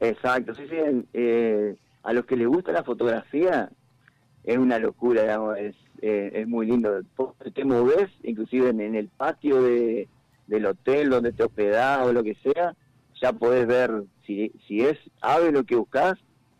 Exacto, 0.00 0.54
sí, 0.54 0.62
sí. 0.68 0.76
eh, 1.12 1.76
a 2.02 2.12
los 2.12 2.24
que 2.24 2.34
les 2.36 2.48
gusta 2.48 2.72
la 2.72 2.82
fotografía 2.82 3.68
es 4.42 4.56
una 4.58 4.78
locura, 4.78 5.22
digamos, 5.22 5.58
es, 5.58 5.76
eh, 6.00 6.30
es 6.34 6.48
muy 6.48 6.66
lindo. 6.66 7.00
Te 7.54 7.64
moves, 7.64 8.08
inclusive 8.22 8.70
en, 8.70 8.80
en 8.80 8.94
el 8.94 9.08
patio 9.08 9.62
de, 9.62 10.08
del 10.46 10.66
hotel 10.66 11.10
donde 11.10 11.32
te 11.32 11.44
hospedás 11.44 12.06
o 12.06 12.12
lo 12.12 12.22
que 12.22 12.34
sea, 12.36 12.74
ya 13.20 13.32
podés 13.32 13.66
ver 13.66 14.04
si, 14.26 14.52
si 14.66 14.80
es 14.80 14.98
ave 15.20 15.52
lo 15.52 15.64
que 15.64 15.76
buscas, 15.76 16.14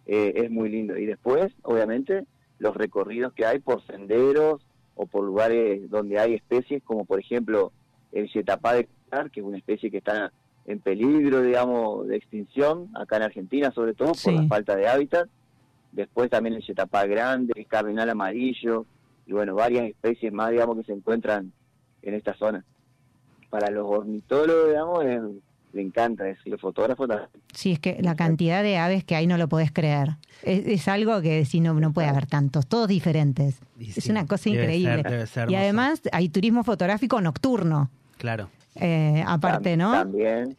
eh, 0.06 0.32
es 0.36 0.50
muy 0.50 0.68
lindo. 0.68 0.96
Y 0.96 1.06
después, 1.06 1.52
obviamente, 1.62 2.26
los 2.58 2.76
recorridos 2.76 3.32
que 3.32 3.46
hay 3.46 3.58
por 3.60 3.84
senderos 3.86 4.60
o 4.94 5.06
por 5.06 5.24
lugares 5.24 5.88
donde 5.90 6.18
hay 6.18 6.34
especies, 6.34 6.82
como 6.82 7.04
por 7.06 7.20
ejemplo 7.20 7.72
el 8.12 8.28
yetapá 8.30 8.74
de 8.74 8.88
Calar, 9.08 9.30
que 9.30 9.40
es 9.40 9.46
una 9.46 9.56
especie 9.56 9.90
que 9.90 9.98
está 9.98 10.32
en 10.66 10.80
peligro, 10.80 11.40
digamos, 11.42 12.06
de 12.08 12.16
extinción, 12.16 12.90
acá 12.94 13.16
en 13.16 13.22
Argentina 13.22 13.70
sobre 13.72 13.94
todo, 13.94 14.12
Sí. 14.14 14.30
por 14.30 14.42
la 14.42 14.48
falta 14.48 14.76
de 14.76 14.86
hábitat. 14.88 15.28
Después 15.92 16.28
también 16.28 16.54
el 16.56 16.62
yetapá 16.62 17.06
grande, 17.06 17.52
el 17.56 17.66
cardenal 17.66 18.10
amarillo, 18.10 18.84
y 19.26 19.32
bueno, 19.32 19.54
varias 19.54 19.86
especies 19.88 20.32
más, 20.32 20.50
digamos, 20.50 20.76
que 20.78 20.84
se 20.84 20.92
encuentran 20.92 21.52
en 22.02 22.14
esta 22.14 22.34
zona. 22.34 22.64
Para 23.50 23.70
los 23.70 23.86
ornitólogos, 23.86 24.68
digamos, 24.68 25.04
es- 25.04 25.42
le 25.72 25.82
encanta 25.82 26.28
eso, 26.28 26.40
y 26.46 26.50
los 26.50 26.60
fotógrafos 26.60 27.06
también. 27.08 27.28
Sí, 27.54 27.70
es 27.72 27.78
que 27.78 27.98
la 28.00 28.16
cantidad 28.16 28.60
de 28.64 28.76
aves 28.78 29.04
que 29.04 29.14
hay 29.14 29.28
no 29.28 29.36
lo 29.38 29.48
podés 29.48 29.70
creer. 29.70 30.16
Es, 30.42 30.66
es 30.66 30.88
algo 30.88 31.20
que 31.20 31.44
si 31.44 31.60
no, 31.60 31.74
no 31.74 31.92
puede 31.92 32.08
haber 32.08 32.26
tantos, 32.26 32.66
todos 32.66 32.88
diferentes. 32.88 33.60
Y 33.78 33.90
es 33.90 34.06
una 34.08 34.26
cosa 34.26 34.50
debe 34.50 34.62
increíble. 34.64 35.02
ser- 35.02 35.10
debe 35.12 35.26
ser 35.28 35.48
y 35.50 35.54
además 35.54 36.02
hay 36.10 36.28
turismo 36.28 36.64
fotográfico 36.64 37.20
nocturno, 37.20 37.88
Claro. 38.18 38.48
eh, 38.74 39.22
aparte, 39.24 39.74
Tam- 39.74 39.78
¿no? 39.78 39.92
También, 39.92 40.56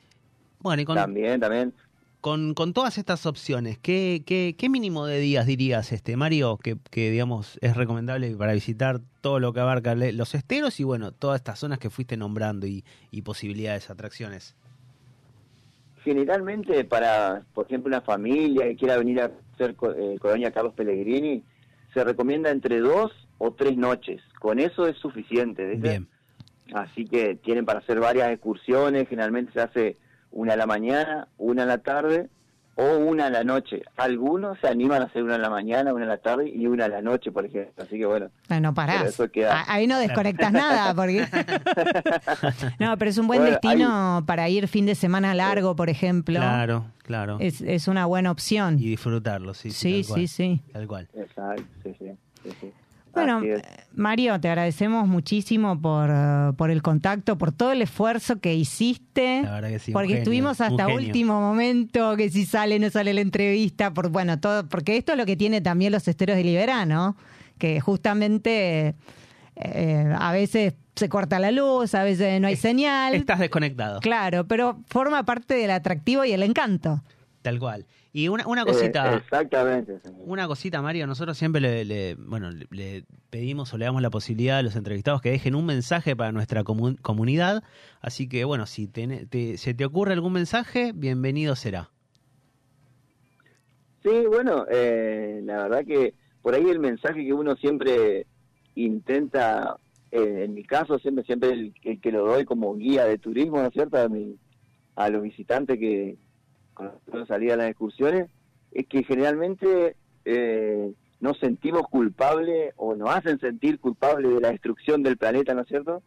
Bueno, 0.59 0.81
y 0.81 0.85
con, 0.85 0.95
también, 0.95 1.41
también. 1.41 1.73
Con, 2.21 2.53
con 2.53 2.73
todas 2.73 2.97
estas 2.97 3.25
opciones, 3.25 3.77
¿qué, 3.79 4.23
qué, 4.25 4.55
qué 4.57 4.69
mínimo 4.69 5.05
de 5.05 5.19
días 5.19 5.45
dirías, 5.47 5.91
este 5.91 6.15
Mario, 6.15 6.57
que, 6.57 6.77
que 6.91 7.09
digamos 7.11 7.57
es 7.61 7.75
recomendable 7.75 8.35
para 8.37 8.53
visitar 8.53 9.01
todo 9.21 9.39
lo 9.39 9.51
que 9.53 9.59
abarca 9.59 9.95
los 9.95 10.35
esteros 10.35 10.79
y 10.79 10.83
bueno, 10.83 11.11
todas 11.11 11.37
estas 11.41 11.59
zonas 11.59 11.79
que 11.79 11.89
fuiste 11.89 12.17
nombrando 12.17 12.67
y, 12.67 12.85
y 13.09 13.23
posibilidades, 13.23 13.89
atracciones? 13.89 14.55
Generalmente 16.03 16.83
para, 16.85 17.43
por 17.53 17.65
ejemplo, 17.65 17.87
una 17.89 18.01
familia 18.01 18.65
que 18.67 18.75
quiera 18.75 18.97
venir 18.97 19.21
a 19.21 19.31
hacer 19.53 19.75
eh, 19.97 20.17
Colonia 20.19 20.51
Carlos 20.51 20.73
Pellegrini, 20.73 21.43
se 21.93 22.03
recomienda 22.03 22.49
entre 22.51 22.79
dos 22.79 23.11
o 23.37 23.51
tres 23.51 23.75
noches. 23.75 24.21
Con 24.39 24.59
eso 24.59 24.87
es 24.87 24.97
suficiente. 24.97 25.65
¿viste? 25.65 25.89
Bien. 25.89 26.07
Así 26.73 27.05
que 27.05 27.35
tienen 27.35 27.65
para 27.65 27.79
hacer 27.79 27.99
varias 27.99 28.31
excursiones, 28.31 29.09
generalmente 29.09 29.51
se 29.53 29.61
hace 29.61 29.97
una 30.31 30.53
a 30.53 30.57
la 30.57 30.65
mañana, 30.65 31.27
una 31.37 31.63
a 31.63 31.65
la 31.65 31.77
tarde 31.79 32.29
o 32.75 32.97
una 32.99 33.25
a 33.25 33.29
la 33.29 33.43
noche. 33.43 33.81
Algunos 33.97 34.57
se 34.59 34.67
animan 34.67 35.01
a 35.01 35.05
hacer 35.05 35.23
una 35.23 35.35
a 35.35 35.37
la 35.37 35.49
mañana, 35.49 35.93
una 35.93 36.05
a 36.05 36.07
la 36.07 36.17
tarde 36.19 36.49
y 36.49 36.67
una 36.67 36.85
a 36.85 36.87
la 36.87 37.01
noche, 37.01 37.31
por 37.31 37.45
ejemplo. 37.45 37.83
Así 37.83 37.97
que 37.99 38.05
bueno, 38.05 38.29
No, 38.49 38.59
no 38.61 38.73
parás. 38.73 39.03
Eso 39.05 39.29
queda- 39.29 39.65
Ahí 39.67 39.87
no 39.87 39.99
desconectas 39.99 40.51
nada, 40.53 40.93
porque... 40.95 41.27
no, 42.79 42.97
pero 42.97 43.09
es 43.11 43.17
un 43.17 43.27
buen 43.27 43.41
Bueno, 43.41 43.57
destino 43.61 44.23
para 44.25 44.47
ir 44.49 44.67
fin 44.67 44.85
de 44.85 44.95
semana 44.95 45.33
largo, 45.35 45.75
por 45.75 45.89
ejemplo. 45.89 46.39
Claro, 46.39 46.85
claro. 47.03 47.37
Es, 47.39 47.61
es 47.61 47.87
una 47.87 48.05
buena 48.05 48.31
opción. 48.31 48.75
Y 48.79 48.87
disfrutarlo, 48.89 49.53
sí. 49.53 49.71
sí, 49.71 50.01
tal 50.03 50.07
cual, 50.07 50.19
sí, 50.19 50.27
sí. 50.27 50.61
Tal 50.71 50.87
cual. 50.87 51.09
exacto, 51.13 51.63
sí, 51.83 51.95
sí. 51.99 52.11
sí, 52.43 52.49
sí. 52.61 52.73
Bueno, 53.13 53.43
eh, 53.43 53.61
Mario, 53.93 54.39
te 54.39 54.47
agradecemos 54.47 55.07
muchísimo 55.07 55.79
por, 55.79 56.09
por 56.55 56.71
el 56.71 56.81
contacto, 56.81 57.37
por 57.37 57.51
todo 57.51 57.71
el 57.71 57.81
esfuerzo 57.81 58.39
que 58.39 58.53
hiciste. 58.53 59.41
La 59.43 59.51
verdad 59.51 59.69
que 59.69 59.79
sí, 59.79 59.91
un 59.91 59.93
porque 59.93 60.07
genio, 60.07 60.21
estuvimos 60.21 60.61
hasta 60.61 60.87
último 60.87 61.41
momento, 61.41 62.15
que 62.15 62.29
si 62.29 62.45
sale, 62.45 62.79
no 62.79 62.89
sale 62.89 63.13
la 63.13 63.21
entrevista, 63.21 63.93
por 63.93 64.09
bueno, 64.09 64.39
todo, 64.39 64.67
porque 64.67 64.97
esto 64.97 65.11
es 65.13 65.17
lo 65.17 65.25
que 65.25 65.35
tiene 65.35 65.61
también 65.61 65.91
los 65.91 66.07
esteros 66.07 66.37
de 66.37 66.43
Liberano, 66.43 67.15
que 67.57 67.79
justamente 67.81 68.95
eh, 69.55 70.15
a 70.17 70.31
veces 70.31 70.73
se 70.95 71.09
corta 71.09 71.39
la 71.39 71.51
luz, 71.51 71.93
a 71.95 72.03
veces 72.03 72.39
no 72.39 72.47
hay 72.47 72.55
señal. 72.55 73.13
Estás 73.13 73.39
desconectado. 73.39 73.99
Claro, 73.99 74.47
pero 74.47 74.79
forma 74.87 75.23
parte 75.23 75.55
del 75.55 75.71
atractivo 75.71 76.25
y 76.25 76.31
el 76.31 76.43
encanto. 76.43 77.03
Tal 77.41 77.57
cual. 77.59 77.87
Y 78.13 78.27
una, 78.27 78.45
una 78.47 78.61
Eh, 78.61 78.65
cosita. 78.65 79.17
exactamente. 79.17 79.99
Una 80.25 80.47
cosita, 80.47 80.81
Mario, 80.81 81.07
nosotros 81.07 81.37
siempre 81.37 81.59
le, 81.59 81.85
le- 81.85 82.15
bueno, 82.15 82.51
le, 82.51 82.67
le 82.69 83.03
pedimos 83.31 83.73
o 83.73 83.77
le 83.79 83.85
damos 83.85 84.01
la 84.03 84.11
posibilidad 84.11 84.59
a 84.59 84.61
los 84.61 84.75
entrevistados 84.75 85.21
que 85.21 85.31
dejen 85.31 85.55
un 85.55 85.65
mensaje 85.65 86.15
para 86.15 86.31
nuestra 86.31 86.63
comu- 86.63 86.99
comunidad. 87.01 87.63
Así 87.99 88.29
que, 88.29 88.43
bueno, 88.45 88.67
si 88.67 88.87
te- 88.87 89.25
te- 89.25 89.57
se 89.57 89.73
te 89.73 89.85
ocurre 89.85 90.13
algún 90.13 90.33
mensaje, 90.33 90.91
bienvenido 90.93 91.55
será. 91.55 91.89
Sí, 94.03 94.25
bueno, 94.27 94.65
eh, 94.69 95.41
la 95.43 95.63
verdad 95.63 95.85
que 95.85 96.13
por 96.41 96.53
ahí 96.55 96.67
el 96.69 96.79
mensaje 96.79 97.23
que 97.23 97.33
uno 97.33 97.55
siempre 97.55 98.25
intenta, 98.75 99.77
eh, 100.11 100.43
en 100.45 100.53
mi 100.53 100.63
caso 100.63 100.97
siempre 100.99 101.23
siempre 101.23 101.49
el, 101.51 101.73
el 101.83 102.01
que 102.01 102.11
lo 102.11 102.25
doy 102.25 102.45
como 102.45 102.75
guía 102.75 103.05
de 103.05 103.17
turismo, 103.19 103.57
¿no 103.61 103.67
es 103.67 103.73
cierto? 103.73 103.97
A, 103.97 104.09
mi- 104.09 104.37
a 104.95 105.09
los 105.09 105.21
visitantes 105.23 105.77
que 105.79 106.17
cuando 106.73 107.25
salía 107.27 107.53
a 107.53 107.57
las 107.57 107.69
excursiones, 107.69 108.29
es 108.71 108.87
que 108.87 109.03
generalmente 109.03 109.95
eh, 110.25 110.93
nos 111.19 111.37
sentimos 111.39 111.83
culpables 111.83 112.73
o 112.77 112.95
nos 112.95 113.09
hacen 113.09 113.39
sentir 113.39 113.79
culpables 113.79 114.33
de 114.33 114.41
la 114.41 114.51
destrucción 114.51 115.03
del 115.03 115.17
planeta, 115.17 115.53
¿no 115.53 115.61
es 115.61 115.67
cierto? 115.67 116.01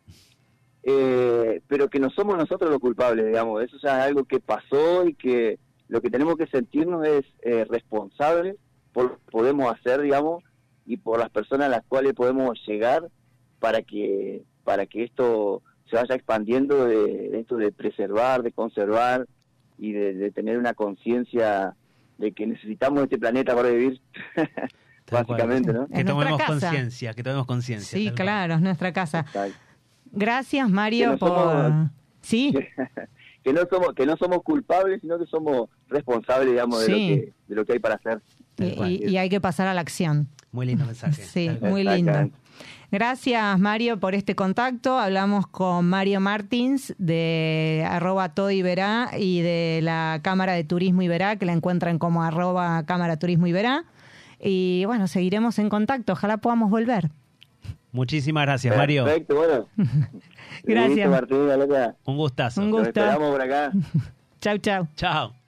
Eh, 0.83 1.62
pero 1.67 1.89
que 1.89 2.01
no 2.01 2.11
somos 2.11 2.37
nosotros 2.37 2.71
los 2.71 2.81
culpables, 2.81 3.27
digamos, 3.27 3.62
eso 3.62 3.77
es 3.77 3.85
algo 3.85 4.25
que 4.25 4.41
pasó 4.41 5.07
y 5.07 5.15
que 5.15 5.59
lo 5.89 6.01
que 6.01 6.11
tenemos 6.11 6.37
que 6.37 6.47
sentirnos 6.47 7.07
es 7.07 7.25
eh, 7.43 7.65
responsables 7.65 8.57
por 8.93 9.05
lo 9.05 9.11
que 9.17 9.31
podemos 9.31 9.73
hacer, 9.73 10.03
digamos, 10.03 10.45
y 10.85 10.97
por 10.97 11.19
las 11.19 11.31
personas 11.31 11.67
a 11.67 11.71
las 11.71 11.85
cuales 11.87 12.12
podemos 12.12 12.61
llegar 12.67 13.09
para 13.61 13.83
que 13.83 14.43
para 14.65 14.87
que 14.87 15.05
esto 15.05 15.62
se 15.91 15.97
vaya 15.97 16.15
expandiendo 16.15 16.87
de, 16.87 17.31
de 17.31 17.41
esto 17.41 17.57
de 17.57 17.71
preservar, 17.71 18.43
de 18.43 18.53
conservar 18.53 19.27
y 19.79 19.93
de, 19.93 20.14
de 20.14 20.31
tener 20.31 20.59
una 20.59 20.75
conciencia 20.75 21.75
de 22.18 22.33
que 22.33 22.47
necesitamos 22.47 23.03
este 23.03 23.18
planeta 23.18 23.55
para 23.55 23.70
vivir, 23.70 24.01
básicamente, 25.11 25.72
¿no? 25.72 25.87
Que 25.89 26.05
tomemos 26.05 26.41
conciencia, 26.43 27.12
que 27.14 27.22
tomemos 27.22 27.47
conciencia. 27.47 27.99
Sí, 27.99 28.05
cual. 28.07 28.14
claro, 28.14 28.55
es 28.55 28.61
nuestra 28.61 28.93
casa. 28.93 29.20
Exacto. 29.20 29.59
Gracias, 30.12 30.68
Mario, 30.70 31.12
no 31.12 31.18
por... 31.18 31.29
somos- 31.31 31.91
Sí, 32.20 32.55
que 33.45 33.53
no 33.53 33.61
somos 33.68 33.95
que 33.95 34.07
no 34.07 34.16
somos 34.16 34.43
culpables, 34.43 35.01
sino 35.03 35.18
que 35.18 35.27
somos 35.27 35.68
responsables, 35.89 36.49
digamos, 36.51 36.87
de, 36.87 36.89
lo 36.93 36.97
que, 36.97 37.33
de 37.49 37.55
lo 37.55 37.64
que 37.66 37.72
hay 37.75 37.79
para 37.81 37.97
hacer. 37.97 38.22
Y, 38.59 38.70
cual. 38.77 38.91
y- 38.93 39.05
y 39.09 39.16
hay 39.18 39.29
que 39.29 39.41
pasar 39.41 39.66
a 39.68 39.75
la 39.75 39.81
acción. 39.83 40.29
Muy 40.53 40.66
lindo 40.66 40.87
mensaje. 40.87 41.22
Sí, 41.25 41.51
muy 41.61 41.83
lindo. 41.85 42.31
Gracias, 42.95 43.59
Mario, 43.59 43.99
por 43.99 44.14
este 44.14 44.36
contacto. 44.36 45.01
Hablamos 45.01 45.49
con 45.49 45.84
Mario 45.84 46.20
Martins 46.20 46.95
de 46.97 47.84
arroba 47.90 48.28
todo 48.34 48.53
Iberá 48.53 49.11
y 49.18 49.40
de 49.40 49.80
la 49.82 50.20
Cámara 50.22 50.53
de 50.53 50.62
Turismo 50.62 51.03
Iberá, 51.03 51.34
que 51.34 51.45
la 51.45 51.55
encuentran 51.55 51.99
como 51.99 52.22
arroba 52.22 52.84
Cámara 52.86 53.18
Turismo 53.18 53.49
Iberá. 53.49 53.82
Y 54.40 54.84
bueno, 54.86 55.09
seguiremos 55.09 55.59
en 55.59 55.70
contacto. 55.70 56.12
Ojalá 56.12 56.36
podamos 56.36 56.70
volver. 56.70 57.11
Muchísimas 57.90 58.45
gracias, 58.45 58.76
Mario. 58.76 59.07
Perfecto, 59.07 59.34
bueno. 59.34 59.66
Gracias. 60.62 61.11
Martín. 61.11 61.38
Un 62.05 62.16
gustazo. 62.16 62.61
Un 62.61 62.70
Nos 62.70 62.78
gusto. 62.78 63.01
esperamos 63.01 63.32
por 63.32 63.42
acá. 63.42 63.72
Chau, 64.40 64.59
chau. 64.59 64.86
Chao. 64.95 65.43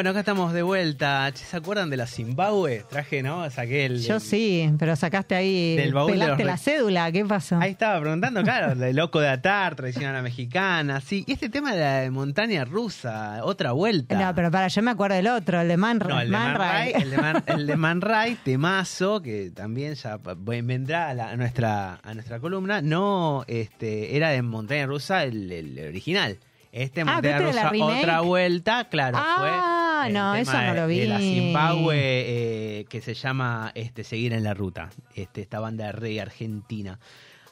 Bueno, 0.00 0.12
acá 0.12 0.20
estamos 0.20 0.54
de 0.54 0.62
vuelta. 0.62 1.30
¿Se 1.34 1.58
acuerdan 1.58 1.90
de 1.90 1.98
la 1.98 2.06
Zimbabue? 2.06 2.86
Traje, 2.88 3.22
¿no? 3.22 3.50
Saqué 3.50 3.84
el. 3.84 4.00
Yo 4.00 4.14
el- 4.14 4.20
sí, 4.22 4.70
pero 4.78 4.96
sacaste 4.96 5.34
ahí, 5.34 5.76
Del 5.76 5.92
baúl 5.92 6.12
de 6.12 6.18
pelaste 6.20 6.42
los 6.44 6.46
la 6.46 6.56
cédula, 6.56 7.12
¿qué 7.12 7.22
pasó? 7.26 7.58
Ahí 7.58 7.72
estaba 7.72 8.00
preguntando, 8.00 8.42
claro, 8.42 8.74
de 8.74 8.94
loco 8.94 9.20
de 9.20 9.28
atar, 9.28 9.74
tradición 9.74 10.06
a 10.06 10.14
la 10.14 10.22
mexicana, 10.22 11.02
sí. 11.02 11.22
Y 11.26 11.32
este 11.32 11.50
tema 11.50 11.74
de 11.74 12.06
la 12.06 12.10
montaña 12.10 12.64
rusa, 12.64 13.40
otra 13.44 13.72
vuelta. 13.72 14.18
No, 14.18 14.34
pero 14.34 14.50
para, 14.50 14.68
yo 14.68 14.80
me 14.80 14.90
acuerdo 14.90 15.16
del 15.16 15.26
otro, 15.26 15.60
el 15.60 15.68
de 15.68 15.76
Man, 15.76 15.98
No, 15.98 16.18
el 16.18 16.30
de 16.30 16.32
Man 16.38 16.54
Ray, 16.56 16.92
Ray. 16.94 17.02
el 17.02 17.10
de 17.10 17.16
Man, 17.18 17.44
el 17.46 17.66
de 17.66 17.76
Man 17.76 18.00
Ray, 18.00 18.38
temazo, 18.42 19.20
que 19.20 19.50
también 19.50 19.96
ya 19.96 20.18
vendrá 20.38 21.10
a, 21.10 21.14
la- 21.14 21.28
a 21.28 21.36
nuestra, 21.36 22.00
a 22.02 22.14
nuestra 22.14 22.40
columna. 22.40 22.80
No, 22.80 23.44
este, 23.48 24.16
era 24.16 24.30
de 24.30 24.40
Montaña 24.40 24.86
Rusa 24.86 25.24
el, 25.24 25.52
el 25.52 25.78
original. 25.88 26.38
Este 26.72 27.00
Ah, 27.00 27.04
Montaña 27.04 27.36
¿pero 27.36 27.48
este 27.50 27.60
era 27.60 27.70
Rusa, 27.70 27.84
otra 27.98 28.20
vuelta, 28.20 28.88
claro, 28.88 29.18
Ah, 29.20 29.36
fue. 29.40 29.79
El 30.08 30.14
no, 30.14 30.34
eso 30.34 30.52
no 30.52 30.74
lo 30.74 30.86
de- 30.86 30.96
de 31.00 31.06
la 31.06 31.18
vi. 31.18 31.34
Zimbabue, 31.34 31.96
eh, 31.96 32.84
que 32.88 33.00
se 33.00 33.14
llama 33.14 33.72
este, 33.74 34.04
Seguir 34.04 34.32
en 34.32 34.44
la 34.44 34.54
Ruta, 34.54 34.90
este, 35.14 35.40
esta 35.42 35.60
banda 35.60 35.86
de 35.86 35.92
reggae 35.92 36.20
argentina. 36.20 36.98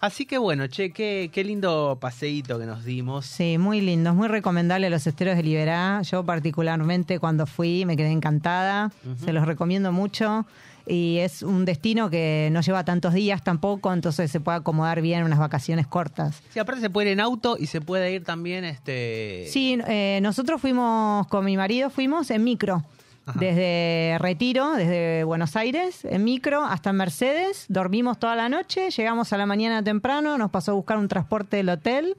Así 0.01 0.27
que 0.27 0.39
bueno, 0.39 0.69
che, 0.69 0.93
qué, 0.93 1.29
qué 1.33 1.43
lindo 1.43 1.99
paseíto 2.01 2.57
que 2.61 2.67
nos 2.67 2.85
dimos. 2.85 3.27
Sí, 3.27 3.59
muy 3.59 3.81
lindo, 3.81 4.11
es 4.11 4.17
muy 4.17 4.29
recomendable 4.29 4.91
los 4.91 5.05
esteros 5.09 5.37
de 5.37 5.43
Liberá. 5.43 6.03
Yo 6.03 6.25
particularmente 6.25 7.19
cuando 7.19 7.47
fui 7.47 7.85
me 7.85 7.97
quedé 7.97 8.13
encantada, 8.13 8.93
se 9.25 9.33
los 9.33 9.45
recomiendo 9.45 9.91
mucho 9.91 10.47
y 10.89 11.18
es 11.18 11.43
un 11.43 11.64
destino 11.64 12.11
que 12.11 12.49
no 12.53 12.61
lleva 12.61 12.84
tantos 12.84 13.14
días 13.14 13.43
tampoco, 13.43 13.93
entonces 13.93 14.30
se 14.30 14.41
puede 14.41 14.59
acomodar 14.59 15.01
bien 15.01 15.24
unas 15.24 15.39
vacaciones 15.39 15.86
cortas. 15.86 16.43
Sí, 16.51 16.59
aparte 16.59 16.80
se 16.80 16.91
puede 16.91 17.09
ir 17.09 17.12
en 17.14 17.20
auto 17.20 17.57
y 17.59 17.66
se 17.66 17.80
puede 17.80 18.12
ir 18.12 18.24
también, 18.24 18.64
este... 18.64 19.47
Sí, 19.51 19.78
eh, 19.86 20.20
nosotros 20.22 20.61
fuimos 20.61 21.26
con 21.28 21.45
mi 21.45 21.57
marido, 21.57 21.91
fuimos 21.91 22.30
en 22.30 22.45
micro. 22.45 22.84
Ajá. 23.26 23.39
Desde 23.39 24.16
Retiro, 24.18 24.72
desde 24.72 25.22
Buenos 25.24 25.55
Aires, 25.55 26.05
en 26.07 26.24
micro 26.24 26.64
hasta 26.64 26.95
Mercedes, 26.95 27.66
dormimos 27.68 28.18
toda 28.18 28.34
la 28.34 28.49
noche, 28.49 28.91
llegamos 28.91 29.32
a 29.34 29.36
la 29.36 29.45
mañana 29.45 29.82
temprano, 29.84 30.39
nos 30.39 30.51
pasó 30.51 30.72
a 30.72 30.74
buscar 30.74 30.97
un 30.97 31.09
transporte 31.09 31.59
del 31.59 31.68
hotel, 31.68 32.16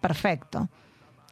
perfecto. 0.00 0.68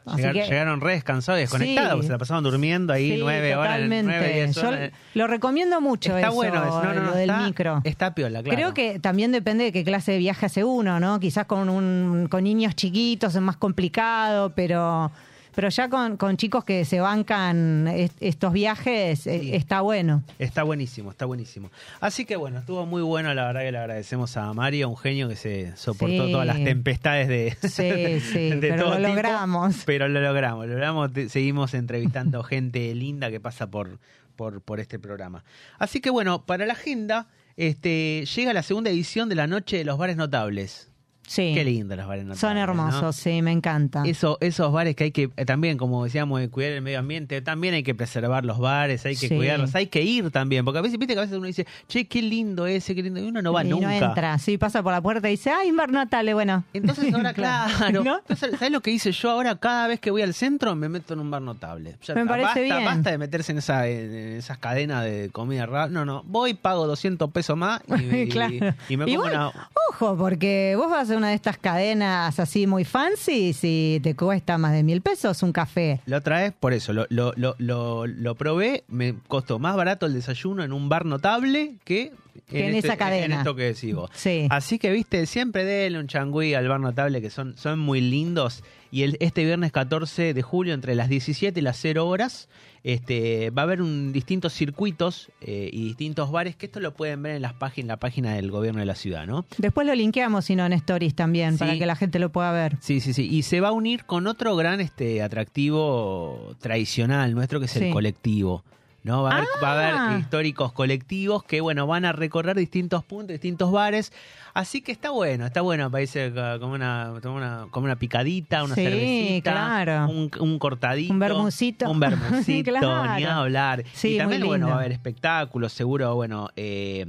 Así 0.05 0.17
Llegar- 0.17 0.33
que- 0.33 0.43
llegaron 0.45 0.81
re 0.81 0.93
descansados 0.93 1.39
y 1.39 1.41
desconectados, 1.41 2.01
Sí. 2.01 2.05
se 2.07 2.11
la 2.11 2.17
pasaban 2.19 2.43
durmiendo 2.43 2.93
ahí 2.93 3.13
Sí, 3.13 3.17
nueve 3.19 3.55
horas, 3.55 3.73
totalmente. 3.73 4.11
nueve, 4.11 4.33
diez 4.33 4.55
Yo 4.55 4.67
horas. 4.69 4.91
lo 5.15 5.27
recomiendo 5.27 5.81
mucho 5.81 6.15
Está 6.15 6.27
eso, 6.27 6.35
bueno 6.35 6.63
eso, 6.63 6.83
no, 6.83 6.93
no, 6.93 7.01
no, 7.01 7.09
lo 7.09 7.15
del 7.15 7.29
está, 7.31 7.41
micro. 7.47 7.81
Está 7.83 8.13
piola, 8.13 8.43
claro. 8.43 8.55
Creo 8.55 8.73
que 8.75 8.99
también 8.99 9.31
depende 9.31 9.63
de 9.63 9.71
qué 9.71 9.83
clase 9.83 10.11
de 10.11 10.19
viaje 10.19 10.45
hace 10.45 10.63
uno, 10.63 10.99
¿no? 10.99 11.19
Quizás 11.19 11.45
con 11.47 11.69
un 11.69 12.27
con 12.29 12.43
niños 12.43 12.75
chiquitos 12.75 13.33
es 13.35 13.41
más 13.41 13.57
complicado, 13.57 14.53
pero 14.55 15.11
pero 15.55 15.69
ya 15.69 15.89
con, 15.89 16.17
con 16.17 16.37
chicos 16.37 16.63
que 16.65 16.85
se 16.85 16.99
bancan 16.99 17.87
est- 17.87 18.17
estos 18.21 18.53
viajes 18.53 19.25
eh, 19.25 19.39
Sí. 19.39 19.55
está 19.55 19.81
bueno. 19.81 20.21
Está 20.37 20.63
buenísimo, 20.63 21.11
está 21.11 21.25
buenísimo. 21.25 21.71
Así 22.01 22.25
que 22.25 22.35
bueno, 22.35 22.59
estuvo 22.59 22.85
muy 22.85 23.01
bueno, 23.01 23.33
la 23.33 23.45
verdad 23.47 23.61
que 23.61 23.71
le 23.71 23.77
agradecemos 23.77 24.35
a 24.37 24.53
Mario, 24.53 24.89
un 24.89 24.97
genio 24.97 25.27
que 25.29 25.35
se 25.35 25.75
soportó 25.77 26.25
Sí. 26.25 26.31
todas 26.31 26.45
las 26.45 26.57
tempestades 26.63 27.27
de, 27.27 27.57
Sí, 27.61 28.19
sí, 28.33 28.49
de 28.49 28.57
pero 28.59 28.83
todo 28.83 28.89
lo 28.91 28.97
tipo, 28.97 29.09
logramos. 29.09 29.83
Pero 29.85 30.07
lo 30.07 30.21
logramos, 30.21 30.67
lo 30.67 30.73
logramos, 30.73 31.11
seguimos 31.29 31.73
entrevistando 31.73 32.43
gente 32.43 32.93
linda 32.93 33.31
que 33.31 33.39
pasa 33.39 33.67
por, 33.71 33.99
por, 34.35 34.61
por 34.61 34.79
este 34.79 34.99
programa. 34.99 35.43
Así 35.79 36.01
que 36.01 36.09
bueno, 36.09 36.45
para 36.45 36.65
la 36.65 36.73
agenda, 36.73 37.27
este, 37.57 38.25
llega 38.35 38.51
la 38.53 38.63
segunda 38.63 38.89
edición 38.89 39.29
de 39.29 39.35
la 39.35 39.47
Noche 39.47 39.77
de 39.77 39.85
los 39.85 39.97
Bares 39.97 40.17
Notables. 40.17 40.91
Sí. 41.27 41.51
Qué 41.55 41.63
lindo 41.63 41.95
los 41.95 42.07
bares. 42.07 42.25
Son 42.37 42.53
¿no? 42.53 42.59
hermosos, 42.61 43.15
sí, 43.15 43.41
me 43.41 43.51
encanta. 43.51 44.03
Eso, 44.05 44.37
esos 44.41 44.71
bares 44.71 44.95
que 44.95 45.05
hay 45.05 45.11
que, 45.11 45.29
eh, 45.37 45.45
también, 45.45 45.77
como 45.77 46.03
decíamos, 46.03 46.39
de 46.39 46.49
cuidar 46.49 46.73
el 46.73 46.81
medio 46.81 46.99
ambiente, 46.99 47.41
también 47.41 47.73
hay 47.73 47.83
que 47.83 47.95
preservar 47.95 48.45
los 48.45 48.59
bares, 48.59 49.05
hay 49.05 49.15
que 49.15 49.27
Sí. 49.29 49.35
cuidarlos, 49.35 49.73
hay 49.75 49.87
que 49.87 50.01
ir 50.03 50.29
también, 50.31 50.63
porque 50.65 50.79
a 50.79 50.81
veces, 50.81 50.99
viste 50.99 51.13
que 51.15 51.19
a 51.19 51.23
veces 51.23 51.37
uno 51.37 51.47
dice, 51.47 51.65
che, 51.87 52.07
qué 52.07 52.21
lindo 52.21 52.67
ese, 52.67 52.93
qué 52.95 53.01
lindo, 53.03 53.19
y 53.19 53.23
uno 53.23 53.41
no 53.41 53.53
va 53.53 53.63
y 53.65 53.69
nunca. 53.69 53.87
no 53.87 53.91
entra, 54.07 54.37
sí, 54.37 54.57
pasa 54.57 54.83
por 54.83 54.91
la 54.91 55.01
puerta 55.01 55.27
y 55.27 55.31
dice, 55.31 55.49
ay, 55.49 55.71
un 55.71 55.77
bar 55.77 55.91
notable, 55.91 56.33
bueno. 56.33 56.63
Entonces 56.73 57.13
ahora, 57.13 57.33
claro, 57.33 58.03
¿No? 58.03 58.17
Entonces, 58.19 58.51
¿sabes 58.59 58.71
lo 58.71 58.81
que 58.81 58.91
hice 58.91 59.11
yo 59.11 59.31
ahora? 59.31 59.55
Cada 59.55 59.87
vez 59.87 59.99
que 59.99 60.11
voy 60.11 60.21
al 60.21 60.33
centro 60.33 60.75
me 60.75 60.89
meto 60.89 61.13
en 61.15 61.19
un 61.21 61.31
bar 61.31 61.41
notable. 61.41 61.97
Ya 62.03 62.13
Me 62.13 62.21
está, 62.21 62.29
parece 62.33 62.45
basta, 62.47 62.61
bien. 62.61 62.85
basta 62.85 63.11
de 63.11 63.17
meterse 63.17 63.51
en, 63.51 63.57
esa, 63.57 63.87
en 63.87 64.13
esas 64.37 64.57
cadenas 64.59 65.03
de 65.03 65.29
comida 65.31 65.65
rara. 65.65 65.87
No, 65.87 66.05
no, 66.05 66.23
voy, 66.25 66.53
pago 66.53 66.85
200 66.87 67.31
pesos 67.31 67.57
más 67.57 67.81
y, 67.87 67.93
y- 68.23 68.29
claro. 68.29 68.53
y 68.89 68.97
me 68.97 69.05
pongo 69.05 69.07
Igual, 69.11 69.33
una... 69.33 69.69
Porque 69.99 70.75
vos 70.77 70.89
vas 70.89 71.09
a 71.09 71.17
una 71.17 71.29
de 71.29 71.35
estas 71.35 71.57
cadenas 71.57 72.39
así 72.39 72.67
muy 72.67 72.85
fancy 72.85 73.53
si 73.53 73.99
te 74.03 74.15
cuesta 74.15 74.57
más 74.57 74.73
de 74.73 74.83
mil 74.83 75.01
pesos 75.01 75.41
un 75.43 75.51
café. 75.51 76.01
La 76.05 76.17
otra 76.17 76.41
vez, 76.41 76.53
por 76.59 76.73
eso, 76.73 76.93
lo, 76.93 77.05
lo, 77.09 77.33
lo, 77.35 78.07
lo 78.07 78.35
probé, 78.35 78.83
me 78.87 79.15
costó 79.27 79.59
más 79.59 79.75
barato 79.75 80.05
el 80.05 80.13
desayuno 80.13 80.63
en 80.63 80.73
un 80.73 80.89
bar 80.89 81.05
notable 81.05 81.77
que 81.83 82.11
En 82.51 82.75
esa 82.75 82.97
cadena. 82.97 83.25
En 83.25 83.31
esto 83.33 83.55
que 83.55 83.63
decís 83.63 83.93
vos. 83.95 84.09
Sí. 84.13 84.47
Así 84.49 84.77
que, 84.79 84.91
viste, 84.91 85.25
siempre 85.25 85.63
denle 85.65 85.99
un 85.99 86.07
changüí 86.07 86.53
al 86.53 86.67
bar 86.67 86.79
notable 86.79 87.21
que 87.21 87.29
son, 87.29 87.57
son 87.57 87.79
muy 87.79 88.01
lindos. 88.01 88.63
Y 88.91 89.03
el, 89.03 89.17
este 89.19 89.43
viernes 89.43 89.71
14 89.71 90.33
de 90.33 90.41
julio, 90.41 90.73
entre 90.73 90.95
las 90.95 91.09
17 91.09 91.59
y 91.59 91.63
las 91.63 91.77
0 91.81 92.07
horas, 92.07 92.47
este, 92.83 93.49
va 93.49 93.63
a 93.63 93.65
haber 93.65 93.81
un, 93.81 94.13
distintos 94.13 94.53
circuitos 94.53 95.31
eh, 95.41 95.69
y 95.73 95.85
distintos 95.87 96.31
bares, 96.31 96.55
que 96.55 96.67
esto 96.67 96.79
lo 96.79 96.93
pueden 96.93 97.21
ver 97.23 97.35
en 97.35 97.41
las 97.41 97.53
páginas, 97.53 97.87
la 97.87 97.97
página 97.97 98.35
del 98.35 98.51
gobierno 98.51 98.79
de 98.79 98.85
la 98.85 98.95
ciudad, 98.95 99.25
¿no? 99.25 99.43
Después 99.57 99.85
lo 99.87 99.95
linkeamos, 99.95 100.45
si 100.45 100.55
no, 100.55 100.65
en 100.65 100.73
Stories 100.73 101.15
también, 101.15 101.53
Sí. 101.53 101.59
para 101.59 101.77
que 101.77 101.85
la 101.85 101.95
gente 101.95 102.19
lo 102.19 102.31
pueda 102.31 102.51
ver. 102.51 102.77
Sí, 102.79 103.01
sí, 103.01 103.11
sí. 103.13 103.27
Y 103.29 103.41
se 103.41 103.59
va 103.59 103.69
a 103.69 103.71
unir 103.71 104.05
con 104.05 104.27
otro 104.27 104.55
gran 104.55 104.79
este, 104.79 105.21
atractivo 105.23 106.55
tradicional 106.59 107.33
nuestro, 107.33 107.59
que 107.59 107.65
es 107.65 107.71
Sí. 107.71 107.85
el 107.85 107.91
colectivo. 107.93 108.63
¿No? 109.05 109.23
Va 109.23 109.29
a, 109.29 109.37
haber, 109.37 109.47
va 109.63 109.71
a 109.71 109.73
Ah. 109.89 110.07
haber 110.07 110.19
históricos 110.19 110.73
colectivos 110.73 111.43
que, 111.43 111.61
bueno, 111.61 111.87
van 111.87 112.03
a 112.05 112.11
recorrer 112.11 112.57
distintos 112.57 113.03
puntos, 113.05 113.29
distintos 113.29 113.71
bares. 113.71 114.11
Así 114.53 114.81
que 114.81 114.91
está 114.91 115.11
bueno, 115.11 115.45
está 115.45 115.61
bueno 115.61 115.89
irse 115.99 116.33
ca- 116.33 116.59
como 116.59 116.73
una, 116.73 117.13
como 117.21 117.35
una, 117.35 117.67
como 117.71 117.85
una 117.85 117.95
picadita, 117.97 118.63
una 118.63 118.73
Sí, 118.75 118.83
cervecita, 118.83 119.51
claro. 119.51 120.09
un, 120.09 120.31
un 120.39 120.59
cortadito. 120.59 121.13
Un 121.13 121.19
bermucito. 121.19 121.89
Un 121.89 121.99
bermucito, 121.99 122.71
Claro. 122.79 123.15
ni 123.15 123.23
a 123.25 123.37
hablar. 123.37 123.83
Sí, 123.93 124.15
y 124.15 124.17
también, 124.17 124.45
bueno, 124.45 124.67
va 124.67 124.73
a 124.73 124.77
haber 124.79 124.91
espectáculos, 124.91 125.71
seguro, 125.71 126.15
bueno, 126.15 126.49
eh, 126.55 127.05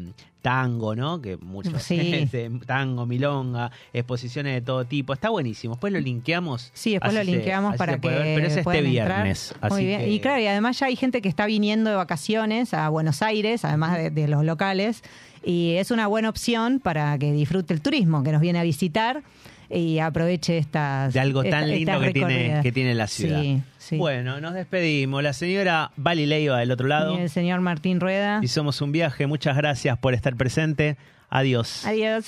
tango, 0.47 0.95
¿no? 0.95 1.21
Que 1.21 1.37
muchos 1.39 1.83
Sí. 1.83 2.29
tango, 2.67 3.05
milonga, 3.05 3.73
exposiciones 3.93 4.55
de 4.55 4.61
todo 4.61 4.85
tipo. 4.85 5.13
Está 5.13 5.29
buenísimo. 5.31 5.75
Después 5.75 5.93
lo 5.93 5.99
linkeamos. 5.99 6.71
Sí, 6.73 6.93
después 6.93 7.13
lo 7.15 7.25
linkeamos 7.25 7.75
para 7.75 7.99
que 7.99 8.07
ver, 8.09 8.37
Pero 8.37 8.47
es 8.47 8.57
este 8.57 8.71
entrar. 8.79 8.85
viernes. 8.85 9.55
Muy 9.61 9.71
así 9.73 9.85
bien. 9.87 10.01
que- 10.03 10.09
Y 10.11 10.21
claro, 10.21 10.41
y 10.41 10.47
además 10.47 10.79
ya 10.79 10.87
hay 10.87 10.95
gente 10.95 11.21
que 11.21 11.29
está 11.29 11.47
viniendo 11.47 11.91
de 11.91 11.97
vacaciones 11.97 12.75
a 12.75 12.89
Buenos 12.91 13.23
Aires, 13.23 13.65
además 13.65 13.97
de, 13.99 14.11
de 14.11 14.29
los 14.29 14.45
locales, 14.45 15.03
y 15.45 15.73
es 15.79 15.91
una 15.91 16.07
buena 16.07 16.29
opción 16.29 16.79
para 16.79 17.19
que 17.19 17.33
disfrute 17.33 17.75
el 17.75 17.81
turismo, 17.81 18.23
que 18.23 18.31
nos 18.31 18.41
viene 18.41 18.61
a 18.61 18.63
visitar 18.63 19.25
y 19.71 19.99
aproveche 19.99 20.59
estas 20.59 21.13
de 21.13 21.21
algo 21.21 21.43
tan 21.43 21.65
esta- 21.65 21.67
lindo 21.67 22.01
que 22.01 22.13
tiene, 22.13 22.61
que 22.63 22.73
tiene 22.73 22.95
la 22.95 23.07
ciudad. 23.07 23.41
Sí, 23.43 23.63
sí. 23.79 23.97
Bueno, 23.97 24.41
nos 24.41 24.55
despedimos. 24.55 25.23
La 25.23 25.33
señora 25.33 25.91
Vali 25.97 26.27
Leiva 26.27 26.59
del 26.59 26.71
otro 26.71 26.87
lado. 26.87 27.17
Y 27.19 27.23
el 27.23 27.31
señor 27.31 27.61
Martín 27.61 28.01
Rueda. 28.01 28.41
Y 28.43 28.49
somos 28.49 28.81
un 28.81 28.93
viaje. 28.93 29.27
Muchas 29.27 29.57
gracias 29.57 29.99
por 29.99 30.15
estar 30.15 30.37
presente. 30.37 30.97
Adiós. 31.29 31.85
Adiós. 31.87 32.25